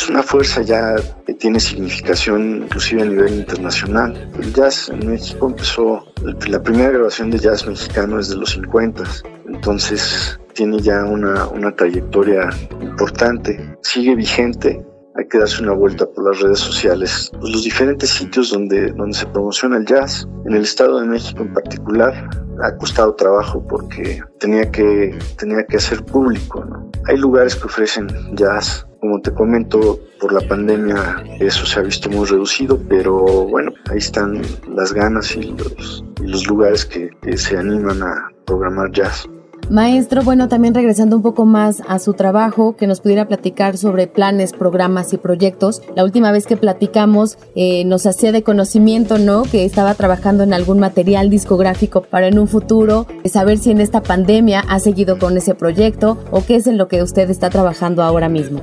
Una 0.08 0.22
fuerza 0.22 0.62
ya 0.62 0.96
que 1.26 1.34
tiene 1.34 1.60
significación 1.60 2.62
inclusive 2.62 3.02
a 3.02 3.04
nivel 3.04 3.34
internacional. 3.34 4.30
El 4.40 4.52
jazz 4.54 4.88
en 4.88 5.10
México 5.10 5.48
empezó, 5.48 6.06
la 6.48 6.62
primera 6.62 6.90
grabación 6.90 7.30
de 7.30 7.38
jazz 7.38 7.66
mexicano 7.66 8.18
es 8.18 8.28
de 8.30 8.36
los 8.36 8.50
50, 8.50 9.04
entonces 9.48 10.40
tiene 10.54 10.80
ya 10.80 11.04
una, 11.04 11.46
una 11.48 11.74
trayectoria 11.74 12.48
importante, 12.80 13.76
sigue 13.82 14.14
vigente 14.14 14.82
hay 15.18 15.26
que 15.26 15.38
darse 15.38 15.62
una 15.62 15.72
vuelta 15.72 16.06
por 16.06 16.30
las 16.30 16.40
redes 16.40 16.60
sociales, 16.60 17.32
pues, 17.40 17.52
los 17.52 17.64
diferentes 17.64 18.08
sitios 18.08 18.50
donde, 18.50 18.92
donde 18.92 19.18
se 19.18 19.26
promociona 19.26 19.76
el 19.78 19.84
jazz. 19.84 20.28
En 20.46 20.54
el 20.54 20.62
Estado 20.62 21.00
de 21.00 21.06
México 21.08 21.42
en 21.42 21.52
particular 21.52 22.30
ha 22.62 22.76
costado 22.76 23.14
trabajo 23.16 23.66
porque 23.66 24.22
tenía 24.38 24.70
que, 24.70 25.18
tenía 25.36 25.66
que 25.66 25.76
hacer 25.76 26.04
público. 26.04 26.64
Hay 27.08 27.16
lugares 27.16 27.56
que 27.56 27.66
ofrecen 27.66 28.06
jazz. 28.36 28.86
Como 29.00 29.20
te 29.20 29.32
comento, 29.32 30.00
por 30.20 30.32
la 30.32 30.40
pandemia 30.48 31.22
eso 31.38 31.64
se 31.64 31.78
ha 31.78 31.82
visto 31.82 32.10
muy 32.10 32.26
reducido, 32.26 32.78
pero 32.88 33.14
bueno, 33.46 33.72
ahí 33.90 33.98
están 33.98 34.42
las 34.74 34.92
ganas 34.92 35.36
y 35.36 35.42
los, 35.42 36.04
y 36.20 36.26
los 36.26 36.46
lugares 36.48 36.84
que, 36.84 37.10
que 37.22 37.36
se 37.36 37.56
animan 37.56 38.02
a 38.02 38.30
programar 38.44 38.90
jazz. 38.90 39.28
Maestro, 39.70 40.22
bueno, 40.22 40.48
también 40.48 40.74
regresando 40.74 41.14
un 41.14 41.22
poco 41.22 41.44
más 41.44 41.82
a 41.86 41.98
su 41.98 42.14
trabajo, 42.14 42.74
que 42.76 42.86
nos 42.86 43.00
pudiera 43.00 43.28
platicar 43.28 43.76
sobre 43.76 44.06
planes, 44.06 44.54
programas 44.54 45.12
y 45.12 45.18
proyectos. 45.18 45.82
La 45.94 46.04
última 46.04 46.32
vez 46.32 46.46
que 46.46 46.56
platicamos 46.56 47.36
eh, 47.54 47.84
nos 47.84 48.06
hacía 48.06 48.32
de 48.32 48.42
conocimiento, 48.42 49.18
¿no? 49.18 49.42
Que 49.42 49.66
estaba 49.66 49.92
trabajando 49.94 50.42
en 50.42 50.54
algún 50.54 50.78
material 50.78 51.28
discográfico 51.28 52.00
para 52.00 52.28
en 52.28 52.38
un 52.38 52.48
futuro 52.48 53.06
saber 53.26 53.58
si 53.58 53.70
en 53.70 53.82
esta 53.82 54.02
pandemia 54.02 54.60
ha 54.68 54.80
seguido 54.80 55.18
con 55.18 55.36
ese 55.36 55.54
proyecto 55.54 56.16
o 56.30 56.42
qué 56.42 56.56
es 56.56 56.66
en 56.66 56.78
lo 56.78 56.88
que 56.88 57.02
usted 57.02 57.28
está 57.28 57.50
trabajando 57.50 58.02
ahora 58.02 58.30
mismo. 58.30 58.62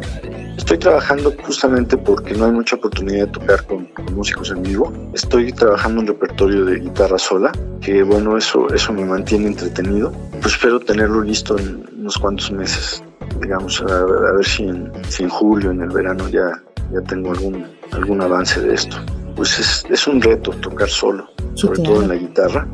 Estoy 0.58 0.78
trabajando 0.80 1.34
justamente 1.44 1.98
porque 1.98 2.34
no 2.34 2.46
hay 2.46 2.52
mucha 2.52 2.78
oportunidad 2.78 3.28
de 3.28 3.32
tocar 3.32 3.66
con, 3.66 3.88
músicos 4.14 4.52
en 4.52 4.64
vivo. 4.64 4.92
Estoy 5.14 5.52
trabajando 5.52 6.02
un 6.02 6.08
repertorio 6.08 6.66
de 6.66 6.80
guitarra 6.80 7.20
sola, 7.20 7.52
que 7.82 8.02
bueno, 8.04 8.38
eso, 8.38 8.68
eso 8.74 8.94
me 8.94 9.06
mantiene 9.06 9.48
entretenido. 9.48 10.12
Pues 10.42 10.54
espero 10.54 10.80
tenerlo 10.96 11.24
listo 11.24 11.60
en 11.60 11.84
unos 12.00 12.18
cuantos 12.18 12.52
meses. 12.52 13.04
Digamos, 13.42 13.82
a, 13.82 14.06
ver 14.06 14.46
si 14.46 14.64
en, 14.64 14.90
si 15.10 15.24
en, 15.24 15.30
julio, 15.30 15.72
en 15.72 15.82
el 15.82 15.90
verano, 15.90 16.30
ya, 16.30 16.64
ya 16.94 17.02
tengo 17.02 17.32
algún, 17.32 17.66
algún 17.92 18.22
avance 18.22 18.62
de 18.62 18.74
esto. 18.74 18.96
Pues 19.36 19.60
es, 19.60 19.86
es 19.90 20.08
un 20.08 20.22
reto 20.22 20.52
tocar 20.52 20.88
solo, 20.88 21.28
sobre 21.56 21.84
todo 21.84 22.02
en 22.02 22.08
la 22.08 22.16
guitarra. 22.16 22.66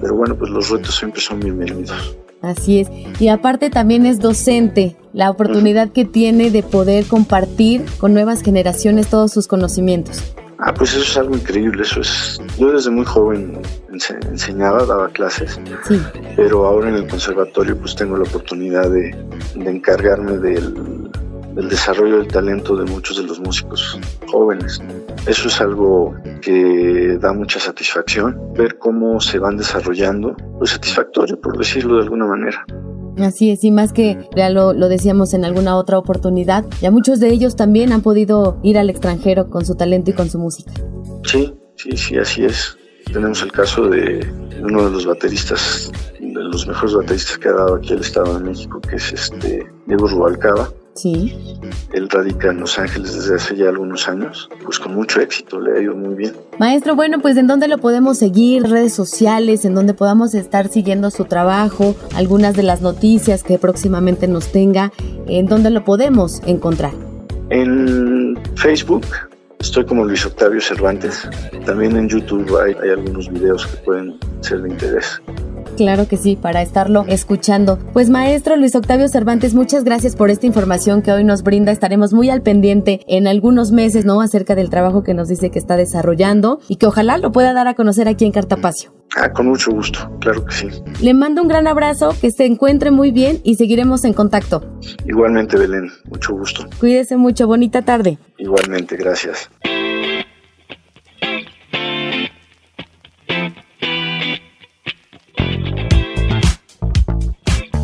Pero 0.00 0.14
bueno, 0.14 0.34
pues 0.34 0.50
los 0.50 0.70
retos 0.70 0.96
siempre 0.96 1.20
son 1.20 1.40
bienvenidos. 1.40 2.16
Así 2.40 2.80
es. 2.80 2.88
Y 3.20 3.28
aparte 3.28 3.68
también 3.68 4.06
es 4.06 4.18
docente, 4.18 4.96
la 5.12 5.28
oportunidad 5.28 5.90
que 5.90 6.06
tiene 6.06 6.50
de 6.50 6.62
poder 6.62 7.04
compartir 7.04 7.84
con 7.98 8.14
nuevas 8.14 8.40
generaciones 8.40 9.08
todos 9.08 9.30
sus 9.30 9.46
conocimientos. 9.46 10.34
Ah, 10.64 10.72
pues 10.72 10.94
eso 10.94 11.02
es 11.02 11.16
algo 11.16 11.34
increíble, 11.34 11.82
eso 11.82 12.00
es... 12.00 12.40
Yo 12.56 12.72
desde 12.72 12.90
muy 12.90 13.04
joven 13.04 13.60
enseñaba, 13.90 14.84
daba 14.86 15.08
clases, 15.08 15.60
sí. 15.88 16.00
pero 16.36 16.66
ahora 16.66 16.88
en 16.88 16.94
el 16.94 17.08
conservatorio 17.08 17.76
pues 17.76 17.96
tengo 17.96 18.16
la 18.16 18.22
oportunidad 18.22 18.88
de, 18.88 19.14
de 19.56 19.70
encargarme 19.70 20.38
del, 20.38 21.10
del 21.54 21.68
desarrollo 21.68 22.18
del 22.18 22.28
talento 22.28 22.76
de 22.76 22.84
muchos 22.84 23.16
de 23.16 23.24
los 23.24 23.40
músicos 23.40 23.98
jóvenes. 24.28 24.80
Eso 25.26 25.48
es 25.48 25.60
algo 25.60 26.14
que 26.40 27.18
da 27.20 27.32
mucha 27.32 27.58
satisfacción, 27.58 28.38
ver 28.54 28.78
cómo 28.78 29.20
se 29.20 29.38
van 29.38 29.56
desarrollando, 29.56 30.36
pues 30.58 30.70
satisfactorio 30.70 31.40
por 31.40 31.58
decirlo 31.58 31.96
de 31.96 32.02
alguna 32.04 32.26
manera. 32.26 32.64
Así 33.18 33.50
es, 33.50 33.62
y 33.64 33.70
más 33.70 33.92
que 33.92 34.18
ya 34.34 34.48
lo, 34.50 34.72
lo, 34.72 34.88
decíamos 34.88 35.34
en 35.34 35.44
alguna 35.44 35.76
otra 35.76 35.98
oportunidad, 35.98 36.64
ya 36.80 36.90
muchos 36.90 37.20
de 37.20 37.28
ellos 37.28 37.56
también 37.56 37.92
han 37.92 38.02
podido 38.02 38.58
ir 38.62 38.78
al 38.78 38.90
extranjero 38.90 39.50
con 39.50 39.66
su 39.66 39.74
talento 39.74 40.10
y 40.10 40.14
con 40.14 40.30
su 40.30 40.38
música. 40.38 40.72
Sí, 41.24 41.52
sí, 41.76 41.96
sí, 41.96 42.18
así 42.18 42.44
es. 42.44 42.76
Tenemos 43.12 43.42
el 43.42 43.52
caso 43.52 43.88
de 43.88 44.26
uno 44.62 44.84
de 44.84 44.90
los 44.90 45.06
bateristas, 45.06 45.90
de 46.18 46.32
los 46.32 46.66
mejores 46.66 46.94
bateristas 46.94 47.38
que 47.38 47.48
ha 47.48 47.52
dado 47.52 47.74
aquí 47.74 47.92
el 47.92 48.00
Estado 48.00 48.38
de 48.38 48.44
México, 48.44 48.80
que 48.80 48.96
es 48.96 49.12
este 49.12 49.66
Diego 49.86 50.06
Rubalcaba, 50.06 50.70
Sí. 50.94 51.34
Él 51.92 52.08
radica 52.08 52.50
en 52.50 52.60
Los 52.60 52.78
Ángeles 52.78 53.14
desde 53.14 53.36
hace 53.36 53.56
ya 53.56 53.68
algunos 53.68 54.08
años, 54.08 54.48
pues 54.64 54.78
con 54.78 54.94
mucho 54.94 55.20
éxito, 55.20 55.58
le 55.58 55.78
ha 55.78 55.82
ido 55.82 55.94
muy 55.94 56.14
bien. 56.14 56.34
Maestro, 56.58 56.94
bueno, 56.94 57.20
pues 57.20 57.36
¿en 57.36 57.46
dónde 57.46 57.66
lo 57.68 57.78
podemos 57.78 58.18
seguir? 58.18 58.64
Redes 58.64 58.92
sociales, 58.92 59.64
en 59.64 59.74
donde 59.74 59.94
podamos 59.94 60.34
estar 60.34 60.68
siguiendo 60.68 61.10
su 61.10 61.24
trabajo, 61.24 61.94
algunas 62.14 62.54
de 62.54 62.62
las 62.62 62.82
noticias 62.82 63.42
que 63.42 63.58
próximamente 63.58 64.28
nos 64.28 64.52
tenga, 64.52 64.92
¿en 65.26 65.46
dónde 65.46 65.70
lo 65.70 65.84
podemos 65.84 66.42
encontrar? 66.46 66.92
En 67.48 68.38
Facebook, 68.56 69.06
Estoy 69.62 69.86
como 69.86 70.04
Luis 70.04 70.26
Octavio 70.26 70.60
Cervantes. 70.60 71.22
También 71.64 71.96
en 71.96 72.08
YouTube 72.08 72.58
hay, 72.58 72.74
algunos 72.90 73.30
videos 73.30 73.64
que 73.64 73.76
pueden 73.76 74.18
ser 74.40 74.60
de 74.60 74.70
interés. 74.70 75.22
Claro 75.76 76.08
que 76.08 76.16
sí, 76.16 76.34
para 76.34 76.62
estarlo 76.62 77.04
escuchando. 77.06 77.78
Pues 77.92 78.10
maestro 78.10 78.56
Luis 78.56 78.74
Octavio 78.74 79.06
Cervantes, 79.06 79.54
muchas 79.54 79.84
gracias 79.84 80.16
por 80.16 80.30
esta 80.30 80.46
información 80.48 81.00
que 81.00 81.12
hoy 81.12 81.22
nos 81.22 81.44
brinda. 81.44 81.70
Estaremos 81.70 82.12
muy 82.12 82.28
al 82.28 82.42
pendiente 82.42 83.02
en 83.06 83.28
algunos 83.28 83.70
meses, 83.70 84.04
¿no? 84.04 84.20
Acerca 84.20 84.56
del 84.56 84.68
trabajo 84.68 85.04
que 85.04 85.14
nos 85.14 85.28
dice 85.28 85.50
que 85.50 85.60
está 85.60 85.76
desarrollando 85.76 86.58
y 86.68 86.74
que 86.74 86.86
ojalá 86.86 87.16
lo 87.16 87.30
pueda 87.30 87.52
dar 87.52 87.68
a 87.68 87.74
conocer 87.74 88.08
aquí 88.08 88.24
en 88.24 88.32
Cartapacio. 88.32 88.92
Ah, 89.16 89.30
con 89.30 89.46
mucho 89.46 89.70
gusto, 89.70 90.10
claro 90.20 90.44
que 90.46 90.54
sí. 90.54 90.68
Le 91.02 91.12
mando 91.12 91.42
un 91.42 91.48
gran 91.48 91.66
abrazo, 91.66 92.14
que 92.18 92.30
se 92.30 92.46
encuentre 92.46 92.90
muy 92.90 93.10
bien 93.10 93.40
y 93.44 93.56
seguiremos 93.56 94.04
en 94.04 94.14
contacto. 94.14 94.78
Igualmente, 95.04 95.58
Belén, 95.58 95.90
mucho 96.06 96.32
gusto. 96.32 96.66
Cuídese 96.80 97.16
mucho, 97.16 97.46
bonita 97.46 97.82
tarde. 97.82 98.18
Igualmente, 98.38 98.96
gracias. 98.96 99.50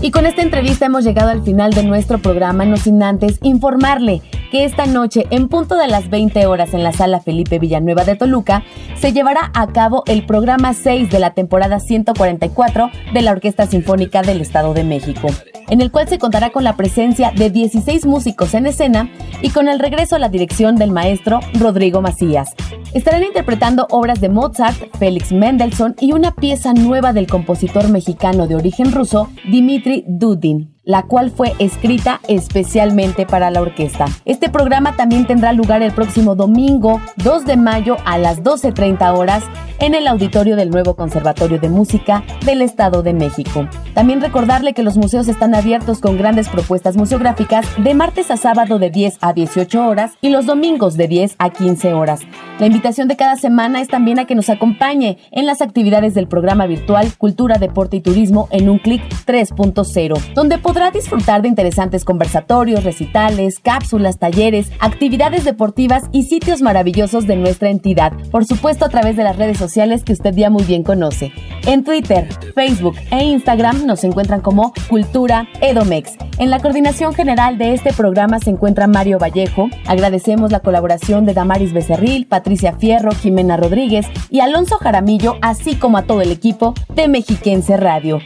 Y 0.00 0.10
con 0.10 0.24
esta 0.24 0.40
entrevista 0.40 0.86
hemos 0.86 1.04
llegado 1.04 1.28
al 1.28 1.42
final 1.42 1.72
de 1.72 1.82
nuestro 1.82 2.18
programa, 2.18 2.64
no 2.64 2.78
sin 2.78 3.02
antes 3.02 3.38
informarle 3.42 4.22
que 4.50 4.64
esta 4.64 4.86
noche, 4.86 5.26
en 5.30 5.48
punto 5.48 5.76
de 5.76 5.88
las 5.88 6.10
20 6.10 6.46
horas 6.46 6.74
en 6.74 6.82
la 6.82 6.92
sala 6.92 7.20
Felipe 7.20 7.58
Villanueva 7.58 8.04
de 8.04 8.16
Toluca, 8.16 8.62
se 8.96 9.12
llevará 9.12 9.50
a 9.54 9.66
cabo 9.68 10.02
el 10.06 10.24
programa 10.26 10.74
6 10.74 11.10
de 11.10 11.18
la 11.18 11.34
temporada 11.34 11.80
144 11.80 12.90
de 13.12 13.22
la 13.22 13.32
Orquesta 13.32 13.66
Sinfónica 13.66 14.22
del 14.22 14.40
Estado 14.40 14.74
de 14.74 14.84
México, 14.84 15.28
en 15.68 15.80
el 15.80 15.90
cual 15.90 16.08
se 16.08 16.18
contará 16.18 16.50
con 16.50 16.64
la 16.64 16.76
presencia 16.76 17.32
de 17.34 17.50
16 17.50 18.06
músicos 18.06 18.54
en 18.54 18.66
escena 18.66 19.10
y 19.42 19.50
con 19.50 19.68
el 19.68 19.78
regreso 19.78 20.16
a 20.16 20.18
la 20.18 20.28
dirección 20.28 20.76
del 20.76 20.90
maestro 20.90 21.40
Rodrigo 21.54 22.00
Macías. 22.00 22.54
Estarán 22.94 23.22
interpretando 23.22 23.86
obras 23.90 24.20
de 24.20 24.30
Mozart, 24.30 24.76
Félix 24.98 25.30
Mendelssohn 25.32 25.94
y 26.00 26.12
una 26.12 26.34
pieza 26.34 26.72
nueva 26.72 27.12
del 27.12 27.26
compositor 27.26 27.88
mexicano 27.90 28.46
de 28.46 28.56
origen 28.56 28.92
ruso, 28.92 29.28
Dmitri 29.44 30.04
Dudin 30.06 30.77
la 30.88 31.02
cual 31.02 31.30
fue 31.30 31.52
escrita 31.58 32.18
especialmente 32.28 33.26
para 33.26 33.50
la 33.50 33.60
orquesta. 33.60 34.06
Este 34.24 34.48
programa 34.48 34.96
también 34.96 35.26
tendrá 35.26 35.52
lugar 35.52 35.82
el 35.82 35.92
próximo 35.92 36.34
domingo 36.34 37.02
2 37.16 37.44
de 37.44 37.58
mayo 37.58 37.98
a 38.06 38.16
las 38.16 38.42
12.30 38.42 39.14
horas 39.14 39.44
en 39.80 39.94
el 39.94 40.08
auditorio 40.08 40.56
del 40.56 40.70
nuevo 40.70 40.96
Conservatorio 40.96 41.58
de 41.60 41.68
Música 41.68 42.24
del 42.44 42.62
Estado 42.62 43.02
de 43.02 43.12
México. 43.12 43.68
También 43.94 44.22
recordarle 44.22 44.72
que 44.72 44.82
los 44.82 44.96
museos 44.96 45.28
están 45.28 45.54
abiertos 45.54 46.00
con 46.00 46.16
grandes 46.16 46.48
propuestas 46.48 46.96
museográficas 46.96 47.66
de 47.76 47.94
martes 47.94 48.30
a 48.30 48.38
sábado 48.38 48.78
de 48.78 48.90
10 48.90 49.18
a 49.20 49.34
18 49.34 49.86
horas 49.86 50.12
y 50.22 50.30
los 50.30 50.46
domingos 50.46 50.96
de 50.96 51.06
10 51.06 51.36
a 51.38 51.50
15 51.50 51.92
horas. 51.92 52.20
La 52.58 52.66
invitación 52.66 53.08
de 53.08 53.16
cada 53.16 53.36
semana 53.36 53.82
es 53.82 53.88
también 53.88 54.18
a 54.18 54.24
que 54.24 54.34
nos 54.34 54.48
acompañe 54.48 55.18
en 55.30 55.46
las 55.46 55.60
actividades 55.60 56.14
del 56.14 56.28
programa 56.28 56.66
virtual 56.66 57.12
Cultura, 57.18 57.58
Deporte 57.58 57.98
y 57.98 58.00
Turismo 58.00 58.48
en 58.50 58.68
un 58.68 58.78
clic 58.78 59.02
3.0, 59.26 60.34
donde 60.34 60.58
podrá 60.58 60.77
podrá 60.78 60.92
disfrutar 60.92 61.42
de 61.42 61.48
interesantes 61.48 62.04
conversatorios, 62.04 62.84
recitales, 62.84 63.58
cápsulas, 63.58 64.20
talleres, 64.20 64.70
actividades 64.78 65.42
deportivas 65.42 66.04
y 66.12 66.22
sitios 66.22 66.62
maravillosos 66.62 67.26
de 67.26 67.34
nuestra 67.34 67.68
entidad, 67.68 68.12
por 68.30 68.44
supuesto 68.44 68.84
a 68.84 68.88
través 68.88 69.16
de 69.16 69.24
las 69.24 69.36
redes 69.36 69.58
sociales 69.58 70.04
que 70.04 70.12
usted 70.12 70.32
ya 70.36 70.50
muy 70.50 70.62
bien 70.62 70.84
conoce. 70.84 71.32
En 71.66 71.82
Twitter, 71.82 72.28
Facebook 72.54 72.94
e 73.10 73.24
Instagram 73.24 73.86
nos 73.86 74.04
encuentran 74.04 74.40
como 74.40 74.72
Cultura 74.88 75.48
Edomex. 75.60 76.12
En 76.38 76.48
la 76.48 76.60
coordinación 76.60 77.12
general 77.12 77.58
de 77.58 77.74
este 77.74 77.92
programa 77.92 78.38
se 78.38 78.50
encuentra 78.50 78.86
Mario 78.86 79.18
Vallejo. 79.18 79.68
Agradecemos 79.88 80.52
la 80.52 80.60
colaboración 80.60 81.26
de 81.26 81.34
Damaris 81.34 81.72
Becerril, 81.72 82.28
Patricia 82.28 82.74
Fierro, 82.74 83.10
Jimena 83.10 83.56
Rodríguez 83.56 84.06
y 84.30 84.38
Alonso 84.38 84.78
Jaramillo, 84.78 85.38
así 85.42 85.74
como 85.74 85.98
a 85.98 86.02
todo 86.02 86.22
el 86.22 86.30
equipo 86.30 86.74
de 86.94 87.08
Mexiquense 87.08 87.76
Radio. 87.76 88.20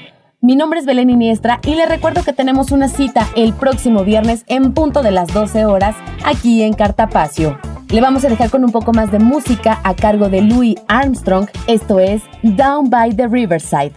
Mi 0.45 0.57
nombre 0.57 0.81
es 0.81 0.87
Belén 0.87 1.09
Iniestra 1.09 1.61
y 1.63 1.77
les 1.77 1.89
recuerdo 1.89 2.25
que 2.25 2.33
tenemos 2.33 2.73
una 2.73 2.89
cita 2.89 3.29
el 3.37 3.53
próximo 3.53 4.03
viernes 4.03 4.43
en 4.49 4.75
punto 4.75 5.01
de 5.01 5.13
las 5.13 5.33
12 5.33 5.67
horas 5.67 5.95
aquí 6.25 6.65
en 6.65 6.73
Cartapacio. 6.73 7.61
Le 7.91 8.01
vamos 8.01 8.25
a 8.25 8.29
dejar 8.29 8.51
con 8.51 8.65
un 8.65 8.73
poco 8.73 8.93
más 8.93 9.13
de 9.13 9.21
música 9.21 9.79
a 9.85 9.95
cargo 9.95 10.29
de 10.29 10.43
Louis 10.43 10.75
Armstrong. 10.89 11.47
Esto 11.69 12.01
es 12.01 12.23
Down 12.43 12.91
by 12.91 13.15
the 13.15 13.29
Riverside. 13.29 13.93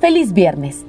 ¡Feliz 0.00 0.32
viernes! 0.32 0.84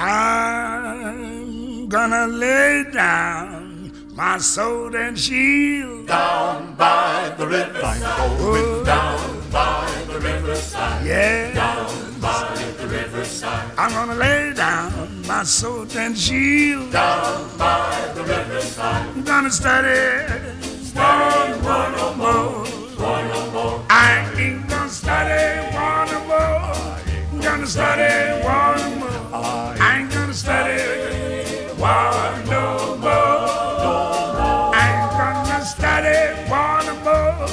I'm 0.00 1.88
gonna 1.88 2.28
lay 2.28 2.84
down 2.92 3.90
my 4.14 4.38
sword 4.38 4.94
and 4.94 5.18
shield 5.18 6.06
down 6.06 6.76
by 6.78 7.34
the 7.38 7.44
riverside. 7.44 8.38
Going 8.38 8.84
down 8.84 9.18
by 9.50 9.84
the 10.06 10.20
riverside. 10.20 11.04
Yeah. 11.04 11.52
Down 11.54 12.20
by 12.20 12.53
the 12.53 12.53
riverside. 13.44 13.78
I'm 13.78 13.90
gonna 13.92 14.14
lay 14.14 14.52
down 14.54 15.26
my 15.26 15.44
sword 15.44 15.94
and 15.96 16.16
shield 16.16 16.92
down 16.92 17.58
by 17.58 18.12
the 18.14 18.22
riverside. 18.22 19.08
I'm 19.08 19.24
gonna 19.24 19.50
study, 19.50 20.26
study 20.82 21.52
one 21.60 21.92
no 21.92 22.14
more, 22.14 22.66
one 22.96 23.28
no 23.28 23.50
more. 23.50 23.86
I 23.90 24.30
ain't 24.38 24.68
gonna 24.68 24.88
study 24.88 25.76
one 25.76 26.08
no 26.12 26.20
more. 26.26 26.74
I'm 27.32 27.40
gonna 27.40 27.66
study 27.66 28.44
one 28.44 28.78
no 28.80 28.96
more. 29.00 29.10
I 29.32 29.98
ain't 29.98 30.12
gonna 30.12 30.34
study 30.34 30.80
one 31.76 32.44
no 32.48 32.96
more. 32.96 33.12
I 34.74 34.86
ain't 34.90 35.12
gonna 35.48 35.64
study 35.64 36.18
one 36.50 36.86
no 36.86 36.94
more. 37.04 37.48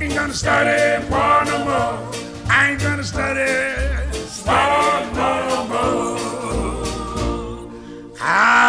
Ain't 0.00 0.14
gonna 0.14 0.34
study 0.34 0.89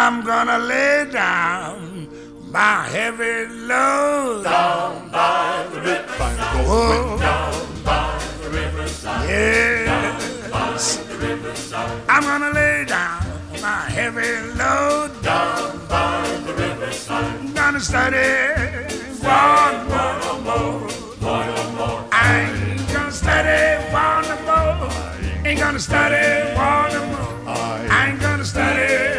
I'm 0.04 0.24
gonna 0.24 0.58
lay 0.58 1.08
down 1.12 2.08
my 2.50 2.88
heavy 2.88 3.46
load 3.70 4.42
down 4.42 5.08
by 5.12 5.64
the 5.72 5.80
riverside. 5.80 6.66
Oh. 6.66 7.18
Down 7.20 7.84
by 7.84 8.20
the 8.42 8.50
riverside. 8.50 9.28
Yes. 9.28 9.86
Down 9.86 10.50
by 10.50 10.72
the 11.06 11.18
riverside. 11.24 12.02
I'm 12.08 12.24
gonna 12.24 12.50
lay 12.50 12.84
down 12.84 13.22
my 13.62 13.82
heavy 13.96 14.32
load 14.58 15.22
down 15.22 15.86
by 15.86 16.26
the 16.46 16.54
riverside. 16.54 17.40
I'm 17.40 17.52
gonna 17.54 17.78
study 17.78 18.30
one 19.22 19.86
more. 19.86 20.40
more, 20.42 20.80
one 21.30 21.76
more. 21.76 22.08
I 22.10 22.40
ain't 22.40 22.92
gonna 22.92 23.12
study 23.12 23.62
one 23.94 24.28
more. 24.48 25.46
Ain't 25.46 25.60
gonna 25.60 25.78
study 25.78 26.26
one 26.58 27.10
more. 27.12 27.56
I 27.88 28.08
ain't 28.08 28.20
gonna 28.20 28.44
study 28.44 29.11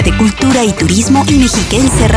De 0.00 0.16
Cultura 0.16 0.64
y 0.64 0.72
Turismo 0.72 1.22
y 1.28 1.34
Mexiquense. 1.36 2.08